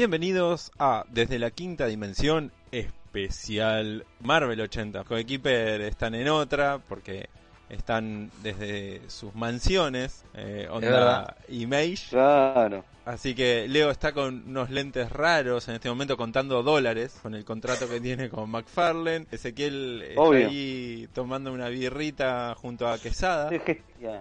[0.00, 5.04] Bienvenidos a Desde la Quinta Dimensión especial Marvel 80.
[5.04, 7.28] Coequiper están en otra porque
[7.68, 11.36] están desde sus mansiones, eh, onda.
[11.48, 12.08] Image.
[12.08, 12.82] Claro.
[13.10, 17.44] Así que Leo está con unos lentes raros en este momento contando dólares con el
[17.44, 19.26] contrato que tiene con McFarlane.
[19.32, 20.48] Ezequiel está Obvio.
[20.48, 23.50] ahí tomando una birrita junto a Quesada.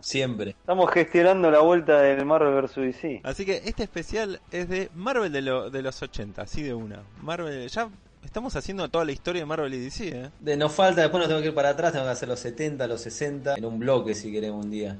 [0.02, 0.52] Siempre.
[0.52, 2.76] Estamos gestionando la vuelta del Marvel vs.
[2.76, 3.22] DC.
[3.23, 7.03] Así que este especial es de Marvel de, lo- de los 80, así de una.
[7.22, 7.90] Marvel, ya
[8.26, 10.30] estamos haciendo toda la historia de Marvel y DC, ¿eh?
[10.40, 12.88] De, nos falta, después nos tengo que ir para atrás, tengo que hacer los 70,
[12.88, 14.98] los 60, en un bloque si queremos un día.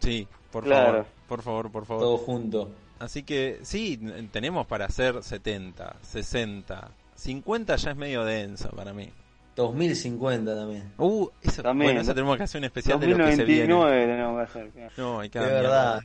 [0.00, 0.86] Sí, por Claro.
[0.86, 2.02] favor, por favor, por favor.
[2.02, 2.70] Todo junto.
[2.98, 3.98] Así que sí,
[4.32, 9.10] tenemos para hacer 70, 60, 50 ya es medio denso para mí.
[9.54, 10.92] 2050 también.
[10.98, 13.72] Uh, eso, También, bueno, eso tenemos que hacer un especial de lo que se viene.
[13.74, 14.70] 2099 tenemos que hacer.
[14.70, 14.92] claro.
[14.96, 16.00] No, hay que De dar verdad.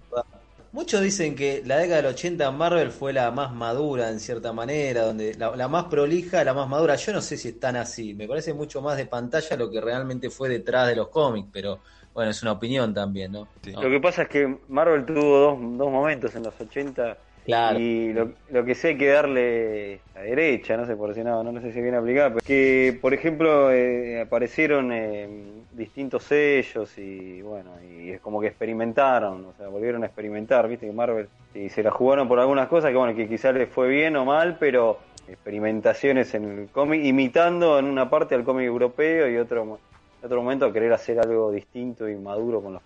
[0.71, 4.51] Muchos dicen que la década del 80 en Marvel fue la más madura en cierta
[4.53, 6.95] manera, donde la, la más prolija, la más madura.
[6.95, 8.15] Yo no sé si es tan así.
[8.15, 11.79] Me parece mucho más de pantalla lo que realmente fue detrás de los cómics, pero
[12.13, 13.47] bueno, es una opinión también, ¿no?
[13.63, 13.71] Sí.
[13.71, 17.77] No, Lo que pasa es que Marvel tuvo dos, dos momentos en los 80 Claro.
[17.77, 21.43] y lo, lo que sí hay que darle la derecha, no sé por si no,
[21.43, 25.27] no sé si viene aplicado, pero que por ejemplo eh, aparecieron eh,
[25.73, 30.85] distintos sellos y bueno, y es como que experimentaron, o sea, volvieron a experimentar, viste
[30.85, 33.89] que Marvel y se la jugaron por algunas cosas que bueno, que quizás les fue
[33.89, 39.29] bien o mal, pero experimentaciones en el cómic, imitando en una parte al cómic europeo
[39.29, 39.79] y otro
[40.23, 42.81] mo- otro momento a querer hacer algo distinto y maduro con los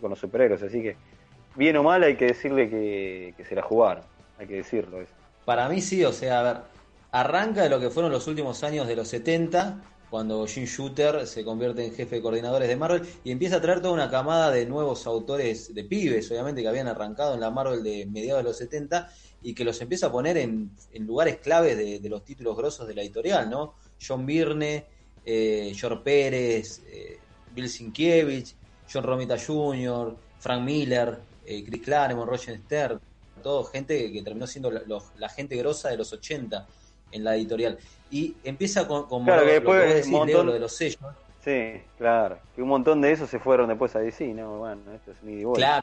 [0.00, 0.96] con los superhéroes, así que
[1.56, 4.04] bien o mal hay que decirle que, que se la jugaron,
[4.38, 4.98] hay que decirlo.
[5.44, 6.62] Para mí sí, o sea, a ver,
[7.10, 11.44] arranca de lo que fueron los últimos años de los 70, cuando Jim Shooter se
[11.44, 14.66] convierte en jefe de coordinadores de Marvel y empieza a traer toda una camada de
[14.66, 18.56] nuevos autores, de pibes, obviamente, que habían arrancado en la Marvel de mediados de los
[18.56, 19.10] 70
[19.42, 22.86] y que los empieza a poner en, en lugares claves de, de los títulos grosos
[22.86, 23.74] de la editorial, ¿no?
[24.00, 24.86] John Byrne,
[25.30, 27.18] eh, George Pérez, eh,
[27.50, 28.56] Bill Sinkiewicz,
[28.90, 32.98] John Romita Jr., Frank Miller, eh, Chris Claremont, Roger Stern,
[33.42, 36.66] todo gente que, que terminó siendo la, los- la gente grosa de los 80
[37.10, 37.78] en la editorial.
[38.10, 40.98] Y empieza con, Claro, lo, que después decís, Leo, lo de los sellos.
[41.40, 45.12] Sí, claro, que un montón de esos se fueron después a DC, no, bueno, esto
[45.12, 45.82] es vuelta.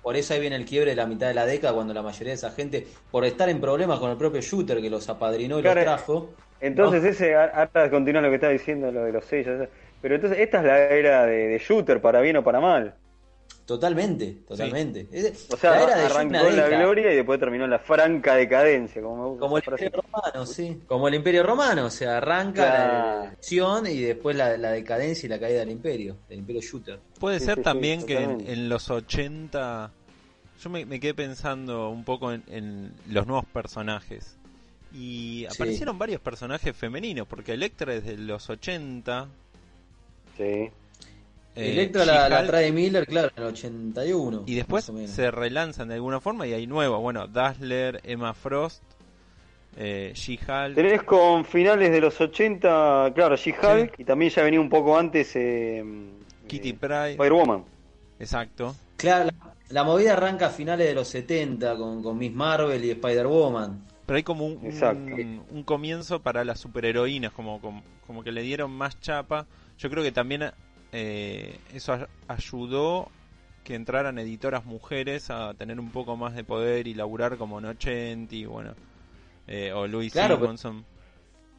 [0.00, 2.28] por eso ahí viene el quiebre de la mitad de la década, cuando la mayoría
[2.28, 5.62] de esa gente, por estar en problemas con el propio Shooter que los apadrinó y
[5.62, 9.68] Claro, los trajo, Entonces ese, ahora continúa lo que está diciendo, lo de los sellos,
[10.00, 12.96] pero entonces esta es la era de, de Shooter, para bien o para mal.
[13.64, 15.08] totalmente, totalmente.
[15.12, 16.68] Es- O sea, la era de arrancó la década.
[16.68, 19.64] gloria y después terminó la franca decadencia, como Como el.
[19.64, 20.82] Imperio Romano, sí.
[20.86, 23.04] Como el Imperio Romano, o sea, arranca Claro.
[23.20, 27.00] la acción y después la, la decadencia y la caída del Imperio, del Imperio Shooter.
[27.18, 29.90] Puede Sí, ser sí, sí, también que en, los 80
[30.62, 34.38] yo me, me quedé pensando un poco en, en los nuevos personajes
[34.92, 35.56] y Sí.
[35.56, 39.28] aparecieron varios personajes femeninos porque Electra es de los 80
[40.36, 40.42] Sí.
[40.42, 40.70] eh,
[41.56, 44.44] Electra la, la trae Miller, claro, en el 81.
[44.46, 48.82] y después se relanzan de alguna forma y hay nuevos bueno Dazzler Emma Frost
[49.78, 54.70] eh, She-Hulk Tenés con finales de los 80, claro, She-Hulk, y también ya venía un
[54.70, 55.84] poco antes eh,
[56.46, 57.64] Kitty eh, Pryde Spider-Woman.
[58.18, 62.82] exacto Claro, la, la movida arranca a finales de los 70 con, con Miss Marvel
[62.82, 63.84] y Spider-Woman.
[64.06, 68.42] Pero hay como un, un, un comienzo para las superheroínas, como, como, como que le
[68.42, 69.46] dieron más chapa.
[69.78, 70.44] Yo creo que también
[70.92, 73.10] eh, eso ay- ayudó
[73.64, 78.46] que entraran editoras mujeres a tener un poco más de poder y laburar como Nochenti,
[78.46, 78.74] bueno,
[79.48, 80.84] eh, o Louis Claro, pero- Simonson.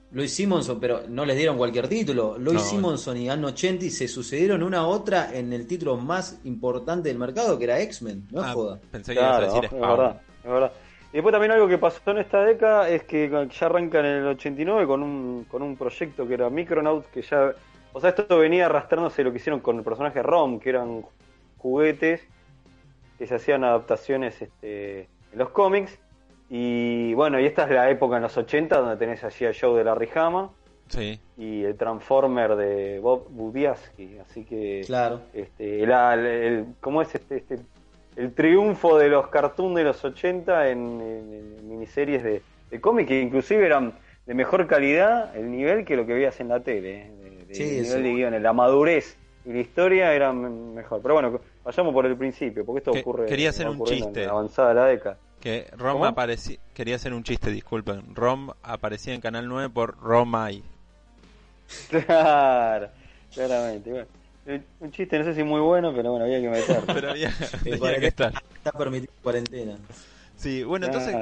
[0.09, 2.37] Louis Simonson, pero no les dieron cualquier título.
[2.37, 2.69] Louis No.
[2.69, 7.17] Simonson y Anno 80 se sucedieron una a otra en el título más importante del
[7.17, 8.25] mercado, que era X-Men.
[8.31, 8.79] No es Ah, joda.
[8.89, 9.97] pensé que ibas a Claro, decir es Spawn.
[9.97, 10.71] verdad, es verdad.
[11.11, 14.27] Y después también algo que pasó en esta década es que ya arranca en el
[14.27, 17.53] 89 con un, con un proyecto que era Micronauts, que ya...
[17.93, 21.03] O sea, esto venía arrastrándose lo que hicieron con el personaje Rom, que eran
[21.57, 22.21] juguetes
[23.17, 24.99] que se hacían adaptaciones este,
[25.31, 25.97] en los cómics.
[26.49, 29.75] Y bueno, y esta es la época en los 80 donde tenés allí el show
[29.75, 30.49] de Larry Hama
[30.89, 34.19] Sí, y el Transformer de Bob Budiansky.
[34.19, 35.21] Así que Claro.
[35.33, 37.59] este, la- el, el- ¿cómo es este, este
[38.17, 42.41] el triunfo de los cartoons de los 80 en, en- en miniseries de,
[42.71, 43.93] de cómic que inclusive eran
[44.25, 47.55] de mejor calidad el nivel que lo que veías en la tele eh, de, de
[47.55, 47.97] Sí, nivel eso.
[47.99, 52.65] de guiones la madurez y la historia eran mejor pero bueno vayamos por el principio
[52.65, 54.21] porque esto Que- ocurre quería hacer un chiste.
[54.21, 56.57] en la avanzada de la década que Rom aparecía...
[56.73, 58.15] Quería hacer un chiste, disculpen.
[58.15, 60.63] Rom aparecía en Canal 9 por Romay.
[61.89, 62.87] claro
[63.33, 64.07] claramente bueno
[64.79, 67.33] un chiste no sé si muy bueno pero bueno había que meter Pero había,
[67.63, 68.33] tenía que estar.
[68.55, 69.77] Está permitido cuarentena.
[70.37, 71.15] Sí, bueno, entonces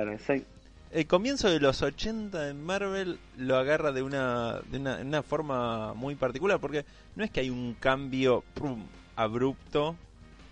[0.92, 5.94] el comienzo de los 80 en Marvel lo agarra de una, de una, una forma
[5.94, 6.86] muy particular, porque
[7.16, 8.86] no es que hay un cambio prum,
[9.16, 9.95] abrupto,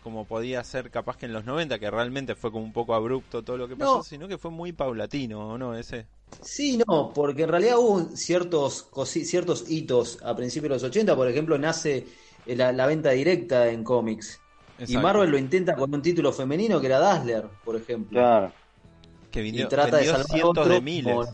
[0.03, 3.41] como podía ser capaz que en los 90, que realmente fue como un poco abrupto
[3.41, 4.03] todo lo que pasó, No.
[4.03, 5.75] sino que fue muy paulatino, ¿o no?
[5.77, 6.05] Ese.
[6.41, 11.15] Sí, no, porque en realidad hubo ciertos, ciertos hitos a principios de los 80.
[11.15, 12.05] Por ejemplo, nace
[12.45, 14.39] la, la venta directa en cómics.
[14.87, 14.97] Y.
[14.97, 18.19] Marvel lo intenta con un título femenino que era Dazzler, por ejemplo.
[18.19, 18.51] claro
[19.31, 21.13] que y vendió, trata de salvar cientos otro de miles.
[21.13, 21.31] como-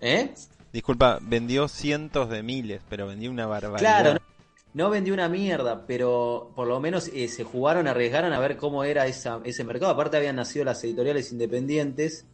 [0.00, 0.34] ¿Eh?
[0.72, 3.78] Disculpa, vendió cientos de miles, pero vendió una barbaridad.
[3.78, 4.20] Claro, no,
[4.74, 8.84] no vendió una mierda, pero por lo menos eh, se jugaron, arriesgaron a ver cómo
[8.84, 9.92] era esa, ese mercado.
[9.92, 12.26] Aparte habían nacido las editoriales independientes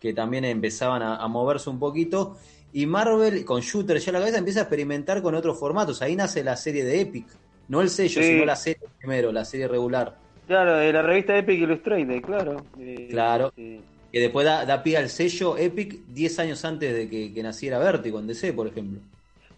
[0.00, 2.36] que también empezaban a, a moverse un poquito.
[2.72, 6.02] Y Marvel, con Shooter ya a la cabeza, empieza a experimentar con otros formatos.
[6.02, 7.26] Ahí nace la serie de Epic.
[7.68, 8.28] No el sello, Sí.
[8.28, 10.16] sino la serie primero, la serie regular.
[10.46, 12.56] Claro, de la revista Epic Illustrated, claro.
[12.78, 13.52] Eh, Claro.
[13.56, 17.78] Que después da, da pie al sello Epic 10 años antes de que, que naciera
[17.78, 19.00] Vertigo en DC, por ejemplo.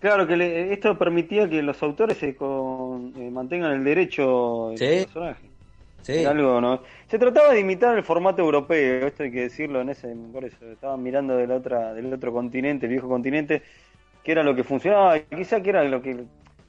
[0.00, 4.78] Claro, que le- esto permitía que los autores se con- eh, mantengan el derecho del
[4.78, 5.04] Sí.
[5.04, 5.48] personaje.
[6.08, 6.20] Sí.
[6.20, 6.81] Era algo, ¿no?
[7.06, 10.56] Se trataba de imitar el formato europeo, esto hay que decirlo en ese, por eso
[10.72, 13.62] estaban mirando del otra, del otro continente, el viejo continente,
[14.25, 16.25] que era lo que funcionaba, y quizá que era lo que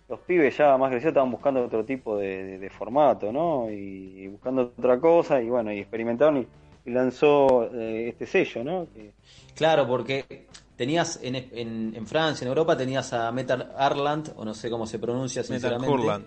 [0.10, 3.72] los pibes ya más crecidos estaban buscando otro tipo de, de- de formato, ¿no?
[3.72, 6.48] Y, y buscando otra cosa, y bueno, y experimentaron y,
[6.86, 8.88] y lanzó eh, este sello, ¿no?
[8.94, 9.14] Que-
[9.56, 14.54] Claro, porque tenías en, en, en Francia, en Europa, tenías a Metal Arland, o no
[14.54, 15.94] sé cómo se pronuncia Metal sinceramente.
[15.94, 16.26] Hurland,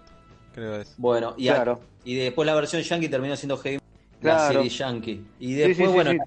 [0.52, 0.94] creo es.
[0.98, 1.80] Bueno, y, a- Claro.
[2.04, 3.78] y después la versión yankee terminó siendo Heavy,
[4.20, 5.24] la serie yankee.
[5.40, 6.18] Y después, sí, sí, bueno, sí.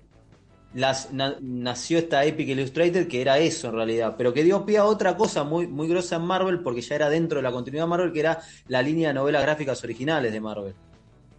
[0.74, 4.78] las- na- nació esta Epic Illustrated que era eso en realidad, pero que dio pie
[4.80, 7.86] a otra cosa muy, muy grosa en Marvel, porque ya era dentro de la continuidad
[7.86, 10.74] de Marvel, que era la línea de novelas gráficas originales de Marvel.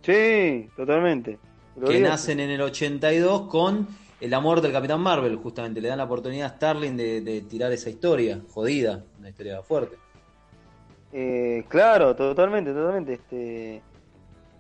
[0.03, 1.39] Sí, totalmente.
[1.75, 2.09] que Glorioso.
[2.09, 3.87] nacen en el 82 con
[4.19, 5.79] el amor del Capitán Marvel, justamente.
[5.83, 9.97] Le dan la oportunidad a Starling de, de tirar esa historia, jodida, una historia fuerte.
[11.19, 13.15] Eh, claro, totalmente, totalmente.
[13.15, 13.81] Este,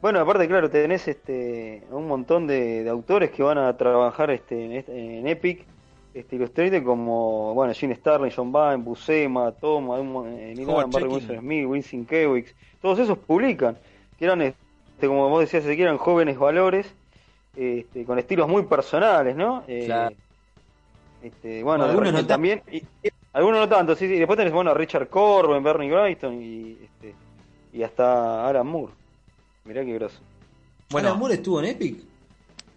[0.00, 4.64] bueno, aparte, claro, tenés este un montón de, de autores que van a trabajar este,
[4.64, 5.66] en, este- en Epic,
[6.14, 11.08] este Illustrated, como bueno, Gene Starlin, John Byrne, Buscema, Toma, eh, Adams, Barry.
[11.08, 13.76] Wilson Smith, Winston Kewix, todos esos publican,
[14.18, 16.90] que eran, este, como vos decías, que eran jóvenes valores,
[17.54, 19.62] este, con estilos muy personales, ¿no?
[19.68, 20.16] Eh, Claro.
[21.22, 22.82] este, bueno, Algunos no también, y-
[23.36, 24.18] algunos no tanto, sí, sí.
[24.18, 27.14] Después tenés, bueno, a Richard Corben, Bernie Wrightson y, este,
[27.72, 28.94] y hasta Alan Moore.
[29.64, 30.20] Mirá qué groso.
[30.90, 31.08] Bueno.
[31.08, 31.98] Alan Moore estuvo en Epic.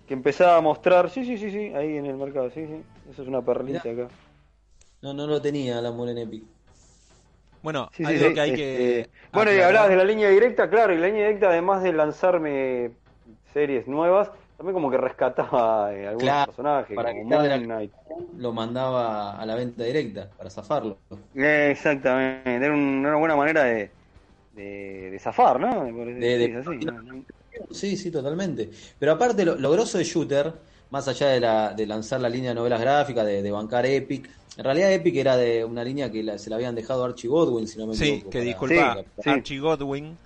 [0.05, 2.81] Que empezaba a mostrar, sí, sí, sí, sí, ahí en el mercado, sí, sí.
[3.09, 4.05] Eso es una perlita Mirá.
[4.05, 4.13] acá.
[5.01, 6.43] No, no lo tenía Alan Moore en Epic.
[7.61, 8.99] Bueno, Sí, algo sí, que hay que.
[9.01, 11.93] este, Bueno, y hablabas de la línea directa, claro, y la línea directa, además de
[11.93, 12.91] lanzarme
[13.53, 17.39] series nuevas, también como que rescataba eh, algunos Claro, personajes, para como.
[18.37, 20.99] Lo mandaba a la venta directa para zafarlo.
[21.35, 23.91] Eh, Exactamente, era un- una buena manera de,
[24.53, 25.85] de, de zafar, ¿no?
[25.85, 25.91] De-
[26.47, 26.63] que
[27.71, 28.69] Sí, sí, totalmente.
[28.97, 30.53] Pero aparte, lo, lo grosso de Shooter,
[30.89, 34.29] más allá de, la, de lanzar la línea de novelas gráficas, de, de bancar Epic,
[34.57, 37.29] en realidad Epic era de una línea que la- se la habían dejado a Archie
[37.29, 38.31] Godwin, si no me Sí, equivoco.
[38.31, 39.29] que para- disculpa, Sí, sí.
[39.31, 40.17] Archie Godwin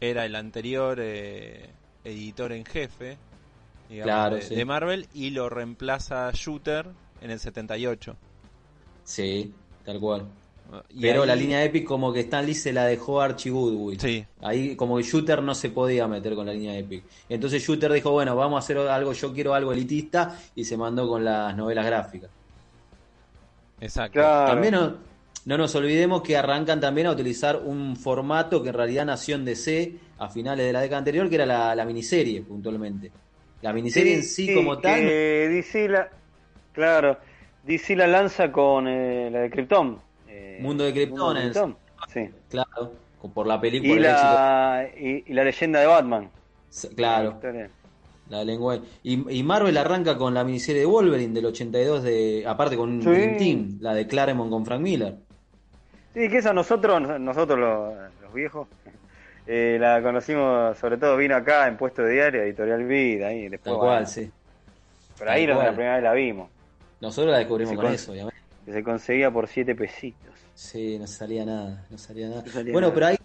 [0.00, 1.70] era el anterior eh,
[2.04, 3.16] editor en jefe
[3.94, 4.54] digamos, Claro, de, sí.
[4.54, 6.86] de Marvel y lo reemplaza Shooter
[7.20, 8.16] en el 78.
[9.04, 9.52] Sí,
[9.84, 10.26] tal cual.
[10.90, 13.50] Y Pero ahí- la línea Epic como que Stan Lee se la dejó a Archie
[13.50, 14.00] Goodwin.
[14.00, 14.24] Sí.
[14.40, 17.04] Ahí como que Shooter no se podía meter con la línea Epic.
[17.28, 21.06] Entonces Shooter dijo, bueno, vamos a hacer algo, yo quiero algo elitista y se mandó
[21.08, 22.30] con las novelas gráficas.
[23.80, 24.14] Exacto.
[24.20, 24.52] Claro.
[24.52, 24.94] También no,
[25.44, 29.44] no nos olvidemos que arrancan también a utilizar un formato que en realidad nació en
[29.44, 33.12] DC a finales de la década anterior, que era la, la miniserie, puntualmente.
[33.64, 35.00] La miniserie en sí, como tal...
[35.06, 36.08] DC la,
[36.72, 37.16] claro,
[37.64, 39.98] DC la lanza con eh, la de Krypton.
[40.28, 41.74] eh, Mundo de Krypton,
[42.12, 42.28] Sí.
[42.50, 42.92] Claro,
[43.32, 46.30] por la película, Y la, y, y la leyenda de Batman.
[46.82, 47.70] La Claro, historia.
[48.28, 48.78] la lengua.
[49.02, 53.02] Y, y Marvel arranca con la miniserie de Wolverine del 82, de, aparte con un
[53.02, 53.08] Sí.
[53.08, 55.16] Dream Team, la de Claremont con Frank Miller.
[56.12, 58.68] Sí, que esa nosotros, nosotros los, los viejos,
[59.46, 63.62] eh, la conocimos, sobre todo vino acá en puesto de diario, editorial Vida, ahí después.
[63.62, 64.30] Tal bueno, cual, sí.
[65.18, 66.48] Pero ahí la, primera vez la vimos,
[67.00, 68.40] Nosotros la descubrimos con con- eso, obviamente.
[68.64, 70.32] que se conseguía por siete pesitos.
[70.54, 72.42] Sí, no salía nada, no salía nada.
[72.44, 72.94] No salía bueno, nada.
[72.94, 73.16] pero ahí,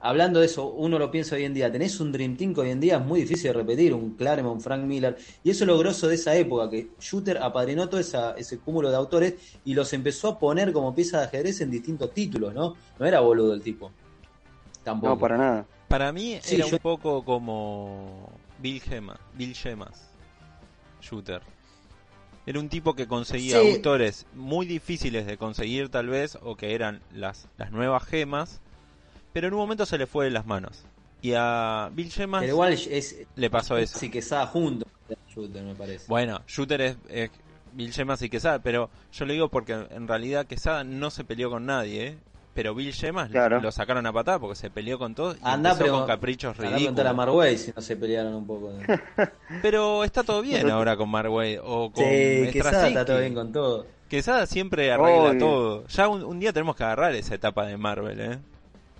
[0.00, 2.70] hablando de eso, uno lo piensa hoy en día, tenés un Dream Team que hoy
[2.70, 5.78] en día es muy difícil de repetir, un Claremont, Frank Miller, y eso es lo
[5.78, 9.34] grosso de esa época, que Shooter apadrinó todo esa, ese cúmulo de autores
[9.64, 12.76] y los empezó a poner como piezas de ajedrez en distintos títulos, ¿no?
[12.98, 13.90] No era boludo el tipo.
[14.86, 15.14] Tampoco.
[15.14, 15.66] No, para nada.
[15.88, 20.10] Para mí Sí, era yo- un poco como Bill Gema, Bill Gemas,
[21.02, 21.42] Shooter.
[22.46, 23.72] Era un tipo que conseguía Sí.
[23.74, 28.60] autores muy difíciles de conseguir tal vez, o que eran las, las nuevas gemas,
[29.32, 30.84] pero en un momento se le fue de las manos.
[31.20, 33.98] Y a Bill Gemas Pero igual es, le pasó eso.
[33.98, 34.86] sí que estaba junto
[35.34, 36.04] Shooter, me parece.
[36.06, 37.30] Bueno, Shooter es, es
[37.72, 41.50] Bill Gemas y Quesada, pero yo le digo porque en realidad Quesada no se peleó
[41.50, 42.18] con nadie, ¿eh?
[42.56, 43.60] Pero Bill Gemas Claro.
[43.60, 46.58] lo sacaron a patada porque se peleó con todos y Anda, empezó pero con caprichos
[46.58, 47.14] Andá a ridículos.
[47.14, 48.72] Marway si no se pelearon un poco.
[49.62, 53.86] Pero está todo bien ahora con Marway o con Sí, está todo bien con todo.
[54.08, 55.38] Quesada siempre arregla Obvio.
[55.38, 55.86] todo.
[55.88, 58.38] Ya un, un día tenemos que agarrar esa etapa de Marvel, ¿eh?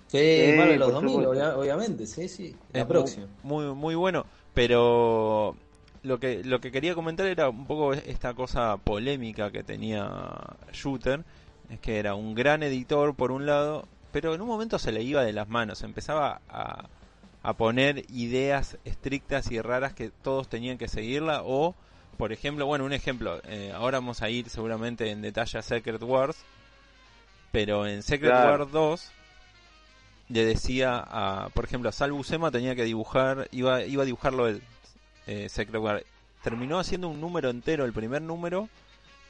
[0.07, 0.17] Sí,
[0.51, 1.31] Sí, Marvel los por 2000, supuesto.
[1.31, 2.55] obvia- obviamente, sí, sí.
[2.73, 3.25] La Es próxima.
[3.43, 4.25] Muy, muy, muy bueno.
[4.53, 5.55] Pero
[6.03, 10.09] lo que, lo que quería comentar era un poco esta cosa polémica que tenía
[10.73, 11.23] Shooter.
[11.69, 15.03] Es que era un gran editor por un lado, pero en un momento se le
[15.03, 15.81] iba de las manos.
[15.83, 16.85] Empezaba a,
[17.43, 21.41] a poner ideas estrictas y raras que todos tenían que seguirla.
[21.43, 21.75] O,
[22.17, 23.41] por ejemplo, bueno, un ejemplo.
[23.45, 26.37] eh, ahora vamos a ir seguramente en detalle a Secret Wars.
[27.51, 28.63] Pero en Secret Claro.
[28.63, 29.11] Wars 2
[30.29, 34.47] le decía a, por ejemplo, a Sal Buscema tenía que dibujar, iba, iba a dibujarlo
[34.47, 34.61] él,
[35.25, 36.03] eh, Secret War.
[36.43, 38.67] Terminó haciendo un número entero, el primer número,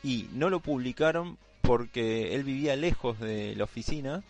[0.04, 4.24] y no lo publicaron porque él vivía lejos de la oficina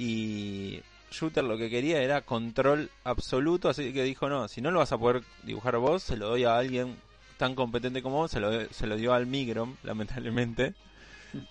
[0.00, 0.80] y
[1.12, 4.90] Shooter lo que quería era control absoluto, así que dijo, no, si no lo vas
[4.90, 6.96] a poder dibujar vos, se lo doy a alguien
[7.36, 10.74] tan competente como vos, se lo, se lo dio al Migrom, lamentablemente.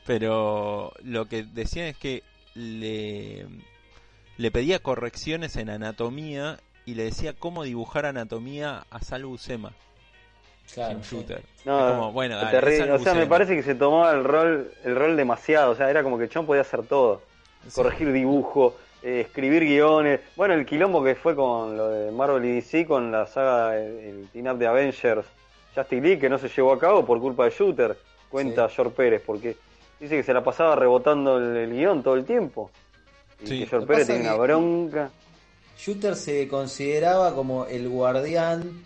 [0.05, 3.47] Pero lo que decían es que le,
[4.37, 9.71] le pedía correcciones en anatomía y le decía cómo dibujar anatomía a Sal Buscema,
[10.73, 11.15] Claro, sí.
[11.15, 11.41] Shooter.
[11.63, 12.77] No, Es como, bueno, dale, terrible.
[12.87, 15.71] Sal o sea, me parece que se tomaba el rol, el rol demasiado.
[15.71, 17.21] O sea, era como que Chon podía hacer todo.
[17.63, 17.71] Sí.
[17.75, 20.19] Corregir dibujo, eh, escribir guiones.
[20.35, 23.99] Bueno, el quilombo que fue con lo de Marvel y DC, con la saga, el,
[23.99, 25.25] el team-up de Avengers,
[25.75, 27.97] Justice League, que no se llevó a cabo por culpa de Shooter.
[28.29, 29.55] Cuenta George Pérez, porque
[29.99, 32.69] dice que se la pasaba rebotando el, el guion todo el tiempo.
[33.41, 33.59] Y Sí.
[33.61, 35.09] que George Pérez tiene una bronca.
[35.77, 38.83] Shooter se consideraba como el guardián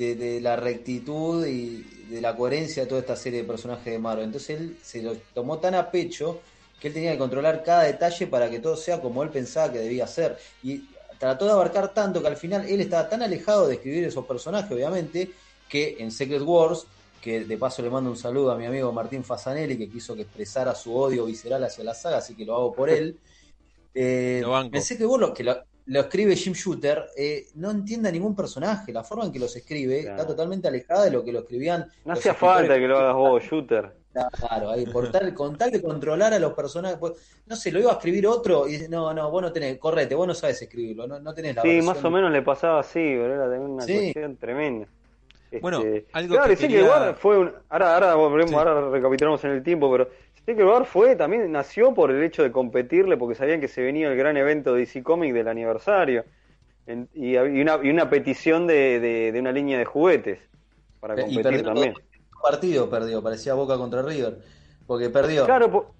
[0.00, 3.98] de, de la rectitud y de la coherencia de toda esta serie de personajes de
[3.98, 4.24] Marvel.
[4.26, 6.40] Entonces él se lo tomó tan a pecho
[6.80, 9.78] que él tenía que controlar cada detalle para que todo sea como él pensaba que
[9.78, 10.38] debía ser.
[10.62, 10.84] Y
[11.18, 14.72] trató de abarcar tanto que al final él estaba tan alejado de escribir esos personajes,
[14.72, 15.30] obviamente,
[15.68, 16.86] que en Secret Wars,
[17.20, 20.22] que de paso le mando un saludo a mi amigo Martín Fasanelli, que quiso que
[20.22, 23.18] expresara su odio visceral hacia la saga, así que lo hago por él.
[23.92, 24.76] Eh, Lo banco.
[24.76, 28.92] en Secret Wars, que lo, lo escribe Jim Shooter, eh, no entiende a ningún personaje.
[28.92, 30.16] La forma en que los escribe Claro.
[30.16, 31.86] está totalmente alejada de lo que lo escribían.
[32.04, 33.92] No hacía falta que lo hagas vos, Shooter.
[34.12, 36.98] Claro, ahí, por tal, con tal de controlar a los personajes.
[36.98, 37.12] pues,
[37.46, 40.14] no sé, lo iba a escribir otro y dice, no, no, vos no tenés, correte,
[40.16, 41.86] vos no sabes escribirlo, no, no tenés la Sí, versión.
[41.94, 43.94] más o menos le pasaba así, boludo, era una Sí.
[43.94, 44.88] cuestión tremenda.
[45.60, 47.52] Bueno, Este, algo claro, que quería- War fue un...
[47.68, 48.56] Ahora, ahora volvemos, Sí.
[48.56, 50.08] ahora recapitulamos en el tiempo, pero
[50.58, 54.16] War fue, también nació por el hecho de competirle, porque sabían que se venía el
[54.16, 56.24] gran evento de DC Comics del aniversario.
[56.86, 60.40] En- y, y una, y una petición de, de, de una línea de juguetes
[61.00, 61.94] para y competir también.
[62.42, 64.38] partido, perdió, parecía Boca contra River.
[64.86, 65.46] Porque perdió.
[65.46, 65.94] Claro, po-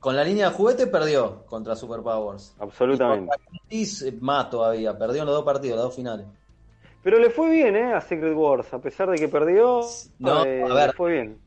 [0.00, 2.54] Con la línea de juguete perdió contra Superpowers.
[2.60, 3.36] absolutamente.
[3.68, 6.26] Y eh, más todavía, perdió en los dos partidos, las dos finales.
[7.02, 7.92] Pero le fue bien, ¿eh?
[7.94, 9.80] A Secret Wars, a pesar de que perdió,
[10.18, 10.86] No, eh, a ver.
[10.88, 11.40] le fue bien.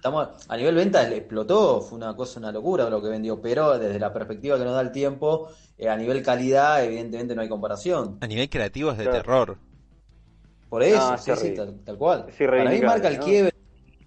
[0.00, 3.78] Estamos a nivel venta le explotó, fue una cosa, una locura lo que vendió, pero
[3.78, 7.48] desde la perspectiva que nos da el tiempo, eh, a nivel calidad, evidentemente no hay
[7.50, 8.16] comparación.
[8.20, 9.18] A nivel creativo es de Claro.
[9.22, 9.58] terror.
[10.70, 12.26] Por eso, Ah, sí, tal, tal cual.
[12.28, 13.24] Es Para mí marca el ¿no?
[13.24, 13.52] quiebre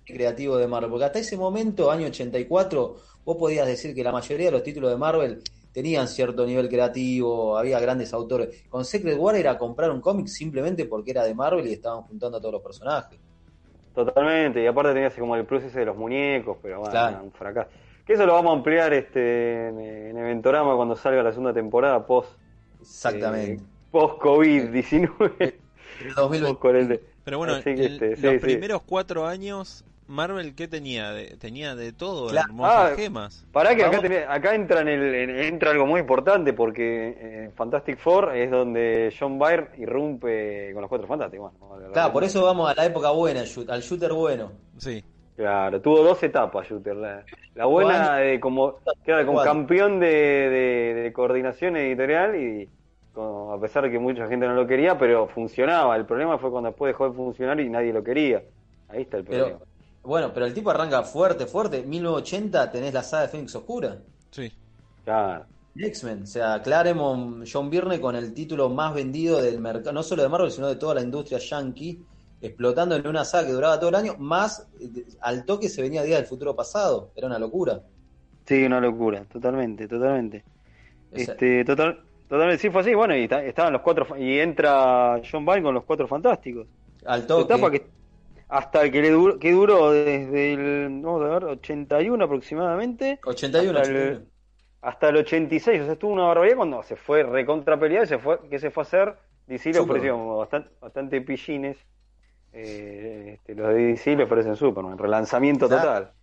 [0.06, 4.48] creativo de Marvel, porque hasta ese momento, año 84, vos podías decir que la mayoría
[4.48, 8.64] de los títulos de Marvel tenían cierto nivel creativo, había grandes autores.
[8.70, 12.38] Con Secret War era comprar un cómic simplemente porque era de Marvel y estaban juntando
[12.38, 13.20] a todos los personajes.
[13.94, 17.24] Totalmente, y aparte tenías como el plus ese de los muñecos, pero bueno, Claro.
[17.24, 17.70] un fracaso.
[18.06, 22.06] Que eso lo vamos a ampliar este en, en Eventorama cuando salga la segunda temporada
[22.06, 22.32] post
[22.82, 23.62] Exactamente.
[23.64, 25.54] eh, post COVID-19.
[26.02, 26.48] El 2020.
[26.48, 28.40] post cuarenta- Pero bueno, Así que, el- este, los sí.
[28.40, 31.12] primeros cuatro años, Marvel, ¿qué tenía?
[31.12, 32.48] De- tenía de todo, Claro.
[32.50, 33.46] hermosas Ah, gemas.
[33.52, 37.52] Pará que acá, tenés- acá entra, en el, en- entra algo muy importante porque eh,
[37.56, 41.52] Fantastic Four es donde John Byrne irrumpe con los Cuatro Fantásticos.
[41.60, 44.52] Bueno, Claro, por eso vamos a la época buena, al shoot- al shooter bueno.
[44.78, 45.04] Sí.
[45.36, 46.96] Claro, tuvo dos etapas, Shooter.
[46.96, 47.24] La,
[47.56, 52.70] la buena de como, claro, como campeón de, de- de coordinación editorial y
[53.14, 55.96] con- a pesar de que mucha gente no lo quería, pero funcionaba.
[55.96, 58.44] El problema fue cuando después dejó de funcionar y nadie lo quería.
[58.90, 59.58] Ahí está el problema.
[59.58, 59.66] Pero,
[60.04, 61.84] bueno, pero el tipo arranca fuerte, fuerte.
[61.84, 63.98] 1980 tenés la saga de Fénix Oscura.
[64.32, 64.52] Sí.
[65.04, 65.46] Claro.
[65.76, 70.22] X-Men, o sea, Claremont, John Byrne con el título más vendido del mercado, no solo
[70.22, 72.00] de Marvel, sino de toda la industria yankee,
[72.42, 76.04] explotando en una saga que duraba todo el año, más eh, al toque se venía
[76.04, 77.82] Día del Futuro Pasado, era una locura.
[78.46, 80.44] Sí, una locura, totalmente, totalmente.
[81.12, 84.40] O sea, Este, total, totalmente, sí fue así, bueno, y ta- estaban los cuatro, y
[84.40, 86.68] entra John Byrne con los cuatro fantásticos.
[87.06, 87.44] al toque.
[87.54, 87.88] Etapa que
[88.58, 93.84] hasta que le duró, que duró desde el, vamos a ver, 81 aproximadamente 81, hasta
[93.84, 94.32] el- 81.
[94.82, 98.40] hasta el 86, o sea, estuvo una barbaridad cuando se fue recontra y se fue,
[98.50, 99.18] que se fue a hacer,
[99.48, 101.78] DC le ofreció bastante, bastante pillines,
[102.54, 105.82] eh, este, los de DC le ofrecen Superman, relanzamiento Claro.
[105.82, 106.14] total.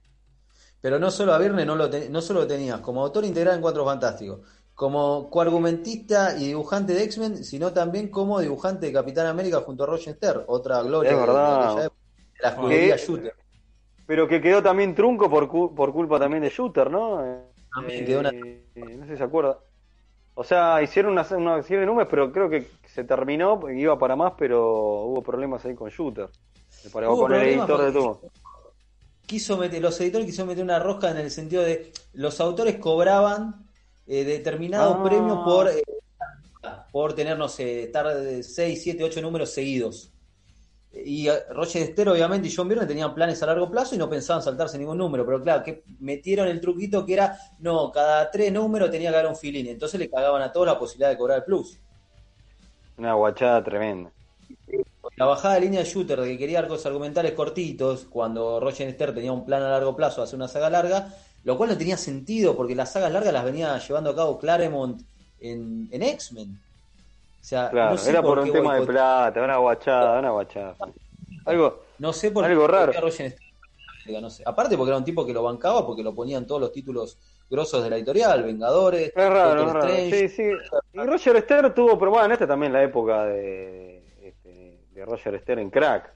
[0.81, 3.61] Pero no solo a Byrne no, lo no solo lo tenías como autor integral en
[3.63, 4.41] Cuatro Fantásticos,
[4.75, 9.87] como coargumentista y dibujante de X-Men, sino también como dibujante de Capitán América junto a
[9.87, 11.85] Roger Stern, otra gloria Es de- de verdad.
[11.87, 12.00] época,
[12.41, 13.35] de la escudería Que- Shooter.
[14.07, 17.25] Pero que quedó también trunco por, cu- por culpa también de Shooter, ¿no?
[17.25, 17.39] Eh,
[17.73, 19.59] También quedó una- eh, no sé si se acuerda.
[20.35, 24.17] O sea, hicieron una, una serie de números, pero creo que se terminó, iba para
[24.17, 26.29] más, pero hubo problemas ahí con Shooter.
[26.93, 28.21] Hubo con el editor de todo.
[29.27, 33.67] quiso meter, los editores quisieron meter una rosca en el sentido de los autores cobraban
[34.09, 35.05] eh, determinado Ah.
[35.05, 35.83] premio por eh,
[36.91, 38.07] por tener, no sé, estar
[38.43, 40.11] 6, 7, 8 números seguidos.
[40.93, 44.43] Y Roger Esther, obviamente, y John Byrne tenían planes a largo plazo y no pensaban
[44.43, 45.25] saltarse ningún número.
[45.25, 49.31] Pero claro, que metieron el truquito que era, no, cada tres números tenía que haber
[49.31, 49.69] un filín.
[49.69, 51.79] Entonces le cagaban a todos la posibilidad de cobrar el plus.
[52.99, 54.11] Una guachada tremenda.
[55.17, 59.15] La bajada de línea de shooter de que quería arcos argumentales cortitos, cuando Roger Esther
[59.15, 61.97] tenía un plan a largo plazo de hacer una saga larga, lo cual no tenía
[61.97, 65.03] sentido porque las sagas largas las venía llevando a cabo Claremont
[65.41, 66.61] en, en X-Men.
[67.41, 70.77] O sea, Claro, no sé era por un tema de plata, una guachada, una guachada.
[71.47, 72.93] Algo, No sé por algo qué raro.
[74.21, 74.43] no sé.
[74.45, 77.83] Aparte porque era un tipo que lo bancaba porque lo ponían todos los títulos grosos
[77.83, 79.89] de la editorial, Vengadores, es raro, es Doctor raro.
[79.95, 80.29] Strange.
[80.29, 80.43] Sí, sí.
[80.93, 85.35] Y Roger Esther tuvo, pero bueno, en esta también la época de, este, de Roger
[85.35, 86.15] Esther en crack.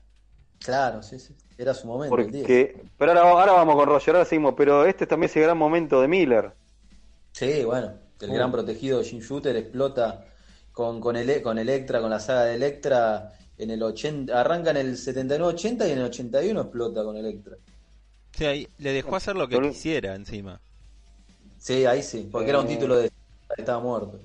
[0.59, 1.35] Claro, sí, sí.
[1.59, 2.17] Era su momento.
[2.17, 2.43] el 10.
[2.43, 5.59] Porque, pero ahora, ahora vamos con Roger, ahora seguimos, pero este también es el gran
[5.59, 6.53] momento de Miller.
[7.33, 10.25] Sí, bueno, el gran protegido Jim Shooter explota
[10.75, 14.77] con, con, ele- con Electra, con la saga de Electra en el 80, arranca en
[14.79, 17.57] el 79-80 y en el 81 explota con Electra.
[18.33, 20.61] Sí, ahí le dejó hacer lo que quisiera encima.
[21.59, 22.71] Sí, ahí sí, porque era un Eh.
[22.71, 23.11] título de
[23.57, 24.21] estaba muerto.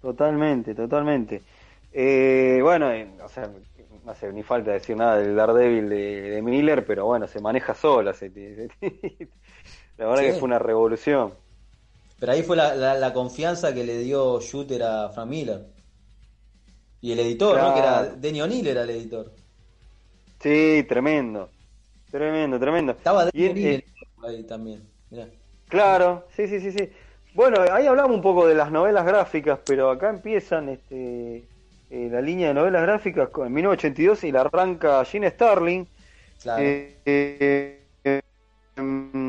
[0.00, 1.42] Totalmente, totalmente.
[1.92, 3.50] Eh, bueno, eh, o sea,
[4.04, 5.96] no hace ni falta decir nada del Daredevil de,
[6.30, 8.14] de Miller, pero bueno, se maneja sola.
[8.14, 8.30] se-
[8.80, 9.28] se-
[9.98, 10.26] la verdad Sí.
[10.26, 11.34] que fue una revolución.
[12.18, 15.66] Pero ahí fue la, la- la confianza que le dio Shooter a Frank Miller.
[17.00, 17.74] Y el editor, ¿no?
[17.74, 18.02] Que era.
[18.04, 19.32] Denny O'Neill era el editor.
[20.40, 21.50] Sí, tremendo.
[22.10, 22.92] Tremendo, tremendo.
[22.92, 23.84] Estaba Denny O'Neill eh,
[24.26, 24.82] ahí también.
[25.10, 25.28] Mirá.
[25.68, 26.88] Claro, sí, sí, sí, sí.
[27.34, 31.44] Bueno, ahí hablamos un poco de las novelas gráficas, pero acá empiezan este,
[31.90, 35.86] eh, la línea de novelas gráficas con- en 1982 y la arranca Gene Starling.
[36.42, 36.62] Claro.
[36.62, 38.22] Eh, eh, eh,
[38.76, 39.25] mm,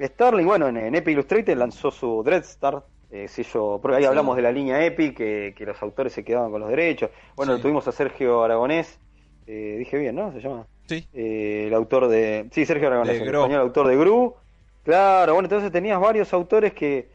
[0.00, 2.84] Starling, bueno, en, en Epic Illustrated lanzó su Dreadstar.
[3.12, 4.08] Eh, sello, porque ahí Sí.
[4.08, 7.10] hablamos de la línea Epic, que, que los autores se quedaban con los derechos.
[7.34, 7.62] Bueno, Sí.
[7.62, 9.00] tuvimos a Sergio Aragonés,
[9.48, 10.32] eh, dije bien, ¿no?
[10.32, 10.66] Se llama.
[10.86, 11.04] Sí.
[11.12, 12.46] Eh, el autor de.
[12.52, 14.36] Sí, Sergio Aragonés, De el español autor de Gru.
[14.84, 17.08] Claro, bueno, entonces tenías varios autores que.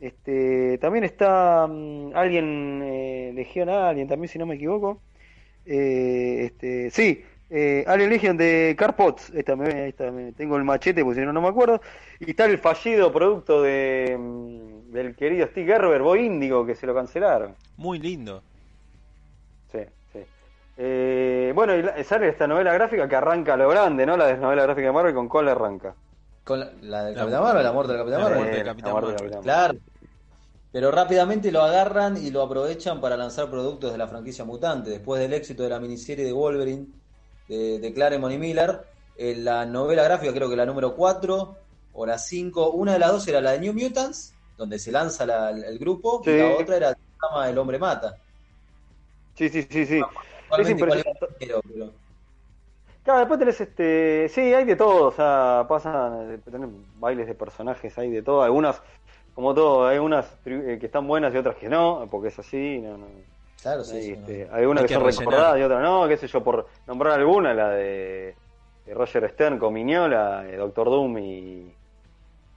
[0.00, 5.00] Este, también está mm, alguien, eh, Legión alguien también, si no me equivoco.
[5.64, 9.30] Eh, este, sí, Eh, Alien Legion de Carpots.
[9.30, 11.80] Esta me, me- tengo el machete porque si no, no me acuerdo.
[12.20, 16.86] Y está el fallido producto de, mm, del querido Steve Gerber, Boy Índigo, que se
[16.86, 17.54] lo cancelaron.
[17.76, 18.42] Muy lindo.
[19.72, 19.78] Sí,
[20.12, 20.20] sí.
[20.76, 24.16] Eh, bueno, y sale esta novela gráfica que arranca a lo grande, ¿no?
[24.16, 25.94] La de novela gráfica de Marvel, ¿con cuál arranca?
[26.44, 28.38] Con la, la del La- Capitán Marvel, la muerte del Capitán la Marvel.
[28.40, 29.42] muerte del Capitán la muerte del Marvel.
[29.42, 29.78] Capitán Marvel.
[29.78, 29.98] Claro.
[30.70, 34.90] Pero rápidamente lo agarran y lo aprovechan para lanzar productos de la franquicia mutante.
[34.90, 36.86] Después del éxito de la miniserie de Wolverine
[37.48, 38.80] de, de Claremont y Miller,
[39.16, 41.56] en la novela gráfica, creo que la número 4
[41.94, 45.26] o la 5, una de las dos era la de New Mutants, donde se lanza
[45.26, 46.30] la- el grupo, Sí.
[46.30, 48.16] y la otra era llama El Hombre Mata.
[49.34, 50.00] Sí, sí, sí, sí.
[50.50, 51.26] Impresionante.
[51.40, 51.92] es pero-
[53.04, 54.28] Claro, después tenés este.
[54.28, 56.32] Sí, hay de todo, o sea, pasan.
[56.34, 58.42] eh, tenés bailes de personajes, hay de todo.
[58.42, 58.82] Algunas,
[59.34, 62.78] como todo, hay unas eh, que están buenas y otras que no, porque es así.
[62.82, 63.06] No, no.
[63.62, 64.54] Claro, sí, Hay, sí, este, no.
[64.54, 65.24] hay algunas que, que son rellenar.
[65.28, 68.34] recordadas y otras no, qué sé yo, por nombrar alguna, la de,
[68.86, 71.74] de Roger Stern con Miñola, eh, Doctor Doom y.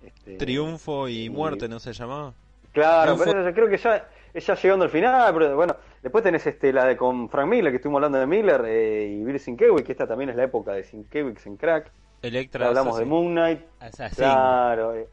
[0.03, 2.33] Este, Triunfo y y- muerte, ¿no se llamaba?
[2.71, 6.45] Claro, Triunfo- pero creo que ya, es ya llegando al final, pero bueno, después tenés
[6.47, 9.83] este la de con Frank Miller, que estuvimos hablando de Miller, eh, y Bill Sienkiewicz,
[9.85, 11.91] que esta también es la época de Sienkiewicz en Crack.
[12.21, 12.67] Electra.
[12.67, 13.09] hablamos de Assassin.
[13.09, 14.17] Moon Knight, Assassin.
[14.23, 14.93] claro.
[14.95, 15.07] eh.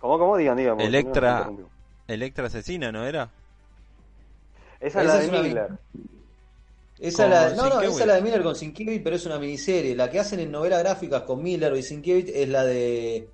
[0.00, 0.36] ¿Cómo, cómo?
[0.36, 0.80] Digan, digan.
[0.80, 1.48] Electra.
[1.50, 1.68] no.
[2.08, 3.30] Electra asesina, ¿no era?
[4.80, 5.68] Esa es Esa la es de una- Miller.
[6.98, 9.26] Esa Con es la, no, no, esa es la de Miller con Sienkiewicz, pero es
[9.26, 9.94] una miniserie.
[9.94, 13.28] La que hacen en novelas gráficas con Miller y Sienkiewicz es la de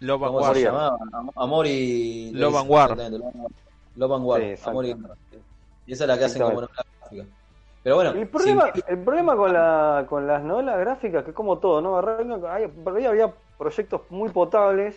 [0.00, 2.30] Love and Amor y.
[2.32, 2.96] Love and War.
[3.96, 4.40] Love and War.
[4.40, 4.54] Sí.
[4.64, 7.24] Amor y esa es la que hacen como novela gráfica.
[7.82, 11.58] Pero bueno, El problema, el problema con, la, con las novelas gráficas, que es como
[11.58, 11.98] todo, ¿no?
[11.98, 14.94] Arranca- hay- por ahí había proyectos muy potables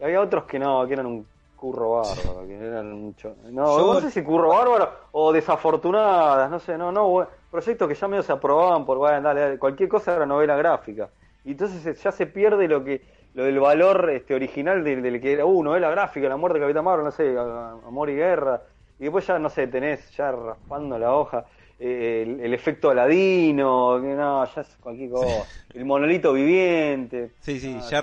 [0.00, 1.26] y había otros que no, que eran un
[1.58, 3.34] curro bárbaro, que eran mucho.
[3.50, 7.94] No, Yo- no sé si curro bárbaro o desafortunadas, no sé, no, no, proyectos que
[7.94, 11.10] ya medio se aprobaban por, bueno, dale, dale, cualquier cosa era novela gráfica.
[11.44, 15.32] Y entonces ya se pierde lo que lo del valor este original del, del que
[15.34, 18.62] era, uh, novela gráfica, la muerte de Capitán Marvel, no sé, Amor y Guerra.
[18.98, 21.44] Y después ya, no sé, tenés ya raspando la hoja
[21.78, 25.48] eh, el, el efecto aladino, que no, ya es cualquier cosa.
[25.74, 27.34] El monolito viviente.
[27.40, 28.00] Sí, sí, Ah, ya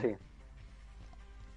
[0.00, 0.18] que-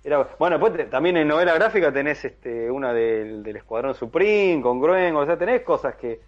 [0.03, 4.61] Era, bueno, después te- también en novela gráfica tenés este una del, del Escuadrón Supreme
[4.61, 6.19] con Gruen, o sea, tenés cosas que...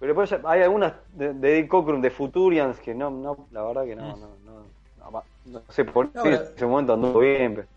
[0.00, 3.62] Pero después ya- hay algunas de, de Dick Cockrum, de Futurians, que no, no, la
[3.64, 4.20] verdad que no, Mm.
[4.20, 7.54] no, no, no, no sé por No, qué pero- en ese momento anduvo bien.
[7.56, 7.68] pero-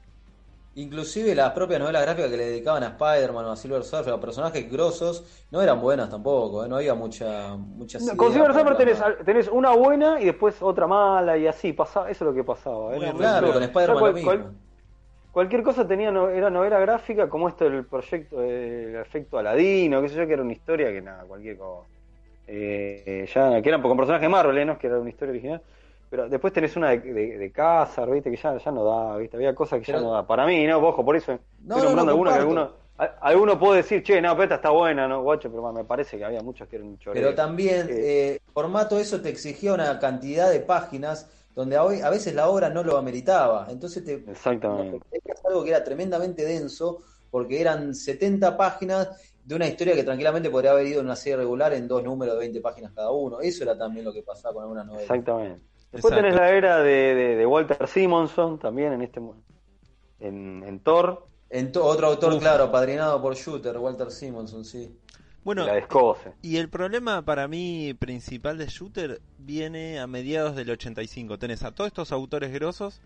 [0.76, 4.20] inclusive las propias novelas gráficas que le dedicaban a Spider-Man o a Silver Surfer, a
[4.22, 6.70] personajes grosos, no eran buenas tampoco, ¿eh?
[6.70, 10.88] no había mucha, muchas No, con Silver Surfer tenés, tenés una buena y después otra
[10.88, 12.92] mala y así, pasaba, eso es lo que pasaba.
[12.92, 14.32] Muy Era- Claro, eso- con Spider-Man lo mismo.
[14.32, 14.52] cual-
[15.32, 20.10] Cualquier cosa tenía no- era novela gráfica, como esto el proyecto, el efecto Aladino, qué
[20.10, 21.88] sé yo, que era una historia que nada, cualquier cosa.
[22.48, 24.66] Eh, ya, que eran con personajes Marvel, ¿eh?
[24.66, 24.78] ¿no?
[24.78, 25.62] que era una historia original.
[26.10, 28.30] Pero después tenés una de, de, de Cázar, ¿viste?
[28.30, 29.38] Que ya, ya no da, ¿viste?
[29.38, 30.28] Había cosas que Pero- ya no da.
[30.28, 30.80] Para mí, ¿no?
[30.80, 31.32] Ojo, por eso
[31.64, 32.62] No, estoy no, nombrando no, algunos que comparto.
[32.62, 35.22] alguno, a- alguno puede decir, che, no, pero esta está buena, ¿no?
[35.22, 37.22] Guacho, pero me parece que había muchas que eran choreo.
[37.24, 42.02] Pero también, Eh, eh, formato eso te exigía una cantidad de páginas donde a, hoy-
[42.02, 43.68] a veces la obra no lo ameritaba.
[43.70, 45.00] Entonces te Exactamente.
[45.48, 49.10] algo que era tremendamente denso, porque eran 70 páginas
[49.44, 52.36] de una historia que tranquilamente podría haber ido en una serie regular en dos números
[52.36, 53.40] de 20 páginas cada uno.
[53.42, 55.04] Eso era también lo que pasaba con algunas novelas.
[55.10, 55.62] Exactamente.
[55.92, 56.16] Después Exacto.
[56.16, 59.20] tenés la era de, de, de Walter Simonson también en este
[60.20, 62.40] en, en Thor, En to- otro autor, Uf.
[62.40, 64.98] claro, apadrinado por Shooter, Walter Simonson, sí.
[65.44, 65.78] Bueno, y la
[66.58, 71.40] el problema para mí principal de Shooter viene a mediados del 85.
[71.40, 73.02] Tenés a todos estos autores grosos,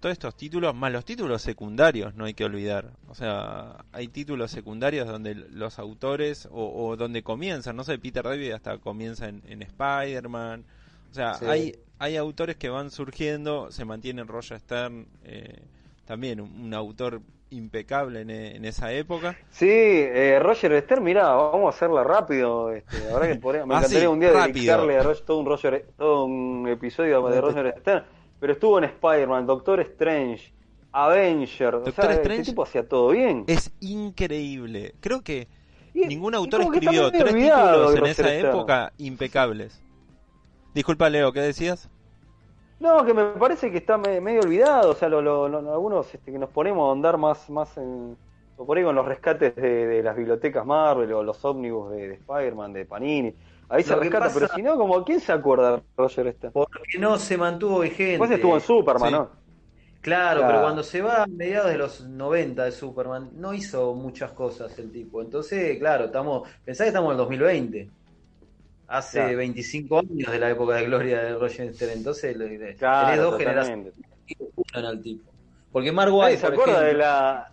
[0.00, 2.90] todos estos títulos, más los títulos secundarios, no hay que olvidar.
[3.08, 8.22] O sea, hay títulos secundarios donde los autores, o, o donde comienzan, no sé, Peter
[8.24, 10.64] David hasta comienza en, en Spider-Man.
[11.10, 11.44] O sea, Sí.
[11.46, 15.62] hay, hay autores que van surgiendo, se mantiene Roger Stern, eh,
[16.04, 19.36] también un, un autor impecable en, e- en esa época.
[19.50, 22.70] Sí, eh, Roger Stern, mirá, vamos a hacerla rápido.
[22.72, 24.54] Este, verdad que podría- me Ah, encantaría sí, un día rápido.
[24.54, 28.04] dedicarle a Roger, todo un Roger, todo un episodio de Roger Stern.
[28.40, 30.52] Pero estuvo en Spider-Man, Doctor Strange,
[30.92, 31.74] Avenger.
[31.76, 33.44] o Doctor sea, Strange este tipo hacía todo bien.
[33.46, 34.94] Es increíble.
[35.00, 35.46] Creo que
[35.94, 39.80] Y- ningún autor escribió tres títulos en esa época impecables.
[40.74, 41.88] Disculpa, Leo, ¿qué decías?
[42.80, 44.90] No, que me parece que está me- medio olvidado.
[44.90, 48.16] O sea, lo, lo- lo- algunos este, que nos ponemos a andar más, más en.
[48.56, 52.08] O por ahí con los rescates de, de las bibliotecas Marvel o los ómnibus de,
[52.08, 53.34] de Spider-Man, de Panini.
[53.68, 56.52] Ahí se rescata, pasa- pero si no, como ¿quién se acuerda de Roger Stern?
[56.52, 58.10] Porque no se mantuvo vigente.
[58.12, 59.14] Después estuvo en Superman, Sí.
[59.14, 59.28] ¿no?
[60.02, 60.46] Claro, Claro.
[60.52, 64.78] pero cuando se va a mediados de los 90 de Superman, no hizo muchas cosas
[64.78, 65.22] el tipo.
[65.22, 67.90] Entonces, claro, estamos, pensá que estamos en el 2020.
[68.88, 69.36] Hace Claro.
[69.38, 71.92] 25 años de la época de gloria de Roger Stern.
[71.92, 72.36] Entonces,
[72.78, 73.38] Claro, tenés dos totalmente.
[73.38, 73.94] generaciones
[74.26, 75.32] que al tipo.
[75.72, 77.50] Porque Mark Nadie White, se acuerda de la.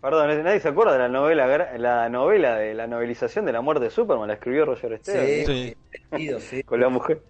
[0.00, 3.84] Perdón, nadie se acuerda de la novela, la novela de la novelización de la muerte
[3.84, 5.74] de Superman, la escribió Roger Stern Sí,
[6.16, 6.30] Sí.
[6.38, 6.62] sí.
[6.62, 7.22] con la mujer.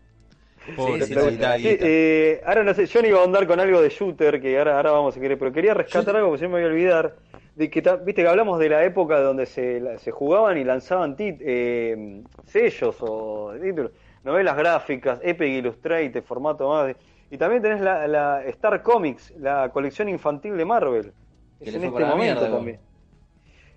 [0.77, 1.57] Pobre sí, Sí, guita.
[1.59, 4.77] eh, ahora no sé, yo no iba a andar con algo de shooter, que ahora,
[4.77, 7.17] ahora vamos a querer, pero quería rescatar algo que siempre me voy a olvidar,
[7.57, 11.39] de que, viste que hablamos de la época donde se, se jugaban y lanzaban tit-
[11.41, 13.93] eh, sellos o títulos,
[14.23, 16.97] novelas gráficas, Epic Illustrated, formato más, de-
[17.31, 21.13] y también tenés la, la Star Comics, la colección infantil de Marvel,
[21.59, 22.79] Que es en este momento mierda, también.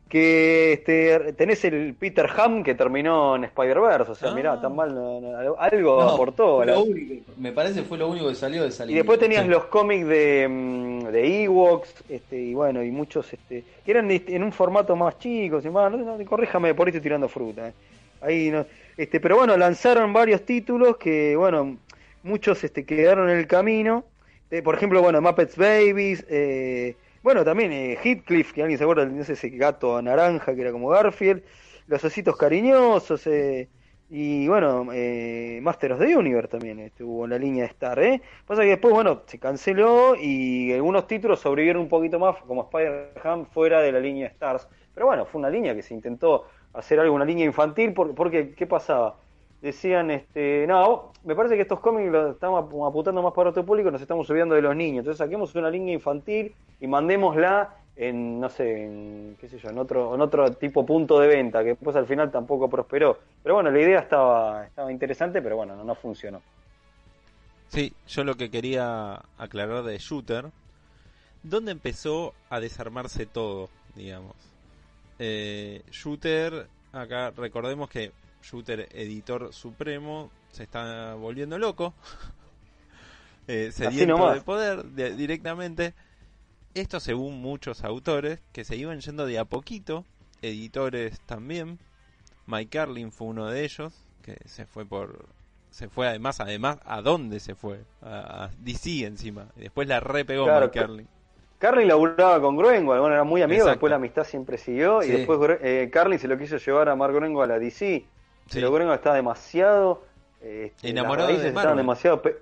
[0.10, 4.34] Que este, tenés el Peter Ham que terminó en Spider-Verse, o sea, Ah.
[4.34, 6.66] mirá, tan mal, no- no- algo No, aportó.
[6.66, 9.50] la- único, me parece fue lo único que salió de esa y después tenías Sí.
[9.50, 14.44] los cómics de, mm, de Ewoks, este, y bueno, y muchos, este, que eran en
[14.44, 15.94] un formato más chico, y más,
[16.28, 17.68] corríjame, por ahí estoy tirando fruta.
[17.68, 17.74] eh.
[18.22, 18.66] Ahí no,
[18.98, 21.78] este, pero bueno, lanzaron varios títulos que, bueno,
[22.24, 24.04] muchos este, quedaron en el camino.
[24.52, 26.96] Eh, por ejemplo, bueno, Muppets Babies, eh,
[27.30, 30.72] bueno, también eh, Heathcliff, que alguien se acuerda, no sé, ese gato naranja que era
[30.72, 31.44] como Garfield,
[31.88, 33.70] los ositos cariñosos, eh,
[34.10, 38.22] y bueno, eh, Master of the Universe también estuvo en la línea de Star, ¿eh?
[38.46, 43.46] Pasa que después, bueno, se canceló y algunos títulos sobrevivieron un poquito más, como Spider-Man,
[43.48, 44.68] fuera de la línea de Stars.
[44.94, 48.56] Pero bueno, fue una línea que se intentó hacer algo, una línea infantil, por- porque,
[48.56, 49.20] ¿qué pasaba?
[49.62, 53.66] Decían, este, no, me parece que estos cómics los estamos ap- apuntando más para otro
[53.66, 55.00] público, nos estamos subiendo de los niños.
[55.00, 59.78] Entonces saquemos una línea infantil y mandémosla en, no sé, en, qué sé yo, en
[59.80, 63.20] otro, en otro tipo punto de venta, que después al final tampoco prosperó.
[63.42, 66.42] Pero bueno, la idea estaba, estaba interesante, pero bueno, no, no funcionó.
[67.68, 70.52] Sí, yo lo que quería aclarar de Shooter,
[71.44, 74.36] ¿dónde empezó a desarmarse todo, digamos?
[75.20, 81.94] Eh, Shooter, acá recordemos que Shooter, editor supremo, se está volviendo loco,
[83.48, 85.94] eh, sediento de poder de- directamente.
[86.76, 90.06] Esto según muchos autores que se iban yendo de a poquito,
[90.42, 91.80] editores también.
[92.46, 95.26] Mike Carlin fue uno de ellos, que se fue por
[95.72, 97.82] se fue además, además, ¿a dónde se fue?
[98.02, 99.48] A, a DC encima.
[99.56, 101.08] Y después la repegó Claro, Mike Carlin.
[101.60, 103.72] Carlin laburaba con Groenwald, bueno, era muy amigo, Exacto.
[103.74, 105.10] después la amistad siempre siguió, Sí.
[105.10, 108.06] y después eh, Carlin se lo quiso llevar a Mark Groenwald a la DC,
[108.50, 108.56] Sí.
[108.56, 110.04] pero Groenwald estaba demasiado...
[110.42, 112.22] eh, este, Enamorado las raíces de demasiado...
[112.22, 112.38] pe-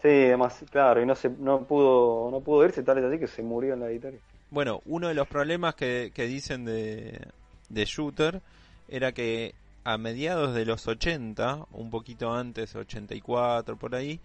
[0.00, 3.26] Sí, demasi- claro, y no se no pudo no pudo irse, tal es así que
[3.26, 4.20] se murió en la editorial.
[4.50, 7.20] Bueno, uno de los problemas que, que dicen de,
[7.68, 8.40] de Shooter
[8.88, 14.20] era que a mediados de los 80, un poquito antes, 84 por ahí,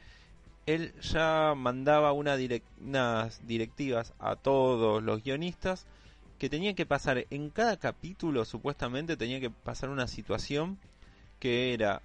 [0.68, 2.38] él ya mandaba una
[2.86, 5.88] unas directivas a todos los guionistas
[6.38, 10.78] que tenían que pasar en cada capítulo, supuestamente tenía que pasar una situación
[11.43, 12.01] que era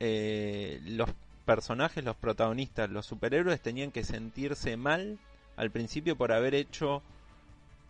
[0.00, 1.10] eh, los
[1.46, 5.18] personajes, los protagonistas, los superhéroes tenían que sentirse mal
[5.56, 7.02] al principio por haber hecho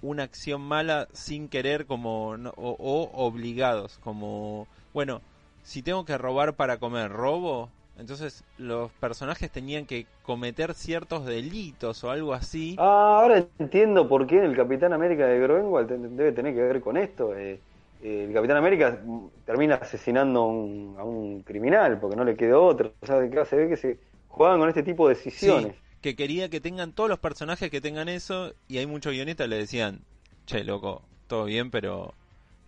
[0.02, 5.22] una acción mala sin querer como no- o, obligados como bueno
[5.62, 12.04] si tengo que robar para comer robo entonces los personajes tenían que cometer ciertos delitos
[12.04, 16.54] o algo así Ah, ahora entiendo por qué el Capitán América de Groenwald debe tener
[16.54, 17.36] que ver con esto.
[17.36, 17.60] eh,
[18.02, 19.02] el Capitán América
[19.44, 22.94] termina asesinando a un, a un criminal porque no le quedó otro.
[23.00, 25.76] O sea, que se ve que se juegan con este tipo de Sí, decisiones.
[26.00, 29.56] que quería que tengan todos los personajes que tengan eso y hay muchos guionistas le
[29.58, 30.04] decían
[30.46, 32.14] che loco todo bien pero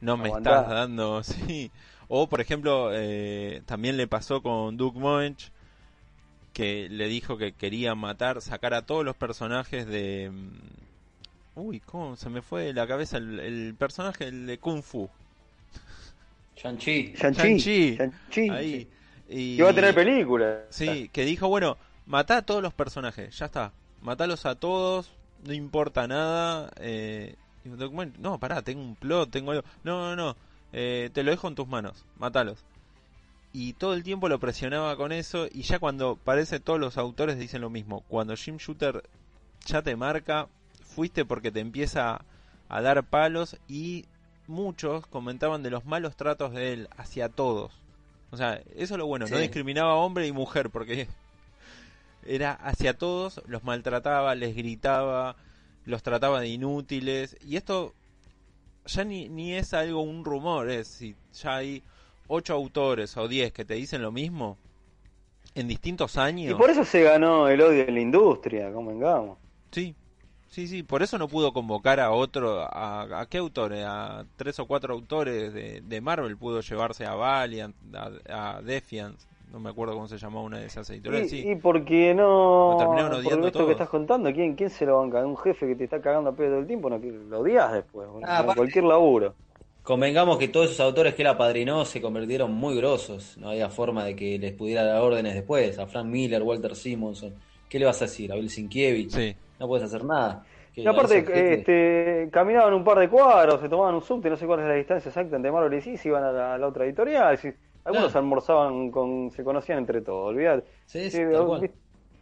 [0.00, 0.56] no me Aguantá.
[0.56, 1.72] estás dando sí
[2.08, 5.52] o por ejemplo eh, también le pasó con Doug Moench
[6.52, 10.58] que le dijo que quería matar sacar a todos los personajes de mm,
[11.60, 15.10] uy cómo se me fue de la cabeza el, el personaje el de Kung Fu
[16.56, 17.14] Shang-Chi.
[17.16, 17.42] Shang-Chi.
[17.42, 17.96] Shang-Chi.
[17.96, 18.88] Shang-Chi, ahí
[19.28, 19.34] sí.
[19.34, 20.62] y Que va a tener película.
[20.70, 23.72] Sí, que dijo, bueno, matá a todos los personajes, ya está.
[24.02, 25.10] Matalos a todos,
[25.44, 26.70] no importa nada.
[26.76, 27.36] Eh,
[28.18, 29.64] no, pará, tengo un plot, tengo algo.
[29.84, 30.36] No, no, no,
[30.72, 32.64] eh, te lo dejo en tus manos, matalos.
[33.52, 35.46] Y todo el tiempo lo presionaba con eso.
[35.52, 38.00] Y ya cuando parece todos los autores dicen lo mismo.
[38.08, 39.02] Cuando Jim Shooter
[39.66, 40.48] ya te marca,
[40.82, 42.24] fuiste porque te empieza
[42.68, 43.58] a dar palos.
[43.68, 44.06] Y
[44.46, 47.72] muchos comentaban de los malos tratos de él hacia todos.
[48.30, 51.06] O sea, eso es lo bueno, no discriminaba a hombre y mujer, porque
[52.26, 55.36] era hacia todos, los maltrataba, les gritaba,
[55.84, 57.36] los trataba de inútiles.
[57.46, 57.92] Y esto
[58.86, 61.82] ya ni, ni es algo, un rumor, es si ya hay
[62.28, 64.56] ocho autores o diez que te dicen lo mismo
[65.54, 66.54] en distintos Y años.
[66.58, 69.38] por eso se ganó el odio en la industria, convengamos.
[69.70, 69.94] Sí,
[70.52, 74.58] Sí, sí, por eso no pudo convocar a otro, a, a qué autores, a tres
[74.60, 79.70] o cuatro autores de, de Marvel pudo llevarse a Valiant, a, a Defiance, no me
[79.70, 81.32] acuerdo cómo se llamó una de esas editoriales.
[81.32, 82.72] Y, Sí, y porque no.
[82.72, 83.66] Lo terminaron por odiando esto todos.
[83.68, 85.24] que estás contando, ¿quién, ¿quién se lo banca?
[85.26, 87.72] Un jefe que te está cagando a pedo todo el tiempo, no, que lo odias
[87.72, 89.34] después, boludo, Ah, en cualquier laburo.
[89.82, 93.36] Convengamos que todos esos autores que él apadrinó se convirtieron muy grosos.
[93.38, 95.78] No había forma de que les pudiera dar órdenes después.
[95.78, 97.34] A Frank Miller, Walter Simonson.
[97.68, 98.30] ¿Qué le vas a decir?
[98.32, 99.12] A Bill Sienkiewicz.
[99.12, 99.34] sí.
[99.62, 100.44] No puedes hacer nada.
[100.74, 101.18] Y aparte,
[101.52, 104.74] este, caminaban un par de cuadros, se tomaban un subte, no sé cuál es la
[104.74, 107.38] distancia exacta entre Marvel y sí, se iban a la, a la otra editorial.
[107.38, 107.52] si-
[107.84, 108.18] algunos Claro.
[108.24, 110.64] almorzaban con, se conocían entre todos, olvidate.
[110.86, 111.70] Sí, sí, Sí, tal cual.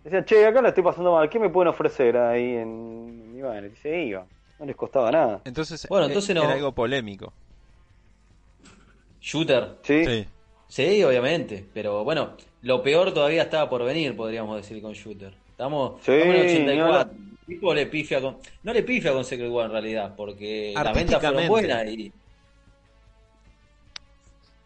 [0.05, 3.76] Decía, che, acá la estoy pasando mal, ¿qué me pueden ofrecer ahí en bueno, y
[3.76, 4.26] se iba,
[4.59, 5.40] no les costaba nada.
[5.46, 7.33] Entonces, Bueno, eh, entonces no- era algo polémico.
[9.22, 9.76] Shooter.
[9.83, 10.26] Sí, Sí.
[10.68, 11.64] Sí, obviamente.
[11.72, 15.33] Pero bueno, lo peor todavía estaba por venir, podríamos decir, con Shooter.
[15.50, 16.85] Estamos, Sí, estamos en el ni 84.
[16.85, 17.11] hablar.
[17.50, 18.38] Tipo le pifia con.
[18.62, 22.12] No le pifia con Secret War en realidad, porque las ventas fueron buenas y.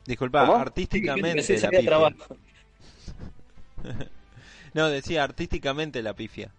[0.05, 0.59] Disculpa, ¿Cómo?
[0.59, 1.85] artísticamente Sí, la pifia.
[1.87, 2.37] trabajo.
[4.75, 6.51] No, decía artísticamente la pifia.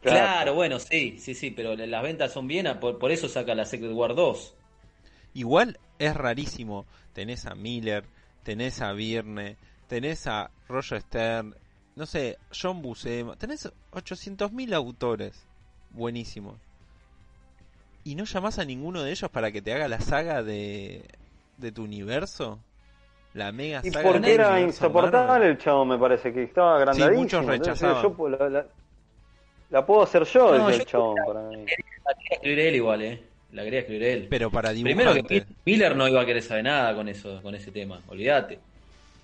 [0.00, 0.16] Claro.
[0.16, 3.66] Claro, bueno, sí, sí, sí, pero las ventas son bien, por, por eso saca la
[3.66, 4.54] Secret War 2.
[5.34, 6.86] Igual es rarísimo.
[7.12, 8.04] Tenés a Miller,
[8.42, 11.54] tenés a Virne, tenés a Roger Stern,
[12.00, 13.36] no sé, John Buscema.
[13.36, 15.34] Tenés 800.000 autores
[15.90, 16.56] buenísimos.
[18.04, 21.04] ¿Y no llamás a ninguno de ellos para que te haga la saga de,
[21.58, 22.58] de tu universo?
[23.34, 25.50] La mega Y saga de porque era insoportable Marvel.
[25.50, 27.22] el chavo, me parece, que estaba agrandadísimo.
[27.22, 28.16] muchos Entonces, rechazaban.
[28.16, 28.66] yo la, la-
[29.68, 31.64] la puedo hacer yo, No, el chabón, para mí.
[31.66, 33.22] La quería escribir él igual, ¿eh?
[33.52, 34.26] La quería escribir él.
[34.30, 35.44] Pero para Primero que.
[35.64, 38.58] Miller no iba a querer saber nada con eso, con ese tema, olvídate.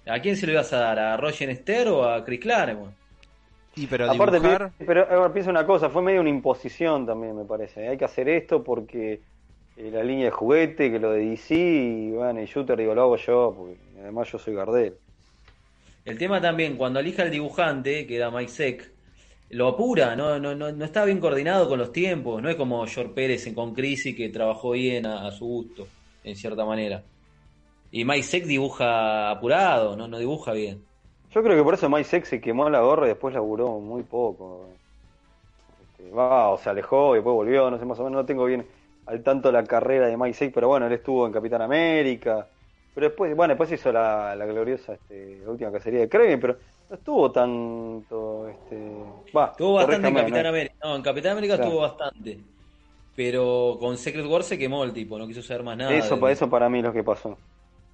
[0.06, 0.98] ¿A quién se lo ibas a dar?
[0.98, 2.94] ¿A Roger Esther o a Chris Claremont?
[3.74, 4.72] Y pero Aparte, dibujar...
[4.78, 7.88] pero ahora piensa una cosa, fue medio una imposición también, me parece.
[7.88, 9.20] Hay que hacer esto porque
[9.76, 13.02] eh, la línea de juguete, que lo de DC, y bueno, y Shooter, digo, lo
[13.02, 14.94] hago yo, porque además yo soy Gardel.
[16.06, 18.90] El tema también, cuando elija el dibujante, que era Mike Seck,
[19.50, 22.86] lo apura, no, no, no, no está bien coordinado con los tiempos, no es como
[22.86, 25.86] George Pérez en Con Crisis que trabajó bien a, a su gusto,
[26.24, 27.02] en cierta manera.
[27.96, 30.84] Y Mike Seck dibuja apurado, no, no dibuja bien.
[31.30, 34.02] Yo creo que por eso Mike Seck se quemó la gorra y después laburó muy
[34.02, 34.66] poco.
[35.80, 38.44] Este, va, o se alejó y después volvió, no sé más o menos, no tengo
[38.44, 38.66] bien
[39.06, 42.46] al tanto la carrera de Mike Seck, pero bueno, él estuvo en Capitán América.
[42.94, 46.58] Pero después, bueno, después hizo la, la gloriosa, este, la última cacería de Kraven, pero
[46.90, 48.76] no estuvo tanto, este,
[49.34, 50.48] va, Estuvo bastante en Capitán ¿no?
[50.50, 50.74] América.
[50.84, 51.70] No, en Capitán América Claro.
[51.70, 52.40] estuvo bastante.
[53.14, 55.94] Pero con Secret War se quemó el tipo, no quiso saber más nada.
[55.94, 57.38] Eso, de- eso para mí es lo que pasó.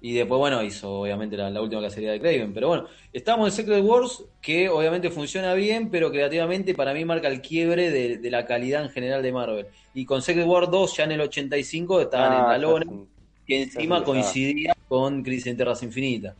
[0.05, 2.53] Y después, bueno, hizo obviamente la, la última cacería de Craven.
[2.53, 7.29] Pero bueno, estamos en Secret Wars, que obviamente funciona bien, pero creativamente para mí marca
[7.29, 9.67] el quiebre de, de la calidad en general de Marvel.
[9.93, 13.09] Y con Secret Wars 2, ya en el 85, estaban Ah, en la lona, un-
[13.45, 16.35] que encima coincidía con Crisis en Tierras Infinitas.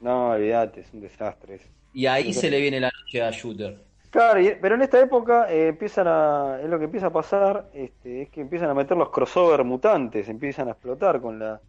[0.00, 1.54] No, olvídate, es un desastre.
[1.56, 1.68] eso.
[1.94, 3.86] Y ahí se le viene la noche a Shooter.
[4.10, 7.70] Claro, y- pero en esta época eh, empiezan a, es lo que empieza a pasar,
[7.72, 11.62] este, es que empiezan a meter los crossover mutantes, empiezan a explotar con la,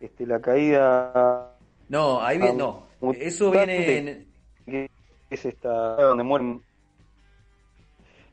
[0.00, 1.54] este, la caída
[1.88, 2.86] No, ahí viene, no.
[3.18, 4.26] Eso viene en,
[4.66, 4.90] que
[5.30, 6.62] es esta donde mueren.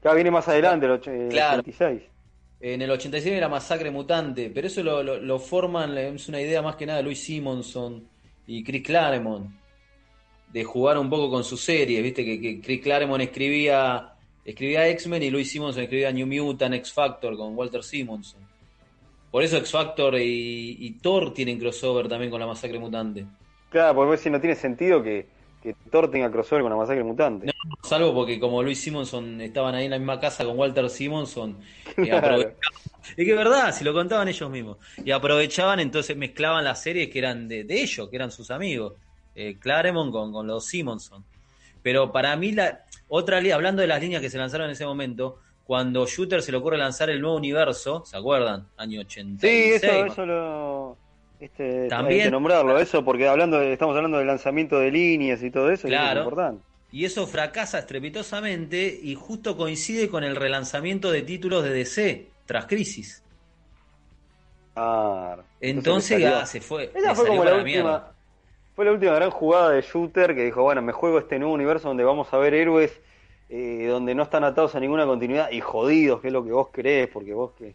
[0.02, 1.60] Claro, viene más adelante, el, och- el Claro.
[1.60, 2.02] 86.
[2.60, 6.62] En el 86 era Masacre Mutante, pero eso lo, lo- lo forman, es una idea
[6.62, 8.08] más que nada de Louis Simonson
[8.48, 9.52] y Chris Claremont,
[10.52, 14.14] de jugar un poco con sus series, viste que, que Chris Claremont escribía
[14.46, 18.47] escribía X-Men y Louis Simonson escribía New Mutant, X Factor con Walter Simonson.
[19.32, 23.26] Por eso X Factor y, y Thor tienen crossover también con la Masacre Mutante.
[23.70, 25.28] Claro, porque si no tiene sentido que,
[25.62, 27.48] que Thor tenga crossover con la masacre mutante.
[27.48, 31.60] No, salvo porque como Louis Simonson estaban ahí en la misma casa con Walter Simonson,
[31.86, 32.28] y Claro.
[32.28, 32.56] aprovechaban-
[33.16, 34.78] es que es verdad, si lo contaban ellos mismos.
[35.04, 38.94] Y aprovechaban, entonces mezclaban las series que eran de, de ellos, que eran sus amigos.
[39.34, 41.26] Eh, Claremont con, con los Simonson.
[41.82, 45.40] Pero para mí, la otra hablando de las líneas que se lanzaron en ese momento,
[45.68, 48.68] cuando Shooter se le ocurre lanzar el nuevo universo, ¿se acuerdan?
[48.78, 49.84] Año Sí, 86.
[49.84, 50.98] eso, eso lo.
[51.40, 55.44] Este, También- hay que nombrarlo, eso, porque hablando de- estamos hablando del lanzamiento de líneas
[55.44, 56.22] y todo eso, y eso Claro.
[56.22, 56.64] es importante.
[56.92, 62.66] Y eso fracasa estrepitosamente y justo coincide con el relanzamiento de títulos de DC tras
[62.66, 63.22] Crisis.
[64.74, 65.44] Claro.
[65.60, 66.92] Entonces ya se fue.
[66.96, 67.64] Esa fue como la última.
[67.66, 68.14] mierda.
[68.76, 71.88] Fue la última gran jugada de Shooter que dijo, bueno, me juego este nuevo universo
[71.88, 73.00] donde vamos a ver héroes
[73.50, 76.70] eh, donde no están atados a ninguna continuidad y jodidos, que es lo que vos
[76.70, 77.74] querés, porque vos que,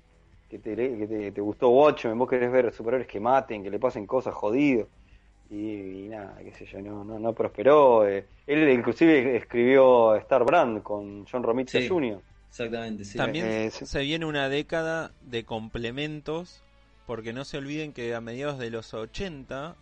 [0.51, 3.79] que, te, que te, te gustó Watchmen, vos querés ver superhéroes que maten, que le
[3.79, 4.89] pasen cosas jodidos.
[5.51, 8.09] Y, y nada, qué sé yo, no, no, no prosperó.
[8.09, 8.25] eh.
[8.47, 11.89] Él inclusive escribió Star Brand con John Romita Sí.
[11.89, 12.19] Jr.
[12.49, 13.17] Exactamente, sí.
[13.19, 16.63] También Eh, se viene una década de complementos,
[17.07, 19.75] porque no se olviden que a mediados de los 80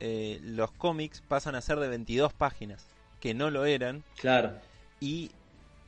[0.00, 2.86] eh, los cómics pasan a ser de 22 páginas,
[3.20, 4.52] que no lo eran, Claro.
[5.00, 5.30] Y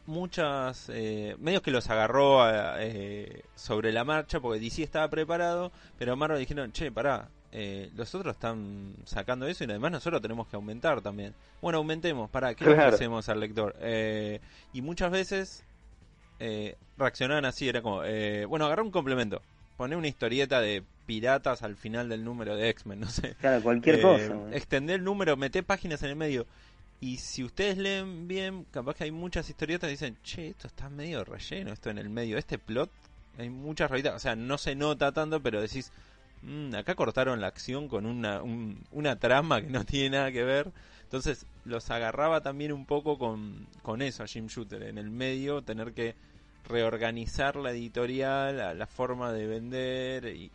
[0.06, 5.72] muchas eh, medios que los agarró a- eh, sobre la marcha porque DC estaba preparado
[5.98, 10.48] pero Marvel dijeron che pará eh, los otros están sacando eso y además nosotros tenemos
[10.48, 12.88] que aumentar también bueno aumentemos para qué le Claro.
[12.88, 14.40] ofrecemos al lector Eh,
[14.72, 15.64] y muchas veces
[16.38, 19.42] eh, reaccionaban así era como eh, bueno agarrá un complemento
[19.76, 24.00] poné una historieta de piratas al final del número de X-Men no sé Claro, cualquier
[24.00, 24.34] cosa.
[24.52, 26.46] Extender el número, meter páginas en el medio.
[27.00, 30.90] Y si ustedes leen bien, capaz que hay muchas historietas que dicen, che, esto está
[30.90, 32.36] medio relleno, esto en el medio.
[32.36, 32.90] Este plot,
[33.38, 34.14] hay muchas rayitas.
[34.14, 35.90] O sea, no se nota tanto, pero decís,
[36.42, 40.44] "Mm, acá cortaron la acción con una, un- una trama que no tiene nada que
[40.44, 40.70] ver.
[41.04, 44.82] Entonces, los agarraba también un poco con, con eso a Jim Shooter.
[44.82, 46.14] En el medio, tener que
[46.68, 50.50] reorganizar la editorial, la, la forma de vender y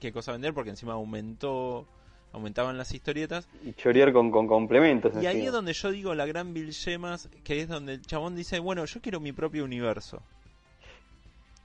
[0.00, 1.86] qué cosa vender, porque encima aumentó
[2.34, 3.48] aumentaban las historietas.
[3.64, 5.12] Y chorear con, con complementos.
[5.22, 8.36] Y ahí es donde yo digo la gran Bill Gemas, que es donde el chabón
[8.36, 10.20] dice, bueno, yo quiero mi propio universo.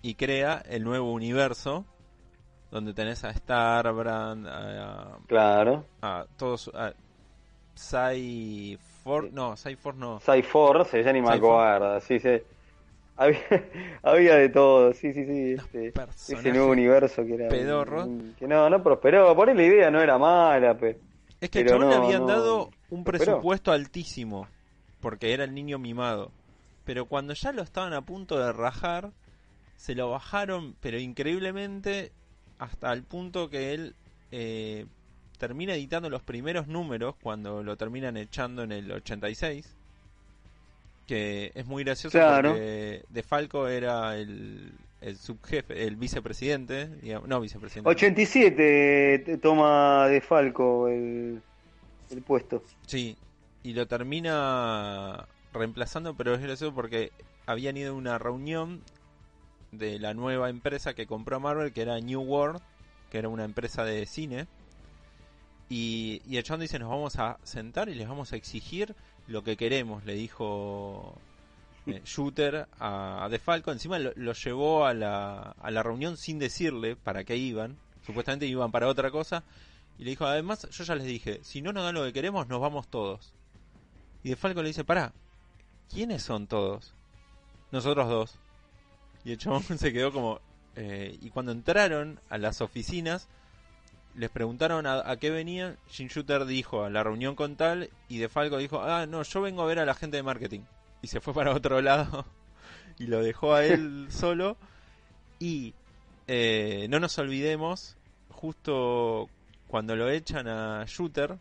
[0.01, 1.85] Y crea el nuevo universo,
[2.71, 5.85] donde tenés a Starbrand, a, Claro.
[6.01, 6.93] a todos, a
[7.75, 10.19] Cyforce, no, Cyforce no.
[10.19, 11.37] Cyforce, ya ni me Cyforce.
[11.47, 11.99] acuerdo.
[12.01, 12.41] Sí, sí.
[13.19, 13.39] Había,
[14.03, 15.51] había de todo, sí, sí, sí.
[15.53, 15.93] Este,
[16.33, 17.49] ese nuevo universo que era.
[17.49, 18.07] pedorros.
[18.07, 19.35] un- que no, no prosperó.
[19.35, 20.97] Por ahí la idea no era mala, pe.
[21.41, 23.33] Es que Pero chabón le no, habían no, dado un prosperó.
[23.33, 24.47] presupuesto altísimo,
[25.01, 26.31] porque era el niño mimado.
[26.85, 29.11] Pero cuando ya lo estaban a punto de rajar,
[29.75, 32.11] se lo bajaron, pero increíblemente,
[32.57, 33.95] hasta el punto que él
[34.31, 34.85] eh,
[35.37, 39.75] termina editando los primeros números cuando lo terminan echando en el 86.
[41.09, 42.51] Que es muy gracioso Claro.
[42.51, 47.89] porque De Falco era el, el subjefe, el vicepresidente, digamos, no vicepresidente.
[47.89, 51.41] 87 te- toma de Falco el,
[52.11, 52.63] el puesto.
[52.85, 53.17] Sí,
[53.63, 57.11] y lo termina reemplazando, pero es gracioso porque
[57.47, 58.81] habían ido a una reunión
[59.71, 62.61] de la nueva empresa que compró Marvel, que era New World,
[63.09, 64.45] que era una empresa de cine.
[65.69, 68.95] Y, y el chabón dice, nos vamos a sentar y les vamos a exigir
[69.29, 71.15] lo que queremos, le dijo
[71.85, 73.71] eh, Shooter a, De Falco.
[73.71, 77.77] Encima lo, lo llevó a la, a la reunión sin decirle para qué iban.
[78.05, 79.43] Supuestamente iban para otra cosa.
[79.97, 82.47] Y le dijo, además, yo ya les dije, si no nos dan lo que queremos,
[82.47, 83.33] nos vamos todos.
[84.23, 85.13] Y De Falco le dice, pará,
[85.93, 86.93] ¿quiénes son todos?
[87.71, 88.39] Nosotros dos.
[89.25, 90.39] Y el chabón se quedó como...
[90.75, 93.27] eh, y cuando entraron a las oficinas,
[94.15, 95.77] les preguntaron a, a qué venían.
[95.89, 97.89] Jim Shooter dijo a la reunión con tal.
[98.07, 100.61] Y De Falco dijo, ah, no, yo vengo a ver a la gente de marketing.
[101.01, 102.25] Y se fue para otro lado.
[103.01, 104.57] Y lo dejó a él solo.
[105.39, 105.73] Y
[106.27, 107.95] eh, no nos olvidemos,
[108.29, 109.29] justo
[109.67, 111.37] cuando lo echan a Shooter,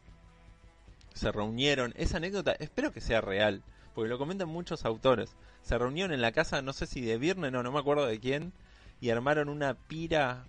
[1.14, 1.92] se reunieron.
[1.96, 3.62] Esa anécdota, espero que sea real,
[3.94, 5.34] porque lo comentan muchos autores.
[5.62, 8.20] Se reunieron en la casa, no sé si de Viernes, no, no me acuerdo de
[8.20, 8.52] quién,
[9.00, 10.46] y armaron una pira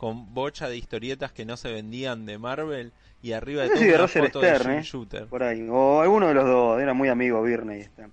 [0.00, 2.90] con bocha de historietas que no se vendían de Marvel
[3.22, 4.82] y arriba de No todo una foto de Jim ¿eh?
[4.82, 5.26] Shooter.
[5.26, 5.68] Por ahí.
[5.70, 6.80] O alguno de los dos.
[6.80, 7.82] Era muy amigo Birney.
[7.82, 8.06] Este.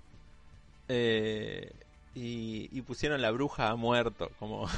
[0.88, 1.72] Eh,
[2.14, 4.68] y, y pusieron la bruja ha muerto, como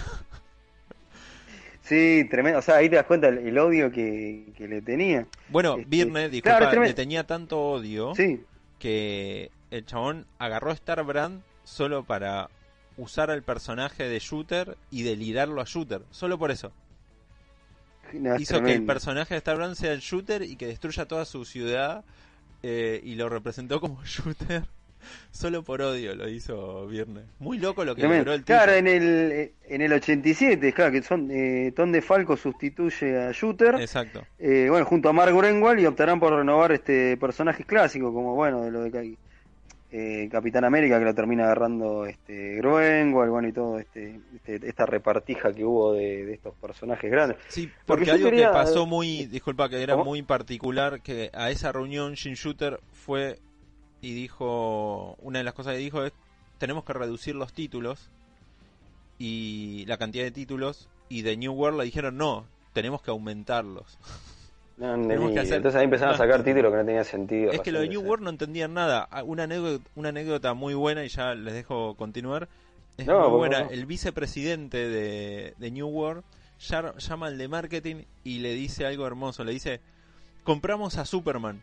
[1.83, 2.61] Sí, tremendo.
[2.61, 5.27] O sea, ahí te das cuenta el, el odio que, que le tenía.
[5.49, 8.41] Bueno, Este, Virne, claro, disculpa, le tenía tanto odio Sí.
[8.79, 12.49] que el chabón agarró a Starbrand solo para
[12.97, 16.03] usar al personaje de Shooter y delirarlo a Shooter.
[16.13, 16.71] Solo por eso.
[18.15, 21.45] No, Hizo que el personaje de Starbrand sea el Shooter y que destruya toda su
[21.45, 22.05] ciudad
[22.63, 24.65] eh, y lo representó como Shooter.
[25.31, 27.23] Solo por odio lo hizo Virne.
[27.39, 28.25] Muy loco lo que Tremendo.
[28.27, 28.49] logró el tipo.
[28.49, 33.33] Claro, en el, en el 87, claro, que son eh, Tom de Falco sustituye a
[33.33, 34.27] Shooter, Exacto.
[34.39, 38.61] eh, bueno, junto a Mark Greenwald y optarán por renovar este personajes clásicos, como bueno,
[38.63, 39.03] de lo de Ca-
[39.93, 44.86] eh, Capitán América que lo termina agarrando este Greenwald, bueno, y todo este, este- esta
[44.86, 47.38] repartija que hubo de, de estos personajes grandes.
[47.49, 50.05] Sí, Porque algo quería- que pasó muy, disculpa, que era ¿Cómo?
[50.07, 53.38] muy particular, que a esa reunión Jim Shooter fue
[54.01, 56.12] y dijo, una de las cosas que dijo es,
[56.59, 58.11] tenemos que reducir los títulos
[59.18, 63.99] y la cantidad de títulos, y de New World le dijeron, no, tenemos que aumentarlos.
[64.81, 67.05] No, Tenemos ni- que hacer Entonces ahí empezaron a más sacar títulos que no tenían
[67.05, 67.53] sentido.
[67.53, 68.01] Es que lo de New.
[68.01, 69.07] World no entendían nada.
[69.11, 72.49] Ah, Una anécdota, una anécdota muy buena, y ya les dejo continuar.
[72.97, 73.61] Es muy buena.
[73.70, 76.22] El vicepresidente de, de New World
[76.61, 79.45] ya- llama al de marketing y le dice algo hermoso.
[79.45, 79.81] Le dice,
[80.45, 81.62] compramos a Superman.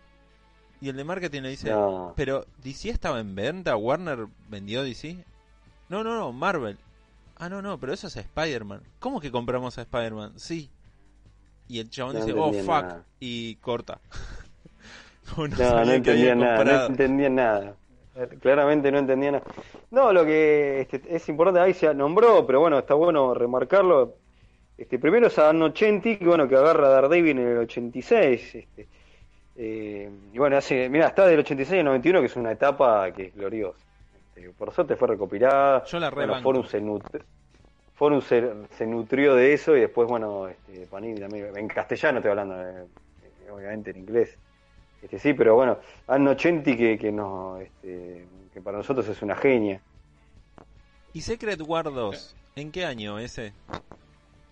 [0.79, 1.71] Y el de marketing le dice,
[2.15, 5.17] pero DC estaba en venta, Warner vendió DC.
[5.89, 6.77] No, no, no, Marvel.
[7.35, 8.81] Ah, no, no, pero eso es Spider-Man.
[8.99, 10.33] ¿Cómo que compramos a Spider-Man?
[10.35, 10.69] Sí.
[11.69, 13.03] Y el chabón No dice, oh, fuck, nada.
[13.19, 13.99] y corta.
[15.37, 15.55] No, no
[15.85, 17.75] que entendía nada, no entendía nada.
[18.41, 19.43] Claramente no entendía nada.
[19.91, 24.15] No, lo que este, es importante, ahí se nombró, pero bueno, está bueno remarcarlo.
[24.77, 28.55] Este, primero es a Dan Ochenti, que bueno, que agarra a Daredevil en el 86.
[28.55, 28.87] Este,
[29.57, 33.25] eh, y bueno, hace, mira, está del 86 al 91, que es una etapa que
[33.25, 33.77] es gloriosa.
[34.35, 35.83] Este, por suerte fue recopilada.
[35.85, 36.43] Yo la bueno, rebanco.
[36.53, 37.21] Forum se, nut-
[37.97, 42.29] Forum se, se nutrió de eso y después, bueno, este, Panini también, en castellano estoy
[42.29, 42.85] hablando, eh,
[43.23, 44.37] eh, obviamente en inglés.
[45.01, 49.35] Este, sí, pero bueno, Anno Ochenti que, que, no, este, que para nosotros es una
[49.35, 49.81] genia.
[51.13, 52.35] ¿Y Secret War 2?
[52.55, 53.53] ¿En qué año ese?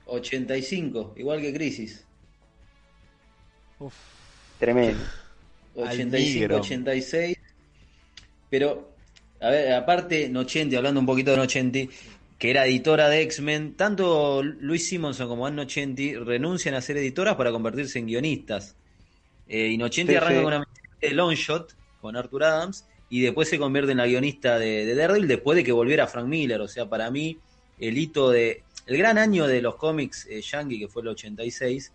[0.08, 2.04] 85, igual que Crisis.
[3.78, 3.94] Uf.
[4.60, 5.04] Tremendo.
[5.76, 6.58] 85, Almigro.
[6.58, 7.38] 86.
[8.50, 8.90] Pero,
[9.40, 11.90] a ver, aparte, Nochenti, hablando un poquito de Nochenti,
[12.38, 17.36] que era editora de X-Men, tanto Luis Simonson como Ann Nochenti renuncian a ser editoras
[17.36, 18.76] para convertirse en guionistas.
[19.48, 20.44] Eh, y Nochenti Sí, arranca sí.
[20.44, 20.68] con una
[21.02, 24.96] de Long Shot con Arthur Adams y después se convierte en la guionista de, de
[24.96, 26.60] Daredevil después de que volviera Frank Miller.
[26.62, 27.38] O sea, para mí,
[27.80, 28.64] el hito de.
[28.86, 31.92] El gran año de los cómics eh, yankee, que fue el 86,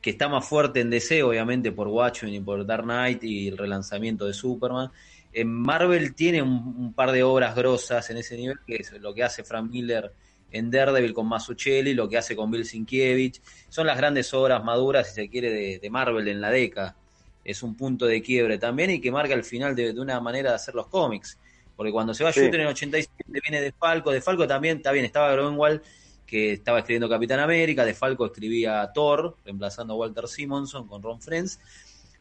[0.00, 3.58] que está más fuerte en DC, obviamente, por Watchmen y por Dark Knight y el
[3.58, 4.90] relanzamiento de Superman.
[5.32, 9.14] En Marvel tiene un, un par de obras grosas en ese nivel, que es lo
[9.14, 10.12] que hace Frank Miller
[10.52, 13.40] en Daredevil con Mazzucchelli, lo que hace con Bill Sienkiewicz.
[13.68, 16.96] Son las grandes obras maduras, si se quiere, de, de Marvel en la década.
[17.44, 20.50] Es un punto de quiebre también y que marca el final de, de una manera
[20.50, 21.38] de hacer los cómics.
[21.76, 22.40] Porque cuando se va Sí.
[22.40, 24.10] Shooter en el 87 viene de Falco.
[24.10, 25.80] De Falco también, está bien, estaba Groenwald,
[26.26, 27.84] que estaba escribiendo Capitán América.
[27.84, 31.58] De Falco escribía Thor, reemplazando a Walter Simonson con Ron Friends.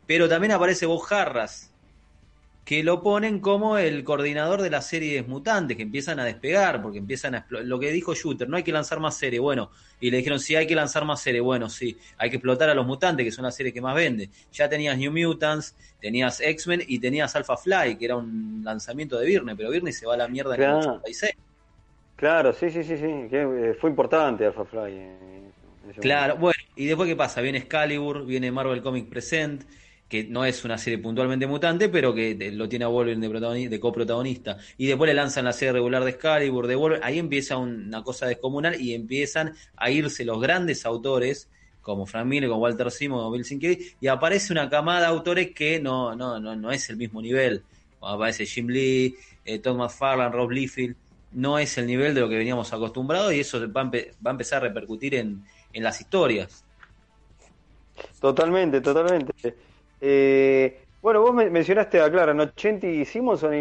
[0.05, 1.69] Pero también aparece Bob Harras,
[2.70, 7.00] que lo ponen como el coordinador de las series mutantes, que empiezan a despegar, porque
[7.00, 10.12] empiezan a explo- lo que dijo Shooter, no hay que lanzar más series, bueno, y
[10.12, 12.86] le dijeron, sí, hay que lanzar más series, bueno, sí, hay que explotar a los
[12.86, 14.30] mutantes, que son las series que más vende.
[14.52, 19.26] Ya tenías New Mutants, tenías X-Men y tenías Alpha Fly, que era un lanzamiento de
[19.26, 20.76] Viernes, pero Viernes se va a la mierda en el Claro.
[20.76, 21.34] 86.
[22.16, 23.28] Claro, sí, sí, sí, sí.
[23.30, 23.42] que,
[23.72, 24.92] eh, fue importante Alpha Fly.
[24.94, 25.52] eh,
[26.00, 26.38] Claro, momento.
[26.38, 29.66] bueno, y después qué pasa, viene Excalibur, viene Marvel Comic Present,
[30.10, 33.70] que no es una serie puntualmente mutante, pero que lo tiene a Wolverine de, protagoni-
[33.70, 34.57] de coprotagonista.
[34.78, 37.05] Y después le lanzan la serie regular de Excalibur, de Wolverine.
[37.05, 41.49] Ahí empieza un- una cosa descomunal y empiezan a irse los grandes autores,
[41.82, 45.51] como Frank Miller, como Walter Simon, como Bill Sienkiewicz, y aparece una camada de autores
[45.53, 47.64] que no, no, no, no es el mismo nivel.
[48.01, 50.95] Aparece Jim Lee, eh, Tom McFarlane, Rob Liefeld,
[51.32, 53.91] no es el nivel de lo que veníamos acostumbrados y eso va a, va
[54.26, 56.64] a empezar a repercutir en, en las historias.
[58.20, 59.34] Totalmente, totalmente.
[60.00, 63.58] Eh, bueno, vos me- mencionaste a Clara, Nochenti Simonson y,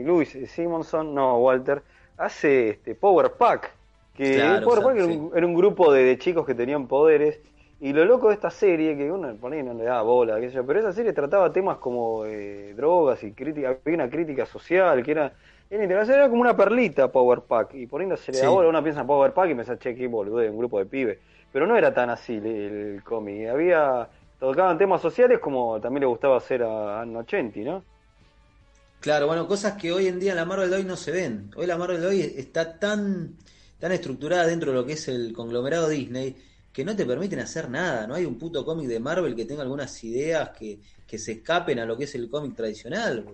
[0.00, 1.82] y Luis Simonson, no, Walter,
[2.16, 3.76] hace este Power Pack.
[4.12, 6.46] Que Claro, el Power o sea, Pack era, un, era un grupo de, de chicos
[6.46, 7.40] que tenían poderes.
[7.78, 10.48] Y lo loco de esta serie, que uno por ahí no le da bola, qué
[10.48, 14.46] sé yo, pero esa serie trataba temas como eh, drogas y crítica, había una crítica
[14.46, 15.36] social, que era,
[15.68, 17.74] era interesante, era como una perlita Power Pack.
[17.74, 18.48] Y por ahí no se le da Sí.
[18.48, 20.86] bola, uno piensa en Power Pack y me dice, che, qué boludo, un grupo de
[20.86, 21.18] pibes.
[21.50, 23.48] Pero no era tan así el, el cómic.
[23.48, 24.08] Había,
[24.38, 27.84] tocaban temas sociales como también le gustaba hacer a Anno Ochenti, ¿no?
[29.00, 31.50] Claro, bueno, cosas que hoy en día en la Marvel de hoy no se ven.
[31.56, 33.36] Hoy la Marvel de hoy está tan,
[33.78, 36.34] tan estructurada dentro de lo que es el conglomerado Disney
[36.72, 38.06] que no te permiten hacer nada.
[38.06, 41.78] No hay un puto cómic de Marvel que tenga algunas ideas que, que se escapen
[41.78, 43.24] a lo que es el cómic tradicional.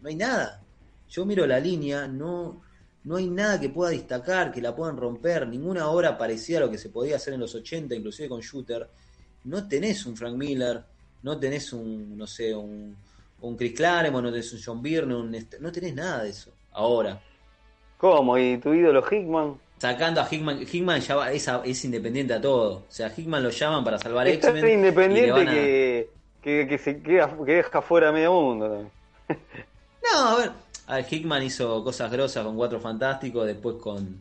[0.00, 0.62] No hay nada.
[1.08, 2.60] Yo miro la línea, no,
[3.04, 5.48] no hay nada que pueda destacar, que la puedan romper.
[5.48, 8.86] Ninguna obra parecida a lo que se podía hacer en los 80, inclusive con Shooter.
[9.44, 10.82] No tenés un Frank Miller,
[11.22, 12.96] no tenés un, no sé, un,
[13.40, 16.50] un Chris Claremont, no tenés un John Byrne, un Est- no tenés nada de eso.
[16.72, 17.20] Ahora,
[17.98, 18.38] ¿Cómo?
[18.38, 19.58] ¿Y tu ídolo Hickman?
[19.78, 22.72] sacando a Hickman, Hickman ya va- es, a- es independiente a todo.
[22.76, 24.78] O sea, Hickman lo llaman para salvar Es tan X-Men.
[24.78, 26.10] independiente a- que,
[26.42, 28.90] que, que se queda, que deja fuera a medio mundo.
[30.12, 30.50] No, a ver,
[30.86, 34.18] a ver, Hickman hizo cosas grosas con Cuatro Fantásticos, después con,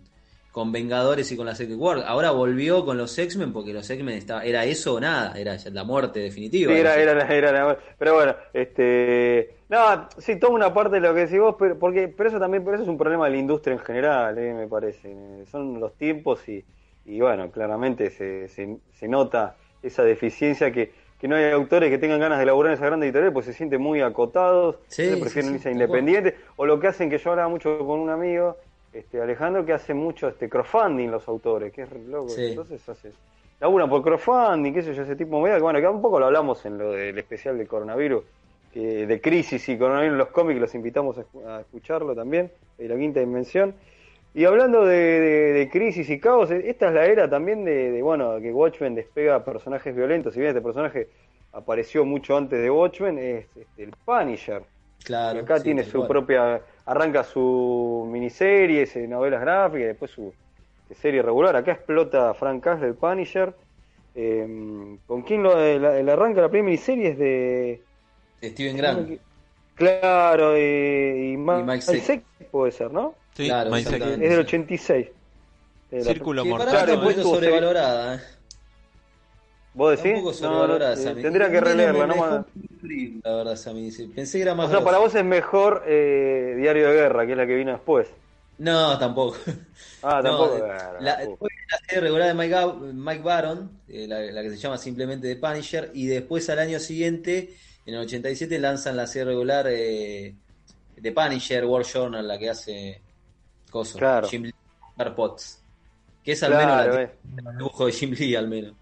[0.51, 2.03] con Vengadores y con la Secret War.
[2.07, 5.83] Ahora volvió con los X-Men porque los X-Men estaba, era eso o nada, era la
[5.83, 6.59] muerte definitiva.
[6.65, 11.01] Sí, era, era, la- era la- pero bueno, este, no, sí, toma una parte de
[11.07, 13.31] lo que decís vos, pero, porque, pero eso también, pero eso es un problema de
[13.31, 15.45] la industria en general, eh, me parece.
[15.47, 16.65] Son los tiempos y,
[17.05, 21.97] y bueno, claramente se, se, se nota esa deficiencia que, que no hay autores que
[21.97, 25.53] tengan ganas de elaborar en esa gran editorial, pues se sienten muy acotados, Sí, prefieren
[25.53, 28.57] sí, irse independientes, o lo que hacen que yo hablaba mucho con un amigo,
[28.93, 32.47] este Alejandro, que hace mucho este crowdfunding los autores, que es loco, Sí.
[32.49, 33.11] entonces hace
[33.59, 36.19] laburan por crowdfunding, qué sé yo, ese tipo de movida, que bueno, que un poco
[36.19, 38.23] lo hablamos en lo del especial del coronavirus,
[38.73, 42.51] que de crisis y coronavirus en los cómics, los invitamos a, escu- a escucharlo también,
[42.77, 43.73] de la quinta dimensión.
[44.33, 47.91] Y hablando de, de- de crisis y caos, eh, esta es la era también de,
[47.91, 50.33] de, bueno, que Watchmen despega personajes violentos.
[50.35, 51.09] Si bien este personaje
[51.51, 54.61] apareció mucho antes de Watchmen, es este, el Punisher.
[55.03, 55.39] Claro.
[55.39, 56.07] Y acá sí, tiene su cual.
[56.07, 60.33] propia, arranca su miniserie, eh, novelas gráficas, y después su
[60.91, 61.55] serie regular.
[61.55, 63.55] Acá explota Frank Castle, el Punisher.
[64.15, 64.45] Eh,
[65.05, 67.09] ¿Con quién lo el, el arranca la primera miniserie?
[67.09, 67.83] Es de...
[68.41, 69.19] Steven Grant.
[69.75, 73.15] Claro, eh, y, Ma- Y Mike puede ser, ¿no?
[73.33, 73.75] Sí, Claro.
[73.75, 75.07] Es del 86.
[75.89, 76.85] De Círculo mortal.
[76.85, 78.15] Claro, sobrevalorada.
[78.15, 78.19] ¿eh?
[79.73, 80.41] ¿Vos un decís?
[80.41, 82.13] No, no, eh, tendría que no releerla, ¿no?
[82.15, 82.45] dejó
[83.23, 84.13] La verdad, miniserie.
[84.13, 87.31] Pensé que era más O sea, para vos es mejor eh, Diario de Guerra, que
[87.33, 88.07] es la que vino después.
[88.57, 89.37] No, tampoco.
[90.01, 90.57] Ah, No, tampoco.
[90.57, 91.29] eh, Bueno, la, tampoco.
[91.29, 95.33] después la serie regular de Mike, Mike Baron, eh, la, la que se llama simplemente
[95.33, 97.55] The Punisher, y después al año siguiente,
[97.85, 100.35] en el 87, lanzan la serie regular eh,
[101.01, 103.01] The Punisher War Journal, la que hace
[103.69, 104.27] Coso, Claro.
[104.27, 104.53] Jim Lee
[105.15, 105.61] Potts.
[106.23, 107.11] Que es al Claro, menos la eh.
[107.51, 108.73] el dibujo de Jim Lee, al menos.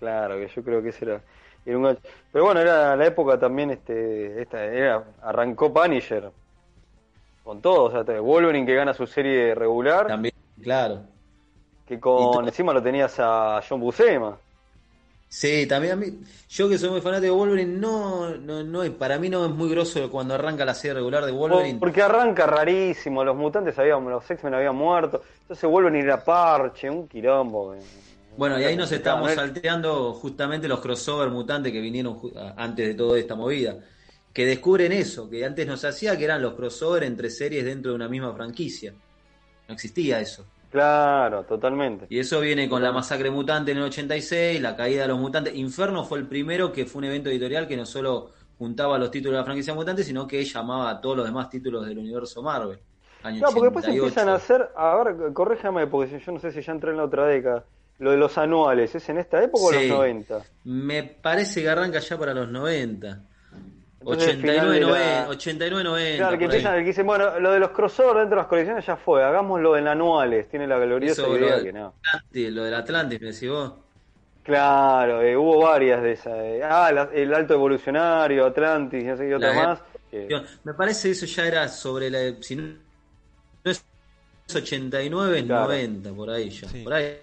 [0.00, 1.20] Claro, que yo creo que ese era,
[1.64, 2.00] era un gancho.
[2.32, 6.30] Pero bueno, era la época también, este, esta, era, arrancó Punisher
[7.44, 11.02] con todo, o sea, Wolverine que gana su serie regular, También, claro.
[11.86, 14.36] que con encima lo tenías a John Buscema.
[15.28, 16.06] Sí, también a mí,
[16.48, 19.70] yo que soy muy fanático de Wolverine, no, no, no, para mí no es muy
[19.70, 21.78] grosso cuando arranca la serie regular de Wolverine.
[21.78, 27.06] Porque arranca rarísimo, los mutantes habían, los X-Men habían muerto, entonces Wolverine era parche, un
[27.06, 27.74] quilombo.
[27.74, 27.80] eh.
[28.36, 32.18] Bueno, y ahí nos estamos salteando justamente los crossover mutantes que vinieron
[32.56, 33.76] antes de toda esta movida.
[34.32, 37.90] Que descubren eso, que antes no se hacía, que eran los crossover entre series dentro
[37.90, 38.94] de una misma franquicia.
[39.68, 40.46] No existía eso.
[40.70, 42.06] Claro, totalmente.
[42.08, 45.54] Y eso viene con la masacre mutante en el 86, la caída de los mutantes.
[45.56, 49.32] Inferno fue el primero que fue un evento editorial que no solo juntaba los títulos
[49.32, 52.78] de la franquicia mutante, sino que llamaba a todos los demás títulos del universo Marvel.
[53.22, 54.06] Año No, porque después 88.
[54.06, 57.04] empiezan a hacer, a ver, corríjame, porque yo no sé si ya entré en la
[57.04, 57.64] otra década,
[58.00, 59.88] lo de los anuales, ¿es en esta época o en Sí.
[59.88, 60.42] los 90?
[60.64, 63.20] Me parece que arranca ya para los 90.
[64.00, 66.16] Entonces, el 89, final de 90, la- 89, 90.
[66.16, 68.96] Claro, que empiezan, que dicen, bueno, lo de los crossover dentro de las colecciones ya
[68.96, 71.94] fue, hagámoslo en anuales, tiene la gloriosa Eso, idea lo, que no.
[72.08, 73.72] Atlantis, lo del Atlantis, me decís vos.
[74.42, 76.32] Claro, eh, hubo varias de esas.
[76.38, 76.62] eh.
[76.64, 79.82] Ah, la- el alto evolucionario, Atlantis, y no sé qué otra La- más.
[80.10, 82.34] que- Me parece eso ya era sobre la.
[82.42, 82.62] Si no,
[83.64, 83.84] no es
[84.54, 85.64] 89, es Claro.
[85.66, 86.68] 90, por ahí ya.
[86.68, 86.82] Sí.
[86.82, 87.18] Por ahí.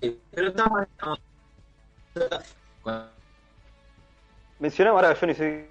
[0.00, 0.86] Pero estamos.
[4.58, 5.68] Mencionamos, ahora yo ni sé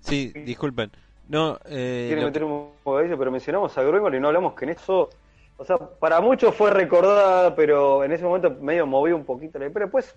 [0.00, 0.90] Sí, disculpen.
[1.28, 4.28] No, eh, quiere lo meter un poco de eso, pero mencionamos a Gruenor y no
[4.28, 5.10] hablamos que en eso,
[5.56, 9.70] o sea, para muchos fue recordada, pero en ese momento medio movió un poquito, la-
[9.70, 10.16] pero después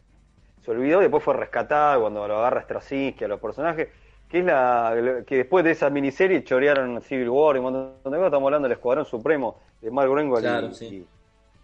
[0.62, 3.88] se olvidó, después fue rescatada cuando lo agarra Straczynski a los personajes,
[4.28, 8.10] que es la que después de esa miniserie chorearon Civil War y un montón de
[8.18, 10.86] cosas, estamos hablando del Escuadrón Supremo de Mark Gruenwald Claro, y, sí.
[10.86, 11.19] y,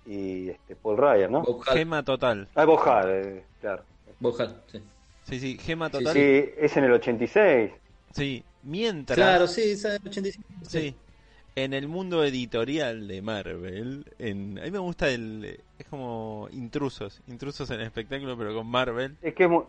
[0.05, 1.43] y, este, Paul Ryan, ¿no?
[1.61, 2.47] Gema total.
[2.55, 3.83] Ah, Bob Hall, eh, claro.
[4.19, 4.81] Bob Hall, sí.
[5.23, 6.13] Sí, sí, gema Sí, total.
[6.13, 7.71] Sí, Sí, es en el 86.
[8.63, 9.17] mientras.
[9.17, 10.47] Claro, sí, esa del 85.
[10.67, 10.95] Sí.
[11.55, 15.61] En el mundo editorial de Marvel, en, a mí me gusta el.
[15.79, 17.21] Es como intrusos.
[17.27, 19.15] Intrusos en el espectáculo, pero con Marvel.
[19.21, 19.63] Es que es muy,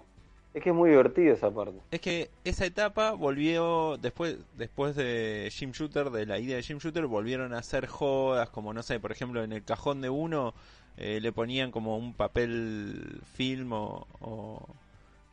[0.57, 1.79] es que es muy divertido esa parte.
[1.91, 3.99] Es que esa etapa volvió.
[3.99, 8.49] Después después de Jim Shooter, de la idea de Jim Shooter, volvieron a hacer jodas.
[8.49, 10.55] Como no sé, por ejemplo, en el cajón de uno
[10.97, 14.07] eh, le ponían como un papel film o.
[14.21, 14.67] o,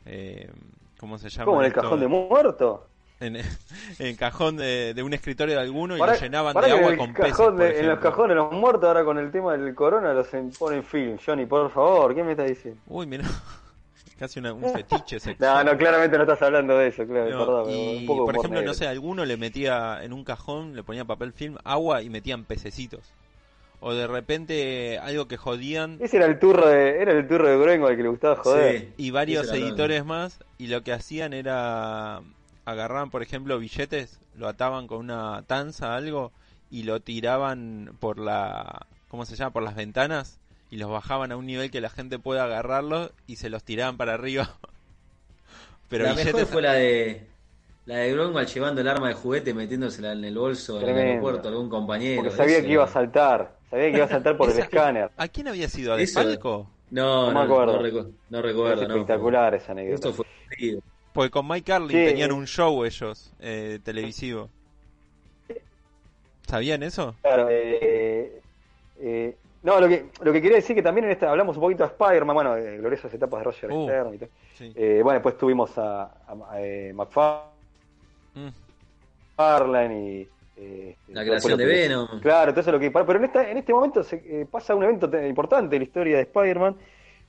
[0.05, 0.49] eh,
[0.99, 1.45] ¿Cómo se llama?
[1.45, 2.87] ¿Cómo en el cajón de muerto?
[3.19, 3.45] En, en
[3.99, 7.37] el cajón de, de un escritorio de alguno y lo llenaban de agua con peces.
[7.37, 10.83] por en los cajones los muertos ahora con el tema del corona los en- ponen
[10.83, 11.17] film.
[11.25, 12.81] Johnny, por favor, ¿qué me estás diciendo?
[12.87, 13.23] Uy, mira.
[14.23, 15.65] Casi una- un fetiche No, sexual.
[15.65, 18.61] no, claramente no estás hablando de eso, claro, No, perdón, y un poco por ejemplo,
[18.61, 22.45] no sé, alguno le metía en un cajón, le ponía papel film, agua y metían
[22.45, 23.01] pececitos.
[23.81, 27.57] O de repente algo que jodían Ese era el turro de, era el turro de
[27.57, 28.79] Gruengo al que le gustaba joder.
[28.79, 28.93] Sí.
[28.95, 32.21] y varios editores más y lo que hacían era
[32.63, 36.31] agarraban, por ejemplo, billetes, lo ataban con una tanza algo
[36.71, 39.51] y lo tiraban por la ¿cómo se llama?
[39.51, 40.39] por las ventanas
[40.73, 43.95] y los bajaban a un nivel que la gente pueda agarrarlos y se los tiraban
[43.95, 44.55] para arriba.
[45.87, 47.27] Pero la mejor fue la de
[47.85, 51.09] la de Grunwald llevando el arma de juguete metiéndosela en el bolso en el Tremendo.
[51.11, 52.23] aeropuerto a algún compañero.
[52.23, 55.11] Porque sabía Eso que iba a saltar, sabía que iba a saltar por el escáner.
[55.15, 55.93] ¿A quién había sido?
[55.93, 56.67] ¿A De Eso- Falco?
[56.89, 57.81] No, No no, me no, acuerdo.
[57.83, 58.87] recu- no Es recuerdo.
[58.87, 58.93] no.
[58.95, 60.09] espectacular esa anécdota.
[60.09, 60.25] Esto fue.
[61.13, 62.05] Porque con Mike Carlin Sí.
[62.05, 64.49] tenían un show ellos, eh, televisivo.
[66.47, 67.15] ¿Sabían eso?
[67.21, 68.41] Claro, eh,
[68.99, 71.83] eh, no, lo que, lo que quería decir que también en esta hablamos un poquito
[71.83, 73.83] de Spider-Man, bueno, de gloriosas etapas de Roger Uh.
[73.85, 74.29] Stern y todo.
[74.55, 74.71] Sí.
[74.75, 77.49] Eh, bueno, después tuvimos a, a- a, eh, McFarlane
[78.35, 80.01] Mm.
[80.01, 82.19] y Eh, este, La creación de Venom.
[82.21, 85.09] Claro, entonces lo que pero en esta, en este momento se, eh, pasa un evento
[85.09, 86.75] te- importante en la historia de Spider-Man,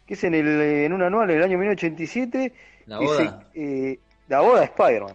[0.07, 2.53] que es en el en un anual en el año 1987,
[2.85, 3.49] La boda.
[3.55, 5.15] se- eh, la boda de Spider-Man.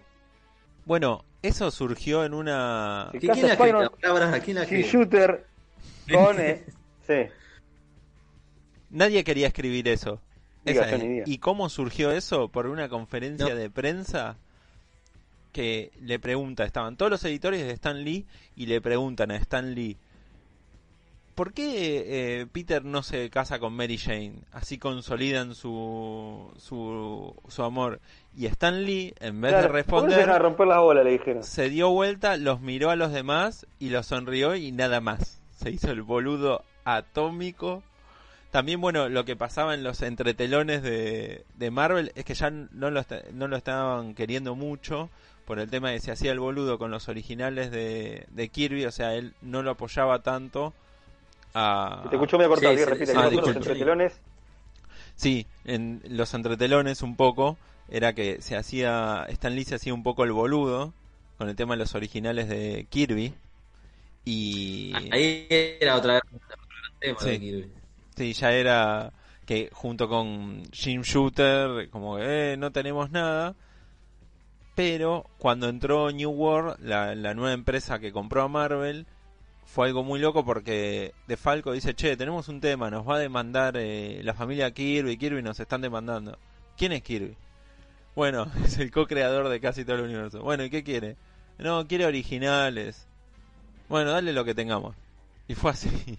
[0.86, 3.10] Bueno, eso surgió en una...
[3.12, 3.20] Sí.
[3.20, 3.58] ¿Qué- Casa ¿Quién la
[3.92, 5.46] palabras, ¿quién la shooter
[6.12, 6.64] con eh,
[7.10, 7.30] sí,
[8.92, 10.20] Nadie quería escribir eso.
[10.66, 11.02] Diga, Esa es.
[11.02, 11.24] Johnny, diga.
[11.28, 12.48] ¿Y cómo surgió eso?
[12.50, 13.56] Por una conferencia No.
[13.56, 14.38] de prensa
[15.52, 19.74] que le pregunta, estaban todos los editores de Stan Lee y le preguntan a Stan
[19.74, 19.98] Lee,
[21.36, 24.34] ¿por qué eh, Peter no se casa con Mary Jane?
[24.52, 28.00] Así consolidan su, su, su amor.
[28.36, 30.80] Y Stan Lee, en vez Claro, de ¿por qué no se dejan responder, romper las
[30.80, 31.06] bolas?
[31.06, 31.44] Le dijeron.
[31.44, 35.42] se dio vuelta, los miró a los demás y los sonrió y nada más.
[35.58, 36.64] Se hizo el boludo
[36.96, 37.84] atómico.
[38.52, 42.90] También, bueno, lo que pasaba en los entretelones de, de Marvel es que ya no
[42.90, 45.10] lo, no lo estaban queriendo mucho
[45.46, 48.86] por el tema de que se hacía el boludo con los originales de, de Kirby,
[48.86, 50.74] o sea, él no lo apoyaba tanto
[51.56, 52.06] a...
[52.10, 54.20] Te escuchó medio cortado, Sí, sí, sí, repite, sí, ah, los entretelones,
[55.16, 57.58] Sí, en los entretelones un poco
[57.90, 60.94] era que se hacía Stan Lee se hacía un poco el boludo
[61.38, 63.34] con el tema de los originales de Kirby
[64.26, 66.22] y Ahí era otra
[67.00, 67.30] tema Sí.
[67.30, 67.72] de Kirby.
[68.16, 69.14] sí ya era
[69.46, 73.56] que junto con Jim Shooter como que eh, no tenemos nada
[74.76, 79.06] pero cuando entró New World la, la nueva empresa que compró a Marvel
[79.66, 83.20] fue algo muy loco porque De Falco dice, che, tenemos un tema, nos va a
[83.20, 86.40] demandar eh, la familia Kirby, Kirby nos están demandando.
[86.76, 87.36] ¿Quién es Kirby?
[88.16, 90.42] Bueno, es el co-creador de casi todo el universo.
[90.42, 91.18] Bueno, ¿y qué quiere?
[91.60, 93.06] No, quiere originales.
[93.90, 94.96] Bueno, dale lo que tengamos.
[95.48, 96.18] Y fue así.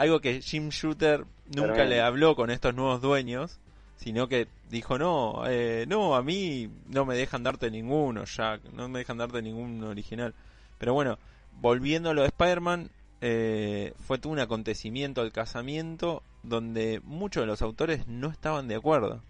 [0.00, 3.58] Algo que Jim Shooter nunca le habló con estos nuevos dueños,
[3.96, 8.88] sino que dijo, no, eh, no, a mí no me dejan darte ninguno, Jack, no
[8.88, 10.32] me dejan darte ningún original.
[10.78, 11.18] Pero bueno,
[11.60, 12.88] volviendo a lo de Spider-Man,
[13.20, 18.76] eh, fue todo un acontecimiento el casamiento donde muchos de los autores no estaban de
[18.76, 19.22] acuerdo,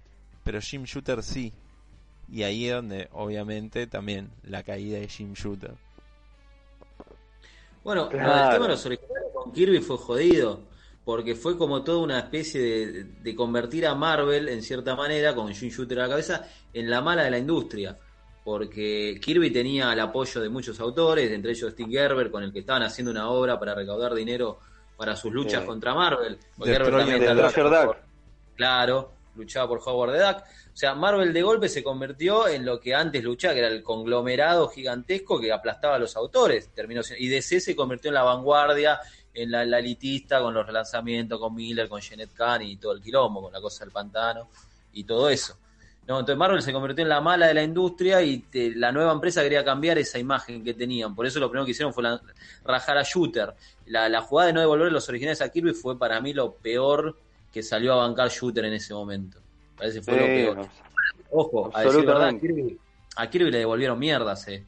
[0.44, 1.52] pero Jim Shooter sí.
[2.28, 5.74] Y ahí es donde, obviamente, también la caída de Jim Shooter.
[7.82, 8.50] Bueno, Claro.
[8.52, 10.68] tema de los originales con Kirby fue jodido,
[11.04, 15.52] porque fue como toda una especie de, de convertir a Marvel, en cierta manera, con
[15.54, 17.98] Jim Shooter a la cabeza, en la mala de la industria.
[18.44, 22.60] Porque Kirby tenía el apoyo de muchos autores, entre ellos Steve Gerber, con el que
[22.60, 24.60] estaban haciendo una obra para recaudar dinero
[24.96, 25.66] para sus luchas Sí.
[25.66, 26.38] contra Marvel.
[26.56, 27.96] Porque Destroyer Gerber también Destroyer Duck.
[28.56, 30.36] Claro, luchaba por Howard the Duck.
[30.72, 33.82] O sea, Marvel de golpe se convirtió en lo que antes luchaba, que era el
[33.82, 36.68] conglomerado gigantesco que aplastaba a los autores.
[36.74, 39.00] Terminó y DC se convirtió en la vanguardia,
[39.32, 43.42] en la, elitista, con los relanzamientos, con Miller, con Jeanette Kahn y todo el quilombo,
[43.42, 44.48] con la cosa del pantano
[44.92, 45.56] y todo eso.
[46.06, 49.42] No, entonces Marvel se convirtió en la mala de la industria y la nueva empresa
[49.42, 51.14] quería cambiar esa imagen que tenían.
[51.14, 52.20] Por eso lo primero que hicieron fue la-
[52.64, 53.54] rajar a Shooter.
[53.86, 57.16] La, la jugada de no devolver los originales a Kirby fue para mí lo peor
[57.52, 59.38] que salió a bancar Shooter en ese momento.
[59.76, 60.56] Parece que fue lo peor.
[60.58, 60.68] no,
[61.32, 62.46] Ojo, a decir verdad, a Absolutamente.
[62.46, 62.78] Kirby,
[63.16, 64.64] a Kirby le devolvieron mierdas, eh.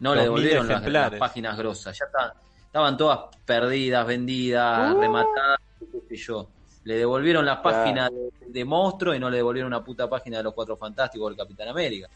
[0.00, 1.98] No le 2000 devolvieron las, páginas grosas.
[1.98, 2.32] Ya estaban,
[2.66, 5.00] estaban todas perdidas, vendidas, Uh.
[5.00, 6.48] rematadas, qué sé yo.
[6.84, 7.76] Le devolvieron las Claro.
[7.78, 11.26] páginas de, de Monstruo y no le devolvieron una puta página de los Cuatro Fantásticos
[11.26, 12.08] o del Capitán América.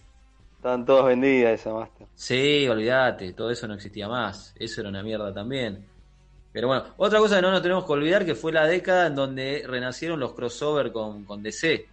[0.57, 2.07] Estaban todas vendidas esa Master.
[2.15, 4.55] Sí, olvídate, todo eso no existía más.
[4.59, 5.87] Eso era una mierda también.
[6.55, 9.17] Pero bueno, otra cosa que no nos tenemos que olvidar que fue la década en
[9.17, 11.85] donde renacieron los crossover con, con DC.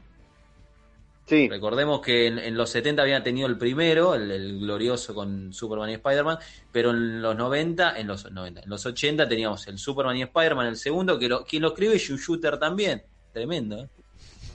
[1.26, 5.51] Sí, Recordemos que en, en los 70 habían tenido el primero, el, el glorioso con
[5.51, 6.38] Superman y Spider-Man,
[6.72, 10.68] pero en los 90, en los 90, en los 80 teníamos el Superman y Spider-Man,
[10.68, 13.01] el segundo, que lo, quien lo escribe es Shooter también.
[13.34, 13.89] Tremendo, ¿eh?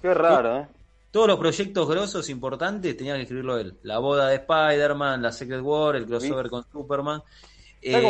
[0.02, 0.68] qué raro, ¿eh?
[1.10, 3.74] Todos los proyectos grosos importantes tenía que escribirlo él.
[3.82, 7.22] La boda de Spider-Man, la Secret War, el crossover con Superman.
[7.92, 8.04] ¿Sabes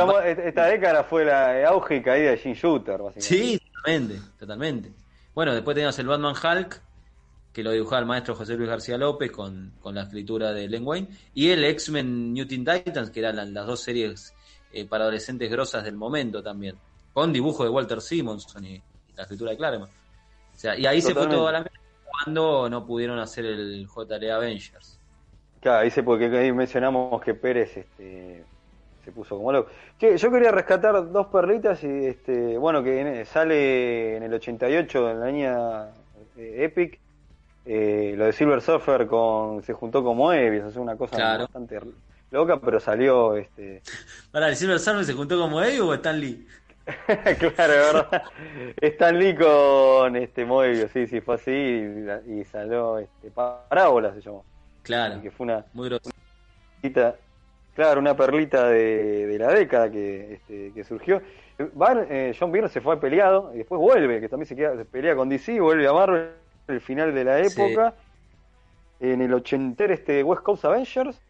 [0.00, 0.36] cómo- Eh.
[0.46, 3.20] Esta década fue la auge y caída de Jim Shooter, básicamente.
[3.22, 4.90] Sí, totalmente, totalmente.
[5.34, 6.80] Bueno, después teníamos el Batman Hulk,
[7.52, 10.86] que lo dibujaba el maestro José Luis García López con, con la escritura de Len
[10.86, 14.34] Wayne, y el X-Men New Teen Titans, que eran la- las dos series
[14.72, 16.76] eh, para adolescentes grosas del momento también,
[17.12, 18.82] con dibujo de Walter Simonson y, y
[19.16, 19.90] la escritura de Claremont.
[20.54, 21.36] O sea, y ahí se fue Totalmente.
[21.36, 21.70] todo a la
[22.24, 24.95] cuando no pudieron hacer el JLA Avengers.
[25.66, 28.46] Claro, dice porque ahí mencionamos que Pérez este,
[29.04, 29.70] se puso como loco.
[29.98, 35.20] Che, yo quería rescatar dos perlitas y este, bueno, que sale en el 88 en
[35.20, 35.94] la línea
[36.36, 37.00] eh, Epic.
[37.64, 41.44] eh, lo de Silver Surfer con se juntó con Moebius, es una cosa Claro.
[41.44, 41.80] bastante
[42.30, 43.82] loca, pero salió este
[44.30, 46.46] Para el Silver Surfer se juntó como Eddie o Stan Lee.
[47.56, 48.22] claro, verdad.
[48.80, 54.20] Stan Lee con este Moebius, sí, sí, fue así y, y salió este Parábola se
[54.20, 54.46] llamó.
[54.86, 56.10] Claro, Que fue una muy grosso.
[56.80, 57.16] cita
[57.74, 61.20] Claro, una perlita de, de la década que, este, que surgió.
[61.74, 64.74] Van, eh, John Byrne se fue al peleado y después vuelve, que también se, queda,
[64.76, 66.30] se pelea con DC, vuelve a Marvel
[66.68, 67.92] el final de la época.
[68.98, 71.20] En el ochentero este West Coast Avengers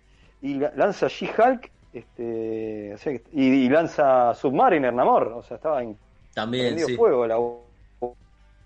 [0.41, 5.29] y la- lanza She-Hulk este, o sea, que- y, y lanza Submariner Namor.
[5.29, 5.97] O sea, estaba en
[6.33, 6.95] También, sí.
[6.95, 7.59] fuego la vu-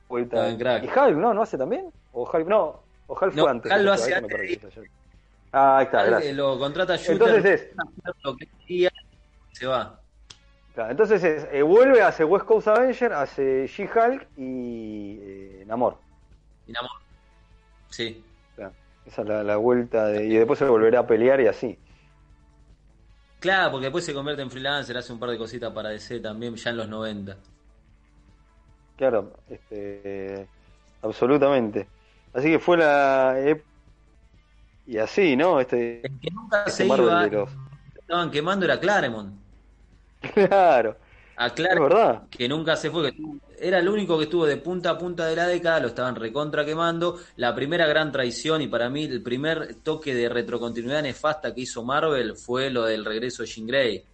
[0.06, 0.50] vuelta.
[0.50, 0.54] ¿Y
[0.86, 1.32] Hulk no?
[1.32, 1.86] ¿No hace también?
[2.12, 2.80] ¿O Hulk no?
[3.10, 3.72] ¿O No, fue antes?
[3.72, 4.60] Hulk lo hace antes.
[5.50, 6.36] Ah, ahí está, gracias.
[6.36, 7.76] Lo contrata Shooter, Entonces es,
[8.22, 8.92] lo que quería,
[9.50, 10.00] se va.
[10.74, 15.96] claro, entonces es, eh, vuelve, hace West Coast Avenger, hace She-Hulk y eh, Namor.
[16.68, 16.90] Y Namor.
[17.88, 18.22] Sí.
[18.54, 18.72] Claro,
[19.04, 21.76] esa es la, la vuelta de, y después se volverá a pelear y así.
[23.40, 26.54] Claro, porque después se convierte en freelancer, hace un par de cositas para DC también,
[26.54, 27.36] ya en los 90.
[28.96, 30.46] Claro, este,
[31.02, 31.88] absolutamente.
[32.32, 33.36] Así que fue la
[34.86, 35.60] y así, ¿no?
[35.60, 37.50] Este, El que nunca este se iba, los
[37.94, 39.40] estaban quemando era Claremont.
[40.34, 40.96] claro,
[41.36, 42.22] A Claremont, verdad.
[42.30, 43.18] que nunca se fue, que
[43.58, 46.64] era el único que estuvo de punta a punta de la década, lo estaban recontra
[46.64, 47.18] quemando.
[47.36, 51.82] La primera gran traición y para mí el primer toque de retrocontinuidad nefasta que hizo
[51.84, 54.04] Marvel fue lo del regreso de Jean Grey.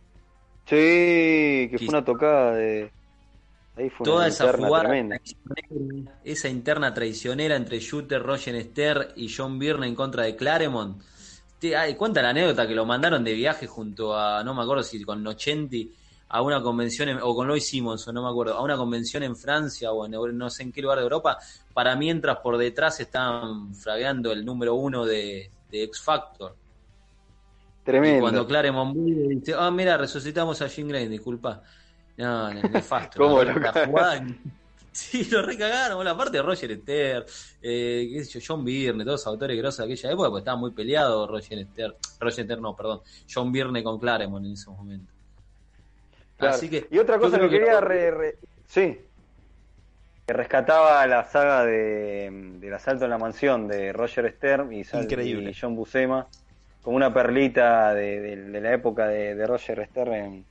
[0.67, 2.93] Sí, que fue una tocada de
[3.77, 5.19] ahí fue Toda esa tremenda.
[5.19, 11.03] traicionera, esa interna traicionera entre Shooter, Roger Esther y John Byrne en contra de Claremont.
[11.59, 14.83] Te- ay, cuenta la anécdota que lo mandaron de viaje junto a, no me acuerdo
[14.83, 15.91] si con Nocenti,
[16.29, 19.37] a una convención, en- o con Lois Simonson, no me acuerdo, a una convención en
[19.37, 21.39] Francia o en no sé en qué lugar de Europa,
[21.73, 26.55] para mientras por detrás estaban fragueando el número uno de, de X Factor.
[26.55, 28.21] Y Tremendo.
[28.21, 31.63] cuando Claremont dice, ah, mira, resucitamos a Jean Grey, disculpa.
[32.17, 33.19] No, no, nefasto.
[33.19, 33.53] ¿Cómo lo
[34.93, 35.97] Sí, lo recagaron.
[35.97, 37.27] Bueno, aparte de Roger Esther,
[37.61, 40.57] eh, qué sé yo, John Byrne, todos los autores grosos de aquella época, pues estaba
[40.57, 41.95] muy peleado Roger Esther.
[42.19, 43.03] Roger Esther no, perdón.
[43.31, 45.13] John Byrne con Claremont en ese momento.
[46.39, 46.55] Claro.
[46.55, 48.99] Así que, y otra cosa que quería re- re- sí
[50.27, 55.05] que rescataba la saga de del asalto en la mansión de Roger Stern y, Sal-
[55.05, 55.51] Increíble.
[55.51, 56.27] y John Buscema
[56.83, 60.45] como una perlita de, de- de la época de, de Roger Stern en,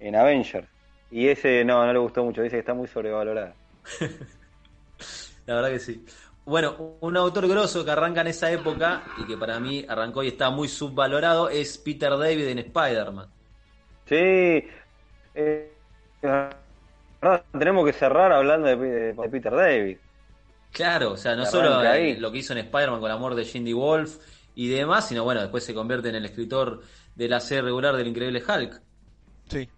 [0.00, 0.66] en Avengers
[1.10, 3.56] y ese no no le gustó mucho dice que está muy sobrevalorado
[5.46, 6.04] La verdad que sí.
[6.44, 10.28] Bueno, un autor grosso que arranca en esa época y que para mí arrancó y
[10.28, 13.32] está muy subvalorado es Peter David en Spider-Man.
[14.06, 14.68] sí
[15.34, 15.78] eh,
[17.52, 19.98] tenemos que cerrar hablando de, de- de Peter David
[20.72, 22.14] Claro, o sea, no solo ahí.
[22.14, 24.18] eh, lo que hizo en Spider-Man con la amor de Cindy Wolf
[24.54, 26.82] y demás, sino bueno, después se convierte en el escritor
[27.14, 28.80] de la serie regular del Increíble Hulk.
[29.50, 29.70] Sí,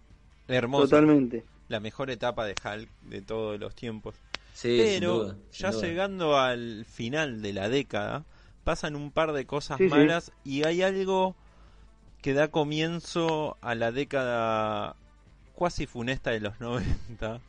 [0.47, 0.85] hermoso.
[0.85, 4.15] totalmente La mejor etapa de Hulk de todos los tiempos.
[4.53, 5.81] Sí, sin Pero duda, sin ya duda.
[5.87, 8.25] llegando al final de la década,
[8.63, 9.91] pasan un par de cosas Sí, sí.
[9.91, 11.35] malas y hay algo
[12.21, 14.95] que da comienzo a la década
[15.53, 17.41] cuasi funesta de los 90.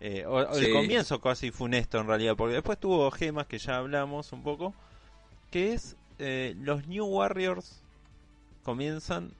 [0.00, 0.66] eh, o, o Sí.
[0.66, 4.74] el comienzo casi funesto en realidad, porque después tuvo gemas que ya hablamos un poco,
[5.50, 7.84] que es eh, los New Warriors
[8.62, 9.34] comienzan,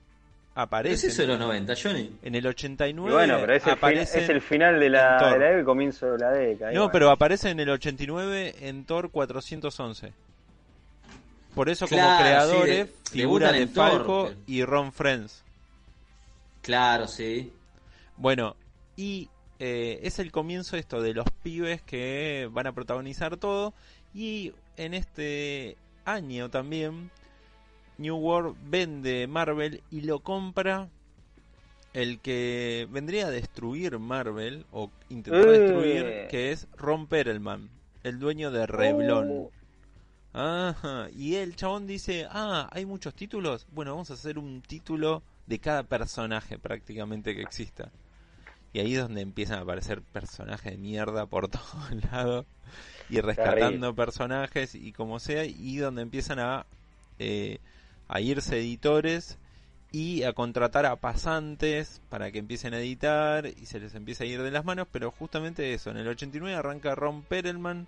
[0.83, 2.11] ¿Qué es eso de los 90, Johnny?
[2.23, 3.09] en el 89.
[3.09, 5.65] Y bueno pero es el, fin- es el final de la, de la década y
[5.65, 6.93] comienzo de la década No, bueno.
[6.93, 10.13] pero aparece en el 89 en Thor 411.
[11.55, 15.43] Por eso como creadores sí, de- figura debutan de Thor, Falco y Ron Friends.
[16.63, 17.53] Claro, sí.
[18.17, 18.55] Bueno,
[18.97, 19.29] y
[19.59, 23.73] eh, es el comienzo esto de los pibes que van a protagonizar todo.
[24.15, 27.11] Y en este año también,
[28.01, 30.89] New World vende Marvel y lo compra
[31.93, 35.59] el que vendría a destruir Marvel o intentar Eh.
[35.59, 37.69] destruir, que es Ron Perelman,
[38.03, 39.29] el dueño de Revlon.
[39.31, 39.51] Oh.
[40.33, 45.23] Ajá, y el chabón dice, ah, hay muchos títulos, bueno, vamos a hacer un título
[45.47, 47.91] de cada personaje prácticamente que exista.
[48.73, 52.47] Y ahí es donde empiezan a aparecer personajes de mierda por todos lados
[53.11, 56.65] y rescatando personajes y como sea, y donde empiezan a,
[57.19, 57.59] eh,
[58.11, 59.39] a irse editores
[59.93, 64.27] y a contratar a pasantes para que empiecen a editar y se les empieza a
[64.27, 67.87] ir de las manos, pero justamente eso, en el 89 arranca Ron Perelman,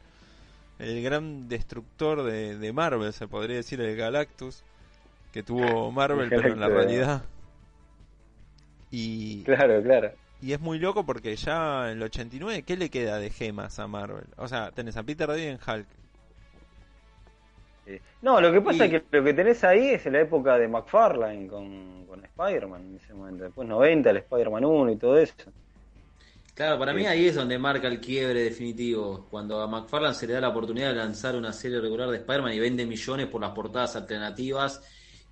[0.78, 4.62] el gran destructor de, de Marvel, se podría decir el Galactus,
[5.32, 7.24] que tuvo Marvel, El pero en la realidad.
[8.90, 10.12] Y, claro claro
[10.42, 13.86] y es muy loco porque ya en el 89, ¿qué le queda de gemas a
[13.86, 14.26] Marvel?
[14.36, 15.86] O sea, tenés a Peter David en Hulk.
[17.96, 20.58] Eh, No, lo que pasa Y- es que lo que tenés ahí es la época
[20.58, 23.44] de McFarlane con, con Spider-Man en ese momento.
[23.44, 25.34] Después 90, el Spider-Man 1 y todo eso.
[26.54, 27.06] Claro, para mí Sí.
[27.06, 29.26] ahí es donde marca el quiebre definitivo.
[29.30, 32.52] Cuando a McFarlane se le da la oportunidad de lanzar una serie regular de Spider-Man
[32.52, 34.82] y vende millones por las portadas alternativas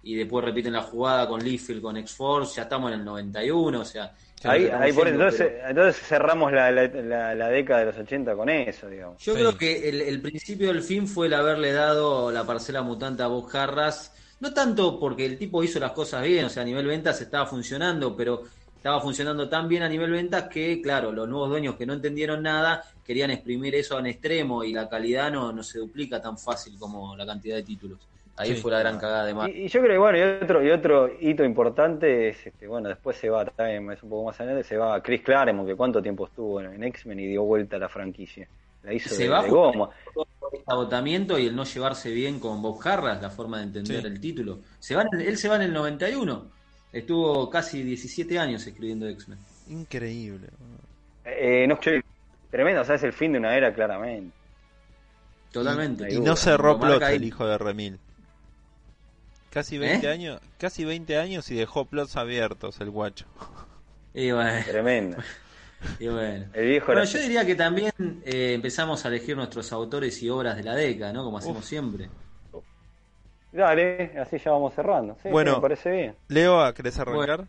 [0.02, 3.84] y después repiten la jugada con Liefeld, con X-Force, ya estamos en el 91, o
[3.84, 4.14] sea...
[4.44, 8.34] Ahí, ahí por entonces, pero- entonces cerramos la, la, la- la década de los 80
[8.34, 9.22] con eso, digamos.
[9.22, 9.38] Yo Sí.
[9.38, 13.26] creo que el, el principio del fin fue el haberle dado la parcela mutante a
[13.26, 16.86] Bob Harras, no tanto porque el tipo hizo las cosas bien, o sea, a nivel
[16.86, 18.42] ventas estaba funcionando, pero
[18.74, 22.42] estaba funcionando tan bien a nivel ventas que, claro, los nuevos dueños que no entendieron
[22.42, 26.78] nada querían exprimir eso en extremo y la calidad no, no se duplica tan fácil
[26.78, 27.98] como la cantidad de títulos.
[28.36, 28.62] Ahí Sí.
[28.62, 29.56] fue la gran cagada de Marvel.
[29.56, 32.88] Y, y yo creo que bueno, y otro, y otro hito importante es, este, bueno,
[32.88, 36.00] después se va, también es un poco más adelante, se va Chris Claremont, que cuánto
[36.00, 38.48] tiempo estuvo en, en X-Men y dio vuelta a la franquicia.
[38.82, 39.90] La hizo Se de, va de goma.
[40.14, 44.00] por el agotamiento y el no llevarse bien con Bob Harras, la forma de entender
[44.00, 44.06] Sí.
[44.06, 44.60] el título.
[44.78, 46.46] Se va en- él se va en el 91.
[46.92, 49.38] Estuvo casi 17 años escribiendo X-Men.
[49.68, 50.48] Increíble.
[51.26, 52.00] Eh, no, che,
[52.50, 54.34] tremendo, o sea, es el fin de una era claramente.
[55.52, 56.06] Totalmente.
[56.10, 57.98] Y Y no cerró Plot el hijo de Remil.
[59.50, 60.10] Casi 20 ¿Eh?
[60.10, 63.26] años, casi 20 años y dejó plots abiertos el guacho.
[64.12, 65.18] Y bueno, Tremendo.
[65.98, 66.46] y bueno.
[66.52, 67.92] El viejo Bueno, yo diría que también
[68.24, 71.24] eh, empezamos a elegir nuestros autores y obras de la década, ¿no?
[71.24, 71.68] Como hacemos Uf.
[71.68, 72.10] siempre.
[73.52, 75.16] Dale, así ya vamos cerrando.
[75.22, 75.52] Sí, Bueno.
[75.52, 76.16] sí, me parece bien.
[76.28, 77.48] Leo, ¿querés arrancar?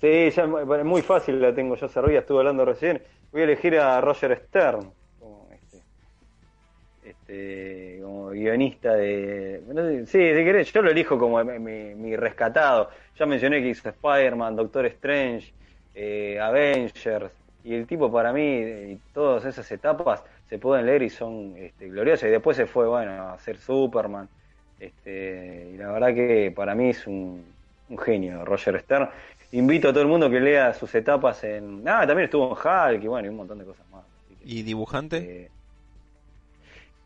[0.00, 3.02] Sí, ya es muy fácil la tengo yo servida, estuve hablando recién.
[3.32, 4.92] Voy a elegir a Roger Stern
[7.02, 9.62] este como guionista de.
[9.66, 12.90] no sé, sí, si querés, yo lo elijo como mi, mi rescatado.
[13.16, 15.54] Ya mencioné que hizo Spider-Man, Doctor Strange,
[15.94, 17.32] eh, Avengers.
[17.62, 21.88] Y el tipo para mí, y todas esas etapas se pueden leer y son este,
[21.88, 22.28] gloriosas.
[22.28, 24.28] Y después se fue, bueno, a hacer Superman.
[24.78, 27.54] Este, y la verdad que para mí es un,
[27.88, 29.10] un genio, Roger Stern.
[29.52, 31.82] Invito a todo el mundo que lea sus etapas en.
[31.86, 32.52] Ah, también estuvo en
[32.96, 34.04] Hulk y bueno, y un montón de cosas más.
[34.26, 35.32] Que, ¿Y dibujante?
[35.46, 35.50] eh,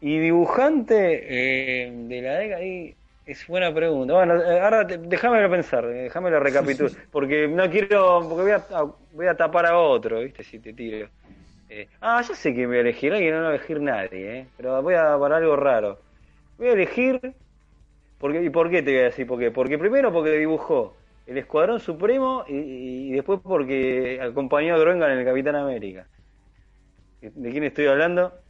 [0.06, 4.14] y dibujante eh, de la década ahí es buena pregunta.
[4.14, 8.56] Bueno, eh, ahora te- déjamelo pensar, eh, déjamelo recapitular, porque no quiero, porque voy a,
[8.70, 10.42] a- voy a tapar a otro, ¿viste?
[10.44, 11.10] Si te tiro.
[11.68, 14.52] Eh, ah, ya sé que voy a elegir, alguien no va a elegir nadie, ¿eh?
[14.56, 16.04] Pero voy a para algo raro.
[16.58, 17.20] Voy a elegir,
[18.18, 19.50] porque, ¿y por qué te voy a decir por qué?
[19.50, 25.18] Porque primero porque dibujó el Escuadrón Supremo y, y después porque acompañó a Groengan en
[25.20, 26.08] el Capitán América.
[27.20, 28.43] ¿De quién estoy hablando?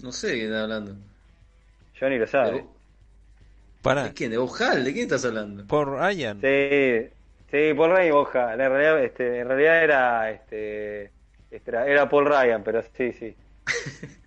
[0.00, 0.96] No sé de qué estás hablando.
[2.00, 2.52] Yo ni lo sabe.
[2.52, 2.64] ¿De,
[3.82, 4.04] Para.
[4.04, 4.30] ¿De quién?
[4.30, 4.84] ¿De Bob Hall?
[4.84, 5.66] ¿De quién estás hablando?
[5.66, 6.40] Por Ryan.
[6.40, 7.08] Sí,
[7.50, 8.52] sí, Paul Ryan y Boja.
[8.52, 11.10] En realidad, este, en realidad era, este,
[11.50, 13.34] este, era, era Paul Ryan, pero sí, sí.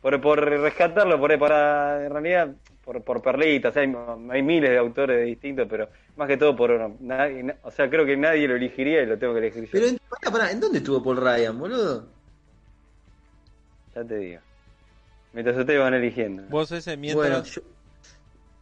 [0.00, 3.76] Por, por rescatarlo, por para, en realidad, por, por perlitas.
[3.76, 3.94] Hay,
[4.30, 8.16] hay miles de autores distintos, pero más que todo por, nadie, o sea, creo que
[8.16, 9.70] nadie lo elegiría y lo tengo que elegir yo.
[9.72, 12.06] Pero, en, pará, pará, ¿en dónde estuvo Paul Ryan, boludo?
[13.94, 14.40] Ya te digo.
[15.32, 16.42] Mientras ustedes van eligiendo.
[16.48, 17.28] Vos ese mientras...
[17.28, 17.62] Bueno, yo...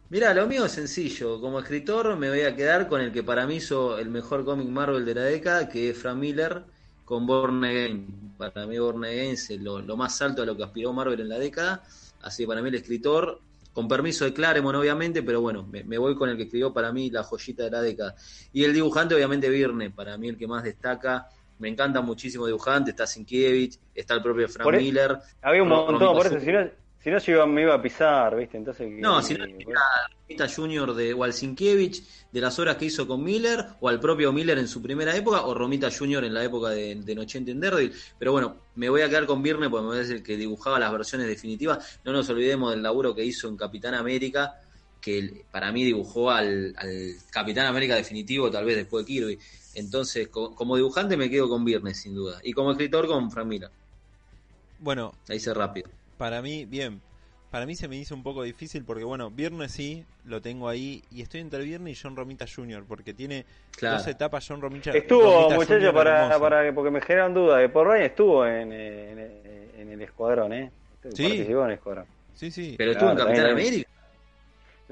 [0.09, 1.39] Mira, lo mío es sencillo.
[1.39, 4.67] Como escritor me voy a quedar con el que para mí hizo el mejor cómic
[4.67, 6.63] Marvel de la década, que es Frank Miller
[7.05, 8.33] con Born Again.
[8.37, 11.29] Para mí Born Again es lo, lo más alto a lo que aspiró Marvel en
[11.29, 11.83] la década.
[12.21, 13.39] Así que para mí el escritor,
[13.71, 16.91] con permiso de Claremont obviamente, pero bueno, me, me voy con el que escribió para
[16.91, 18.15] mí la joyita de la década.
[18.51, 21.29] Y el dibujante obviamente Virne, para mí el que más destaca.
[21.59, 25.17] Me encanta muchísimo dibujante, está Sinkiewicz, está el propio Frank e- Miller.
[25.41, 26.69] Había un montón, por eso, si no,
[27.01, 28.57] si no yo iba- me iba a pisar, ¿viste?
[28.57, 29.81] Entonces, No, si no, era
[30.27, 30.93] Romita Jr.
[30.93, 34.81] de Walsinkiewicz, de las obras que hizo con Miller, o al propio Miller en su
[34.81, 36.23] primera época, o Romita Jr.
[36.25, 37.93] en la época de, de Nochente en Daredevil.
[38.17, 40.91] Pero bueno, me voy a quedar con Virne porque me parece el que dibujaba las
[40.91, 41.99] versiones definitivas.
[42.05, 44.55] No nos olvidemos del laburo que hizo en Capitán América,
[45.01, 49.39] que para mí dibujó al, al Capitán América definitivo, tal vez después de Kirby.
[49.73, 52.39] Entonces, co- como dibujante me quedo con Virne, sin duda.
[52.43, 53.71] Y como escritor con Frank Miller.
[54.79, 55.89] Bueno, Ahí hice rápido.
[56.17, 57.01] para mí, bien.
[57.49, 61.03] Para mí se me hizo un poco difícil porque, bueno, Viernes sí, lo tengo ahí.
[61.09, 62.85] Y estoy entre Viernes y John Romita Jr.
[62.87, 63.97] Porque tiene Claro.
[63.97, 67.59] dos etapas John Romita Estuvo, muchachos, para, para, porque me generan dudas.
[67.61, 69.19] que Paul Ryan estuvo en, en,
[69.79, 70.71] en el escuadrón, ¿eh?
[71.15, 71.23] Sí.
[71.23, 72.05] Participó en el escuadrón.
[72.35, 72.75] Sí, sí.
[72.77, 73.89] Pero estuvo en Claro, Capitán América.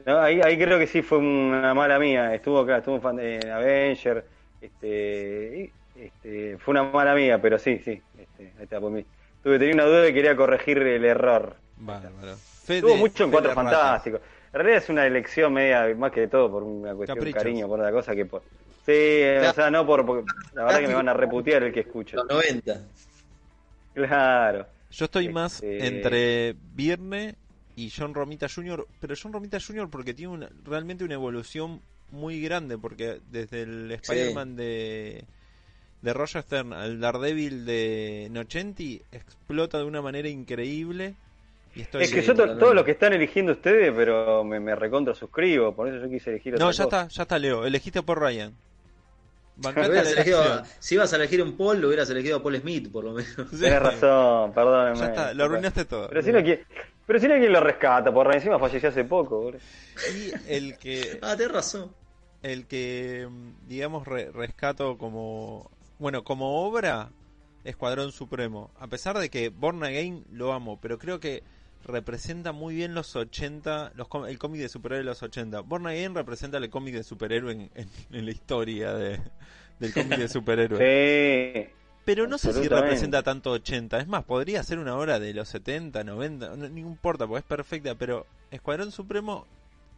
[0.06, 2.34] No, ahí, ahí creo que sí fue una mala mía.
[2.34, 4.26] Estuvo acá, estuvo en Avenger.
[4.62, 8.02] Este, este, fue una mala mía, pero sí, sí.
[8.18, 9.06] Este, ahí está, por mí.
[9.44, 11.56] Tuve, tenía una duda y quería corregir el error.
[11.78, 12.34] Bárbaro.
[12.68, 13.54] Estuvo mucho en Cuatro.
[13.54, 14.20] Fantásticos.
[14.48, 17.80] En realidad es una elección media, más que todo, por una cuestión de cariño, por
[17.80, 18.42] otra cosa que por.
[18.86, 20.06] Sí, o sea, no por.
[20.06, 22.18] porque la verdad que me van a reputear el que escucha.
[22.18, 22.82] Los 90.
[23.94, 24.66] Claro.
[24.90, 27.36] Yo estoy más Este- entre Virne
[27.76, 29.90] y John Romita Jr., pero John Romita Jr.
[29.90, 31.82] porque tiene una- realmente una evolución
[32.12, 35.24] muy grande, porque desde el Spider-Man de,
[36.02, 41.16] de Roger Stern al Daredevil de Nocenti explota de una manera increíble
[41.76, 42.04] Y estoy...
[42.04, 45.88] Es que yo to- los que están eligiendo ustedes, pero me, me recontra suscribo, por
[45.90, 47.02] eso yo quise elegir otra No, ya cosa.
[47.04, 47.66] está, ya está Leo.
[47.66, 48.54] Elegiste por Ryan.
[49.76, 53.14] Elegido si ibas a elegir un Paul, lo hubieras elegido a Paul Smith, por lo
[53.14, 53.34] menos.
[53.52, 53.60] Sí.
[53.60, 55.00] Tenés razón, perdóneme.
[55.00, 56.10] Ya está, lo arruinaste todo.
[56.10, 56.62] Pero si no, ¿quién,
[57.08, 58.14] pero si no, ¿quién lo rescata?
[58.14, 59.60] Por encima falleció hace poco, boludo.
[60.14, 61.92] Y el que, Ah, tenés razón.
[62.44, 67.10] el que mm, digamos, re- rescato como, bueno, como obra,
[67.64, 68.70] Escuadrón Supremo.
[68.80, 71.42] A pesar de que Born Again lo amo, pero creo que
[71.86, 75.62] representa muy bien los 80, los, com- el cómic de superhéroe de los 80.
[75.62, 79.20] Born Again representa el cómic de superhéroe en, en- en la historia de,
[79.80, 80.78] del cómic de superhéroe.
[81.70, 81.74] Sí.
[82.08, 84.00] Pero no sé si representa tanto 80.
[84.00, 87.46] Es más, podría ser una obra de los 70, 90, no, no importa, porque es
[87.46, 87.96] perfecta.
[87.96, 89.46] Pero Escuadrón Supremo,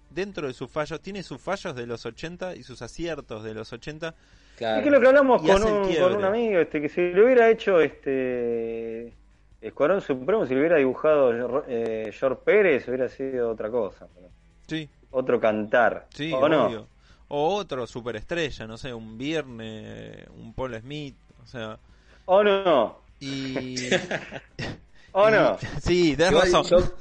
[0.09, 3.71] dentro de sus fallos, tiene sus fallos de los 80 y sus aciertos de los
[3.71, 4.15] 80.
[4.57, 4.77] Claro.
[4.79, 7.47] Es que lo que hablamos con un, con un amigo, este, que si lo hubiera
[7.47, 9.13] hecho este
[9.61, 14.07] Escuadrón Supremo, si lo hubiera dibujado eh, George Pérez, hubiera sido otra cosa.
[14.65, 16.07] Sí, Otro cantar.
[16.15, 16.87] sí, ¿O no?
[17.27, 21.77] O otro superestrella, no sé, un Viernes, un Paul Smith, o sea.
[22.31, 22.99] ¿O no?
[23.19, 23.75] Y.
[25.13, 25.57] ¿O y- no?
[25.81, 26.65] Sí, tenés Igual razón.
[26.69, 26.93] yo,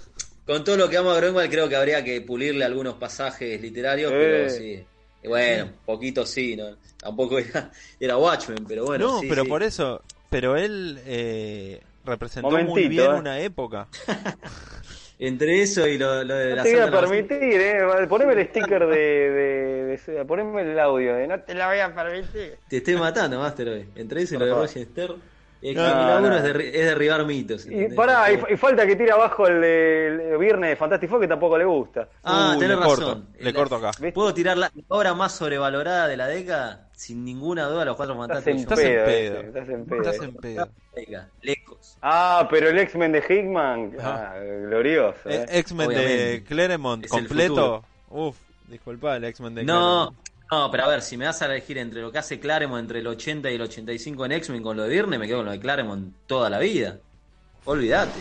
[0.46, 4.10] con todo lo que amo a Greenwald, creo que habría que pulirle algunos pasajes literarios,
[4.10, 4.16] Eh.
[4.18, 4.84] pero sí.
[5.22, 6.76] Y bueno, poquito sí, ¿no?
[6.96, 7.70] Tampoco era,
[8.00, 9.06] era Watchmen, pero bueno.
[9.06, 9.48] no, sí, pero sí.
[9.50, 10.02] por eso.
[10.30, 13.14] Pero él eh, representó muy bien eh.
[13.18, 13.86] una época.
[15.20, 18.06] Entre eso y lo, lo de No la te voy a permitir, eh.
[18.08, 21.92] Poneme el sticker de, de, de- Poneme el audio de no te la voy a
[21.92, 22.58] permitir.
[22.68, 23.88] Te estoy matando, Master, hoy.
[23.96, 25.20] Entre eso y lo de Stern.
[25.60, 26.36] Es que No, laburo no.
[26.36, 27.66] es, derri- es derribar mitos.
[27.66, 28.52] Y pará, y, favor.
[28.52, 31.64] y falta que tire abajo el, de- el viernes de Fantastic Four que tampoco le
[31.64, 32.08] gusta.
[32.22, 33.04] Ah, Uy, tenés le razón.
[33.04, 33.88] corto, le La- corto acá.
[33.88, 34.12] ¿Viste?
[34.12, 36.87] ¿Puedo tirar la obra más sobrevalorada de la década?
[36.98, 38.98] Sin ninguna duda, los cuatro Estás en Estás fantásticos.
[38.98, 40.02] en pedo, eh, estás en pedo.
[40.02, 40.68] Estás en pedo.
[41.42, 41.96] Lejos.
[42.02, 44.34] Ah, pero el X-Men de Hickman, ah,
[44.66, 45.28] glorioso.
[45.28, 45.58] Eh, eh.
[45.60, 46.44] X-Men de.
[46.48, 47.84] Claremont Es completo.
[48.10, 48.36] Uf,
[48.66, 50.28] disculpa, el X-Men de No, Claremont.
[50.50, 52.98] no, pero a ver, si me vas a elegir entre lo que hace Claremont entre
[52.98, 55.52] el 80 y el 85 en X-Men con lo de Virne, me quedo con lo
[55.52, 56.98] de Claremont toda la vida.
[57.64, 58.18] Olvídate.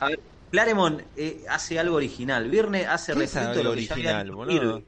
[0.00, 2.50] A ver, Claremont eh, hace algo original.
[2.50, 4.82] Virne hace ¿Qué es refrito de lo que ya original, había boludo?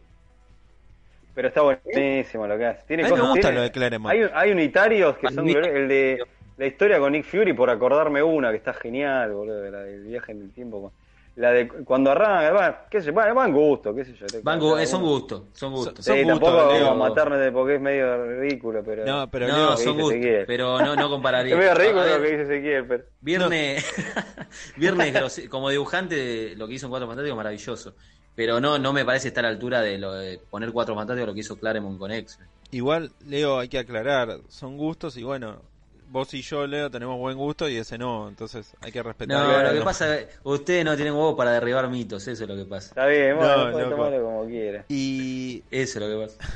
[1.37, 2.82] Pero está buenísimo lo que hace.
[2.89, 4.12] Tiene A mí me cosas- gusta tiene- lo de Claremont.
[4.12, 5.47] Hay, hay unitarios que son.
[5.49, 6.18] El de
[6.57, 10.32] la historia con Nick Fury, por acordarme una, que está genial, boludo, la del viaje
[10.32, 10.93] en el tiempo.
[11.34, 14.24] La de cuando arranca, va, qué sé yo, va, van gusto, qué sé yo.
[14.43, 16.03] Van gu- son gustos, son gustos.
[16.03, 19.05] Son Sí, gustos, tampoco vamos a matarnos de porque es medio ridículo, pero.
[19.05, 21.53] No, pero no, son gustos, pero no, no compararía.
[21.55, 23.05] es medio ridículo ver, lo que dice Ezequiel, pero.
[23.20, 23.84] Viernes,
[24.76, 27.95] Viernes como dibujante, lo que hizo en Cuatro Fantásticos, maravilloso.
[28.37, 31.26] Pero no, no me parece estar a la altura de, lo de poner Cuatro Fantásticos
[31.28, 32.39] lo que hizo Claremont con X.
[32.70, 35.62] igual, Leo, hay que aclarar, son gustos y bueno,
[36.11, 39.37] vos y yo, Leo, tenemos buen gusto y ese no, entonces hay que respetar.
[39.39, 39.84] No, lo que no.
[39.84, 42.89] pasa es que ustedes no tienen huevo para derribar mitos, eso es lo que pasa.
[42.89, 44.84] Está bien, bueno, No, tomarlo como quiera.
[44.89, 46.53] Y Eso es lo que pasa.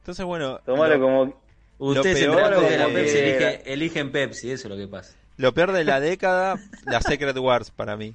[0.00, 1.40] entonces, bueno, Tomalo lo, como.
[1.80, 5.14] Ustedes peor entre la de- Pepsi eligen Pepsi, eso es lo que pasa.
[5.36, 8.14] lo peor de la década, la Secret Wars para mí.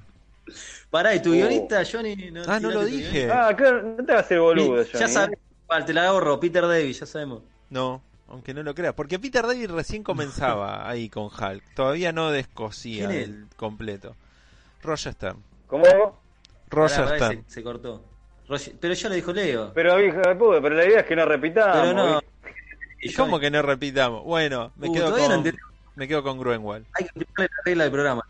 [0.94, 1.32] Pará, ¿y tu Oh.
[1.32, 2.14] guionista, Johnny?
[2.30, 3.10] No, Ah, no lo dije.
[3.10, 3.48] guionista?
[3.48, 5.82] Ah, claro, no te hagas el boludo, ya Johnny, sabes, ¿eh?
[5.86, 7.42] te la ahorro, Peter Davis, ya sabemos.
[7.68, 12.30] No, aunque no lo creas, porque Peter David recién comenzaba ahí con Hulk, todavía no
[12.30, 14.14] descosía el completo.
[14.84, 15.42] Roger Stern.
[15.66, 15.84] ¿Cómo?
[16.70, 17.44] Roger Pará, Stern.
[17.48, 18.04] se, se cortó.
[18.48, 19.72] Roger- pero ya lo dijo Leo.
[19.74, 19.96] Pero,
[20.62, 21.76] pero la idea es que no repitamos.
[21.76, 22.20] Pero no.
[23.02, 24.22] ¿Y cómo que no repitamos?
[24.22, 25.58] Bueno, me Uh, quedo todavía no con entendí.
[25.96, 26.86] me quedo con Gruenwald.
[26.94, 28.26] Hay que explicarle la regla del programa.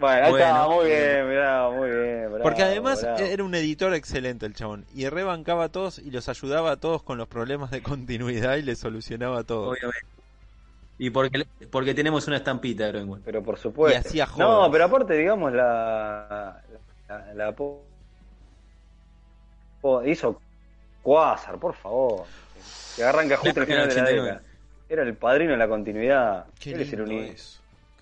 [0.00, 0.74] Bueno, ahí está, Bueno.
[0.76, 2.24] muy bien, mirá, muy bien.
[2.30, 3.18] bravo, Porque además bravo.
[3.18, 7.02] era un editor excelente el chabón y rebancaba a todos y los ayudaba a todos
[7.02, 9.70] con los problemas de continuidad y les solucionaba todo.
[9.70, 10.06] Obviamente.
[10.98, 13.24] Y porque, porque tenemos una estampita de Greenwald.
[13.24, 13.96] Pero por supuesto.
[13.96, 16.60] Y hacía no, pero aparte, digamos, la.
[17.08, 17.82] La, la po-
[19.80, 20.40] po- hizo
[21.02, 22.24] Quasar, por favor.
[22.96, 24.22] Que arranca justo al final de la 89.
[24.28, 24.42] década.
[24.90, 26.44] Era el padrino de la continuidad.
[26.58, 27.02] Qué Él es el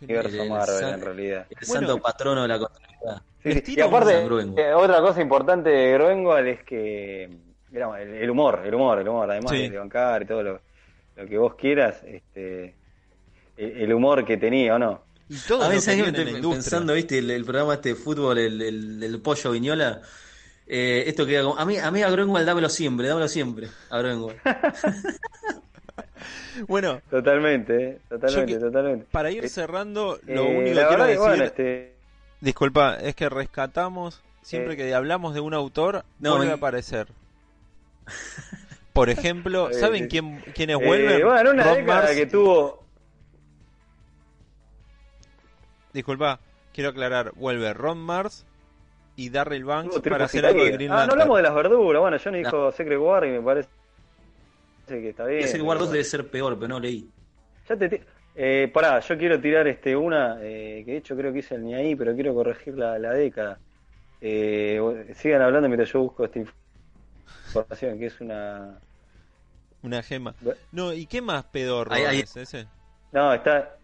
[0.00, 0.42] universo.
[0.42, 1.46] El Marvel, san- en realidad.
[1.50, 1.86] El Bueno.
[1.88, 3.22] santo patrono de la continuidad.
[3.42, 4.26] Sí, Y aparte,
[4.56, 7.82] eh, otra cosa importante de Groenwald es que el,
[8.14, 9.68] el humor, el humor, el humor, además Sí.
[9.68, 10.60] de bancar y todo lo,
[11.16, 12.74] lo que vos quieras, este
[13.56, 15.02] el, el humor que tenía, ¿o no?
[15.28, 18.60] Y todo A veces yo estoy pensando, viste, el, el programa este de fútbol, el,
[18.62, 20.00] el, el pollo viñola.
[20.66, 21.58] Eh, esto queda como.
[21.58, 23.68] A mí, a mí a Greenwald dámelo siempre, dámelo siempre.
[23.90, 24.36] A Greenwald.
[26.66, 29.06] Bueno, Totalmente, eh, totalmente, Yo que- totalmente.
[29.10, 31.94] para ir Eh, cerrando, eh, lo único que quiero decir, bueno, este,
[32.40, 34.76] disculpa, es que rescatamos siempre Eh.
[34.76, 37.08] que hablamos de un autor No, vuelve a aparecer.
[38.92, 41.26] Por ejemplo, Eh, ¿saben eh, quién quiénes eh, vuelven?
[41.26, 42.84] bueno, una Rob década Mars- que tuvo
[45.92, 46.38] Disculpa,
[46.72, 48.44] quiero aclarar, vuelve Ron Mars
[49.16, 50.70] y Darryl Banks para hacer algo de.
[50.72, 51.20] Green Ah, no Lantern.
[51.22, 52.00] hablamos de las verduras.
[52.00, 53.68] Bueno, Johnny dijo Secret War y me parece
[54.96, 55.44] que está bien.
[55.44, 55.92] Ese War 2 bueno.
[55.92, 57.08] debe ser peor, pero no leí.
[57.68, 58.02] Ya te
[58.34, 61.64] eh, pará, yo quiero tirar este una eh, que de hecho creo que hice el
[61.64, 63.58] ni ahí, pero quiero corregir la, la década.
[64.20, 64.80] Eh,
[65.16, 68.78] sigan hablando mientras yo busco esta información, que es una...
[69.82, 70.34] Una gema.
[70.72, 71.44] No, ¿y qué más
[72.10, 72.66] ahí- es ese?
[73.12, 73.74] No, está...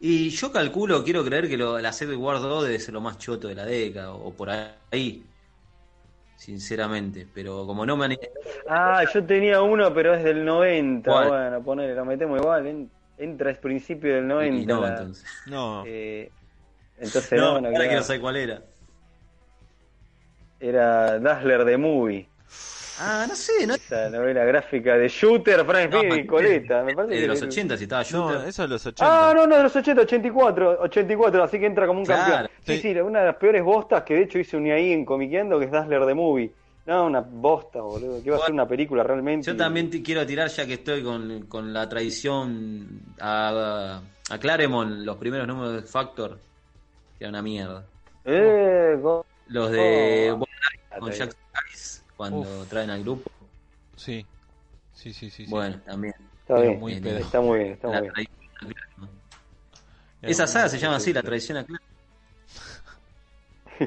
[0.00, 3.18] Y yo calculo, quiero creer que lo, la Secret War 2 debe ser lo más
[3.18, 5.22] choto de la década, o por ahí.
[6.40, 8.16] Sinceramente, pero como no me han...
[8.66, 11.10] Ah, yo tenía uno, pero es del 90.
[11.10, 11.28] ¿Cuál?
[11.28, 12.66] Bueno, ponele, lo metemos igual.
[12.66, 14.62] en- entra es principio del 90.
[14.62, 15.26] y no, la- entonces.
[15.48, 16.30] No, eh,
[16.96, 17.88] entonces, No, no, no, ahora claro.
[17.88, 18.62] quiero saber cuál era.
[20.60, 22.29] Era Dazzler the Movie.
[23.02, 26.82] Ah, no sé, no Esa novela gráfica de Shooter, Frank No, y Coleta.
[26.84, 28.48] Me parece de que los el- 80 si estaba no, Shooter.
[28.48, 29.30] eso es los 80.
[29.30, 32.50] Ah, no, no, de los 80, 84, 84, así que entra como un Claro, campeón.
[32.66, 32.92] Sí, sí.
[32.92, 35.64] sí, una de las peores bostas que de hecho hice un ahí en Comiqueando, que
[35.64, 36.52] es Dazzler the Movie.
[36.86, 39.46] No, una bosta, boludo, que iba a ser una película realmente.
[39.46, 42.86] Yo y- también te quiero tirar, ya que estoy con, con la tradición,
[43.20, 44.00] a,
[44.30, 46.38] a Claremont, los primeros números de Factor,
[47.18, 47.84] que era una mierda.
[48.24, 50.36] Eh, go- Los de Oh.
[50.38, 52.68] Bob Knight con Jack Harris, cuando Uf.
[52.68, 53.30] traen al grupo.
[53.96, 54.26] Sí,
[54.92, 55.46] sí, sí, sí.
[55.46, 55.50] sí.
[55.50, 56.12] Bueno, también.
[56.42, 57.18] está bien, muy Bien, pedo.
[57.18, 58.30] está muy bien, está La muy bien.
[60.20, 61.82] Esa saga se llama así, la tradición a Claremont.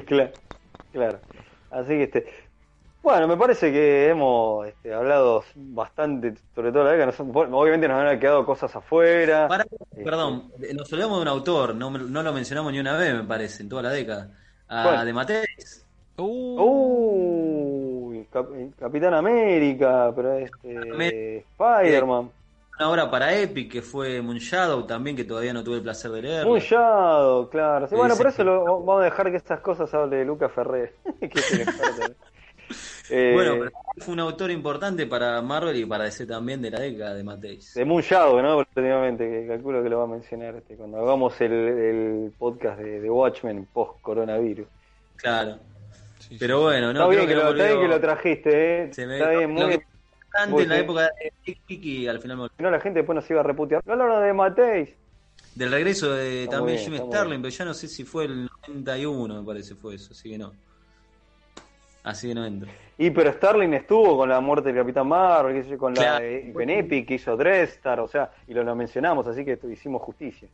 [0.08, 0.32] claro,
[0.92, 1.20] claro.
[1.70, 2.26] Así que este.
[3.02, 7.06] Bueno, me parece que hemos este, hablado bastante, sobre todo la década.
[7.06, 7.20] Nos-
[7.52, 9.46] obviamente nos han quedado cosas afuera.
[9.90, 13.24] Este, perdón, nos olvidamos de un autor, no, no lo mencionamos ni una vez, me
[13.24, 14.32] parece, en toda la década.
[14.68, 15.06] A ¿Cuál?
[15.06, 15.86] de Mateis.
[16.16, 16.56] Uh,
[18.32, 18.48] Cap-
[18.78, 20.76] Capitán América, pero este.
[20.76, 21.46] América.
[21.58, 22.30] Spider-Man.
[22.76, 26.22] Una obra para Epic que fue Moonshadow también, que todavía no tuve el placer de
[26.22, 26.44] leer.
[26.44, 27.86] Shadow, claro.
[27.86, 31.38] Sí, bueno, por eso lo- vamos a dejar que estas cosas hable Lucas Ferrer, que
[31.38, 32.14] es el experto.
[33.10, 36.80] Eh, Bueno, pero fue un autor importante para Marvel y para DC también de la
[36.80, 37.74] década de Mateis.
[37.74, 38.56] De Moon Shadow, ¿no?
[38.56, 43.00] Prácticamente, que calculo que lo va a mencionar este, cuando hagamos el, el podcast de,
[43.02, 44.66] de Watchmen post-coronavirus.
[45.16, 45.58] Claro.
[46.28, 48.82] Sí, Pero bueno, no está, bien creo que lo, está bien volvió- que lo trajiste,
[48.84, 48.92] ¿eh?
[48.92, 49.84] se me- está bien, lo muy que-
[50.36, 50.84] Antes en la bien.
[50.84, 53.82] época de Epic y al final me no, la gente después nos iba a reputear.
[53.86, 54.88] No hablaron de Mateis.
[55.54, 57.42] Del regreso de Está también bien, Jim Starlin, bien.
[57.42, 60.52] pero ya no sé si fue el 91, me parece fue eso, así que no.
[62.02, 62.68] Así que no entro.
[62.98, 66.52] Y pero Starling estuvo con la muerte del Capitán Marvel, con la Claro.
[66.52, 70.48] con Epic que hizo Dreadstar, o sea, y lo, lo mencionamos, así que hicimos justicia.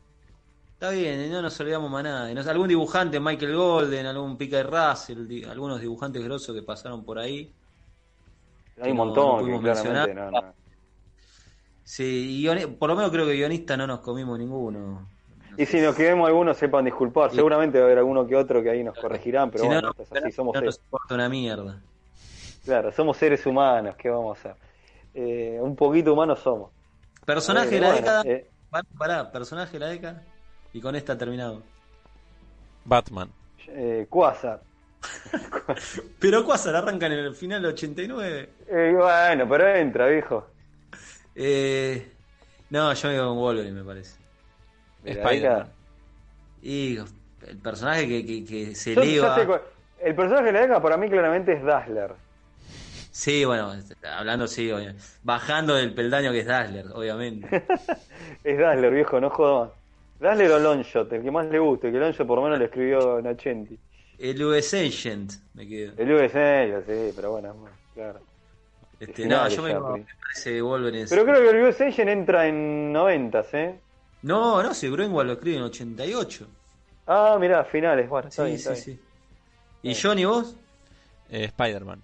[0.81, 2.25] Está bien, no nos olvidamos más nada.
[2.51, 7.53] Algún dibujante, Michael Golden, algún Peter Russell, di- algunos dibujantes grosos que pasaron por ahí.
[8.81, 10.53] Hay un no- montón no que pudimos claramente no, no.
[11.83, 12.47] Sí,
[12.79, 14.79] por lo menos creo que guionistas no nos comimos ninguno.
[15.51, 17.29] No Y si nos quedemos algunos, sepan disculpar.
[17.29, 17.35] Sí.
[17.35, 20.11] Seguramente va a haber alguno que otro que ahí nos corregirán, pero si bueno, es
[20.11, 21.79] así, somos no nos importa una mierda.
[22.65, 24.55] claro, somos seres humanos, ¿qué vamos a hacer?
[25.13, 26.71] Eh, un poquito humanos somos.
[27.23, 28.23] Personaje Eh, de la bueno, década.
[28.25, 28.49] eh,
[28.97, 30.23] pará, personaje de la década.
[30.73, 31.61] Y con esta terminado.
[32.85, 33.29] Batman.
[33.67, 34.61] eh, Quasar.
[36.19, 38.49] Pero Quasar arranca en el final del 89.
[38.67, 40.47] Eh, bueno, pero entra, viejo.
[41.35, 42.11] Eh,
[42.69, 44.17] no, yo me digo con Wolverine, me parece.
[45.03, 45.67] Spider-Man.
[46.61, 49.01] Y el personaje que, que, que se Yo-
[49.35, 49.47] sé
[50.03, 52.13] el personaje de la década para mí claramente es Dazzler.
[53.11, 53.73] Sí, bueno,
[54.17, 54.71] hablando sí,
[55.21, 57.63] bajando del peldaño que es Dazzler, obviamente.
[58.43, 59.71] Es Dazzler, viejo, no jodas
[60.21, 60.37] más.
[60.37, 63.19] Dazzler o Longshot, el que más le guste, que Longshot por lo menos lo escribió
[63.19, 63.75] en 80.
[64.19, 65.93] El US Agent, me quedo.
[65.97, 67.55] El US sí, pero bueno,
[67.93, 68.19] claro.
[68.99, 71.07] Este, no, yo me, me parece Wolverine.
[71.09, 73.79] Pero creo que el US Agent entra en 90, ¿eh?
[74.21, 76.47] No, no, si Greenwald lo escribe en 88.
[77.07, 78.99] Ah, mirá, finales, bueno, está Sí, bien, está sí, bien.
[78.99, 79.03] sí.
[79.81, 80.55] ¿Y Johnny vos?
[81.29, 82.03] Eh, Spider-Man.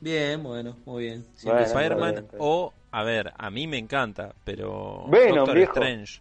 [0.00, 1.26] Bien, bueno, muy bien.
[1.42, 5.72] Bueno, Spider-Man o, a ver, a mí me encanta, pero Venom, Doctor viejo.
[5.74, 6.20] Strange.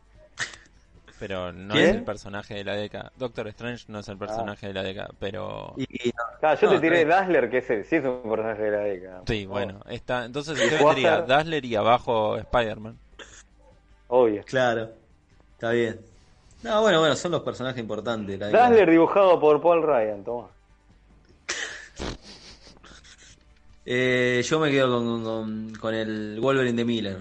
[1.19, 1.85] Pero no ¿Quién?
[1.87, 3.11] es el personaje de la década.
[3.17, 5.73] Doctor Strange no es el personaje de la década, pero...
[5.77, 8.21] Y, y- Claro, yo No, te tiré está Dazzler, que es el, sí es un
[8.29, 9.21] personaje de la década.
[9.25, 11.21] Sí, Oh, bueno, está, entonces ¿Y yo tendría?
[11.21, 12.97] Dazzler y abajo Spider-Man.
[14.09, 14.43] Obvio.
[14.45, 14.89] claro,
[15.53, 15.99] está bien.
[16.63, 18.37] No, bueno, bueno, son los personajes importantes.
[18.39, 18.49] la.
[18.49, 20.47] Dazzler dibujado por Paul Ryan, toma.
[23.85, 27.17] Eh, yo me quedo con, con, con el Wolverine de Miller.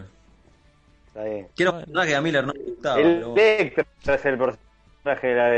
[1.16, 1.48] Está bien.
[1.56, 4.38] Quiero un personaje que a Miller no le gustaba, El pero bueno, Electro es el
[4.38, 5.48] personaje de la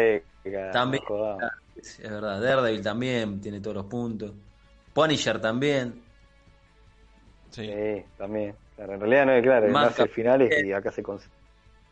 [0.44, 0.70] década.
[0.70, 1.02] También.
[1.04, 1.42] jodamos.
[1.76, 2.40] es verdad.
[2.40, 4.32] Daredevil también tiene todos los puntos.
[4.94, 6.00] Punisher también.
[7.50, 7.66] Sí.
[7.66, 8.54] Sí, también.
[8.76, 11.32] Claro, en realidad no es claro, nace el finales y acá se consigue.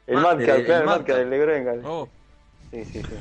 [0.07, 1.09] El Ma- Madcap, el- el claro, el Madcap.
[1.09, 1.83] Madcap, el de Grengal.
[1.85, 2.09] Oh,
[2.71, 3.17] Sí, sí, sí.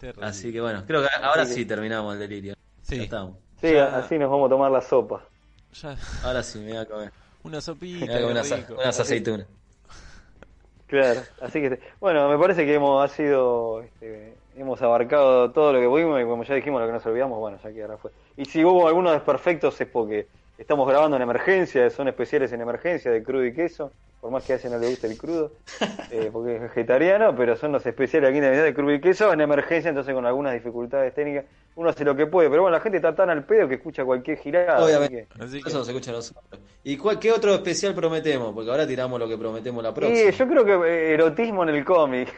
[0.00, 0.26] Terrible.
[0.26, 2.54] Así que bueno, creo que ahora sí terminamos el delirio.
[2.82, 2.96] Sí.
[2.96, 3.36] Ya estamos.
[3.60, 3.94] Sí, Ya.
[3.98, 5.22] así nos vamos a tomar la sopa.
[5.74, 7.12] Ya, Ahora sí me voy a comer.
[7.44, 8.74] Una sopita, unas, rico.
[8.74, 9.46] unas aceitunas.
[10.86, 15.80] Claro, así que bueno, me parece que hemos ha sido este, hemos abarcado todo lo
[15.80, 18.10] que pudimos y como ya dijimos lo que nos olvidamos, bueno, ya quedará fue.
[18.36, 20.26] Y si hubo algunos desperfectos es porque
[20.58, 23.90] estamos grabando en emergencia, son especiales en emergencia de crudo y queso,
[24.20, 25.52] por más que a ese no le guste el crudo,
[26.10, 29.32] eh, porque es vegetariano, pero son los especiales aquí en Navidad de crudo y queso
[29.32, 32.82] en emergencia, entonces con algunas dificultades técnicas, uno hace lo que puede, pero bueno, la
[32.82, 34.74] gente está tan al pedo que escucha cualquier girada.
[34.76, 35.26] así Obviamente.
[35.36, 36.44] que- Así que, Eso nos escucha nosotros.
[36.84, 38.52] ¿Y cuál, qué otro especial prometemos?
[38.54, 40.30] Porque ahora tiramos lo que prometemos la próxima.
[40.30, 42.28] yo creo que eh, erotismo en el cómic.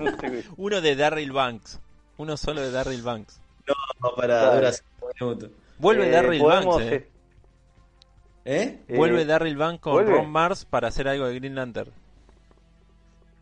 [0.00, 0.10] No
[0.56, 1.80] uno de Darryl Banks.
[2.16, 3.40] Uno solo de Darryl Banks.
[3.68, 4.56] No, para Dale.
[4.56, 5.50] durar cinco minutos.
[5.78, 7.06] Vuelve Eh, Darryl podemos, Banks, eh.
[8.44, 8.96] eh, ¿Eh?
[8.96, 10.10] Vuelve Darryl Banks con ¿vuelve?
[10.12, 11.90] Ron Mars para hacer algo de Green Lantern.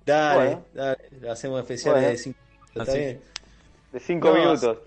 [0.05, 0.65] Dale, Bueno.
[0.75, 1.31] dale.
[1.31, 2.11] Hacemos especiales Bueno.
[2.11, 2.89] de cinco minutos.
[2.89, 3.21] ¿Está bien?
[3.93, 4.79] de cinco No, minutos.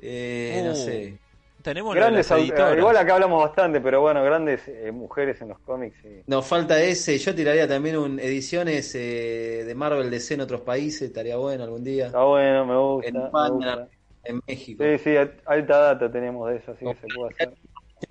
[0.00, 0.74] Eh, no Uh.
[0.76, 1.18] sé.
[1.62, 2.78] Tenemos lo de Grandes, editoras.
[2.78, 5.96] igual acá hablamos bastante, pero bueno, grandes eh, mujeres en los cómics.
[6.04, 7.18] y- Nos falta ese.
[7.18, 11.02] Yo tiraría también un ediciones eh, de Marvel DC en otros países.
[11.08, 12.06] Estaría bueno algún día.
[12.06, 13.08] Está bueno, me gusta.
[13.08, 13.88] En España, gusta.
[14.24, 14.84] en México.
[14.84, 15.16] Sí, sí,
[15.46, 17.52] alta data tenemos de eso, así que se puede hacer.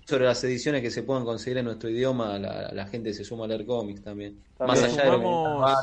[0.05, 3.45] Sobre las ediciones que se puedan conseguir en nuestro idioma, la, la gente se suma
[3.45, 4.43] a leer cómics también.
[4.57, 4.81] También.
[4.81, 5.77] Más allá de lo que Sumamos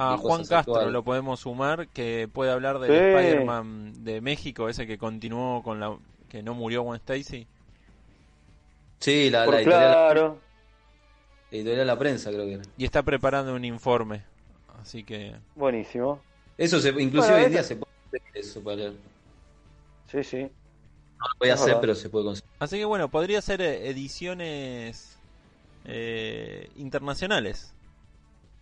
[0.00, 0.92] a Juan Castro actuales.
[0.92, 2.96] lo podemos sumar que puede hablar del Sí.
[2.96, 5.96] Spider-Man de México, ese que continuó con la
[6.28, 7.46] que no murió Gwen Stacy.
[8.98, 10.38] Sí, la, la editorial, claro.
[11.50, 12.62] la editorial La Prensa creo que era.
[12.76, 14.22] Y está preparando un informe.
[14.80, 16.20] Así que Buenísimo.
[16.56, 18.92] Eso se, inclusive Bueno, hoy en día se puede hacer eso para leer.
[20.10, 20.42] Sí, sí.
[20.42, 22.50] No lo voy a hacer, pero se puede conseguir.
[22.58, 25.18] así que bueno, podría ser eh, ediciones
[25.84, 27.74] eh, internacionales.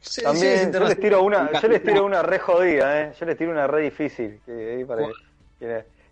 [0.00, 3.12] Sí, También yo les tiro una, yo les tiro una re jodida, ¿eh?
[3.18, 4.42] Yo les tiro una re difícil.
[4.44, 5.02] Que, para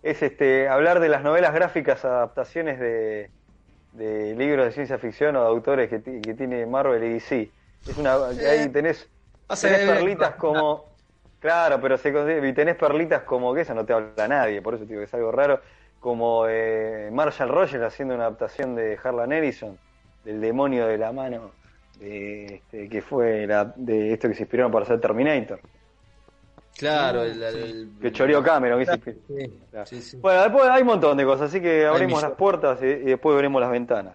[0.01, 3.33] es este hablar de las novelas gráficas, adaptaciones de,
[3.91, 7.53] de libros de ciencia ficción o de autores que, ti- que tiene Marvel y DC.
[7.85, 9.11] Es una, ahí tenés,
[9.47, 10.85] Hace- tenés perlitas como...
[11.39, 12.09] Claro, pero se
[12.49, 15.05] y tenés perlitas como que eso no te habla nadie, por eso te digo que
[15.05, 15.61] es algo raro,
[15.99, 19.79] como eh, Marshall Rogers haciendo una adaptación de Harlan Ellison,
[20.23, 21.56] del demonio de la mano,
[21.99, 25.59] de, este, que fue la, de esto que se inspiraron para hacer Terminator,
[26.77, 28.77] Claro, el, el- que choreó Cameron.
[28.79, 29.17] que se inspiró.
[29.27, 29.85] Sí, Claro.
[29.87, 30.17] sí, sí.
[30.17, 33.35] Bueno, después hay un montón de cosas, así que abrimos las puertas y, y después
[33.35, 34.13] veremos las ventanas.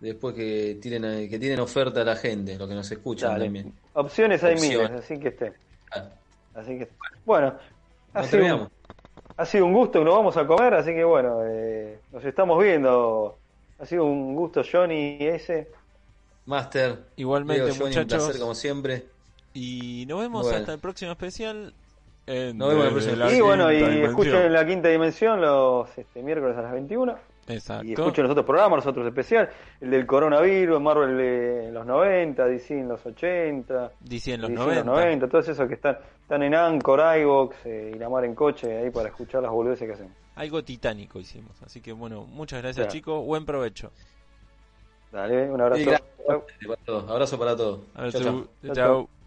[0.00, 3.44] Después que tienen, que tienen oferta a la gente, lo que nos escuchan Dale.
[3.46, 3.72] también.
[3.94, 4.90] Opciones hay Opciones.
[4.90, 5.52] miles, así que estén.
[5.92, 6.04] Ah,
[6.54, 6.88] Así que,
[7.26, 7.54] bueno,
[8.14, 8.68] ha nos sido, un,
[9.36, 13.36] ha sido un gusto, nos vamos a comer, así que bueno, eh, nos estamos viendo.
[13.80, 15.68] Ha sido un gusto, Johnny, ese.
[16.48, 19.04] Master, Igualmente, Leo, Johnny, un placer como siempre.
[19.54, 20.58] Y nos vemos Bueno.
[20.58, 21.72] hasta el próximo especial.
[22.26, 24.10] en Nos vemos en el próximo la Y bueno, y Quinta Dimensión.
[24.10, 27.16] escuchen la quinta dimensión los este, miércoles a las 21.
[27.48, 27.88] Y Exacto.
[27.90, 29.48] escuchen los otros programas, los otros especiales.
[29.80, 33.92] El del coronavirus, Marvel de- en los 90, DC en los 80.
[34.00, 34.80] DC en los DC 90.
[34.80, 38.24] en los 90, todos esos que están, están en Anchor, iVox eh, y la mar
[38.26, 40.12] en coche ahí para escuchar las boludeces que hacemos.
[40.36, 41.52] Algo titánico hicimos.
[41.62, 42.92] Así que bueno, muchas gracias Claro.
[42.92, 43.24] chicos.
[43.24, 43.90] Buen provecho.
[45.12, 45.90] Dale, un abrazo.
[47.08, 47.80] Abrazo para todos.
[47.94, 48.48] A ver, Chau, chau.
[48.62, 48.74] chau.
[48.74, 49.17] chau.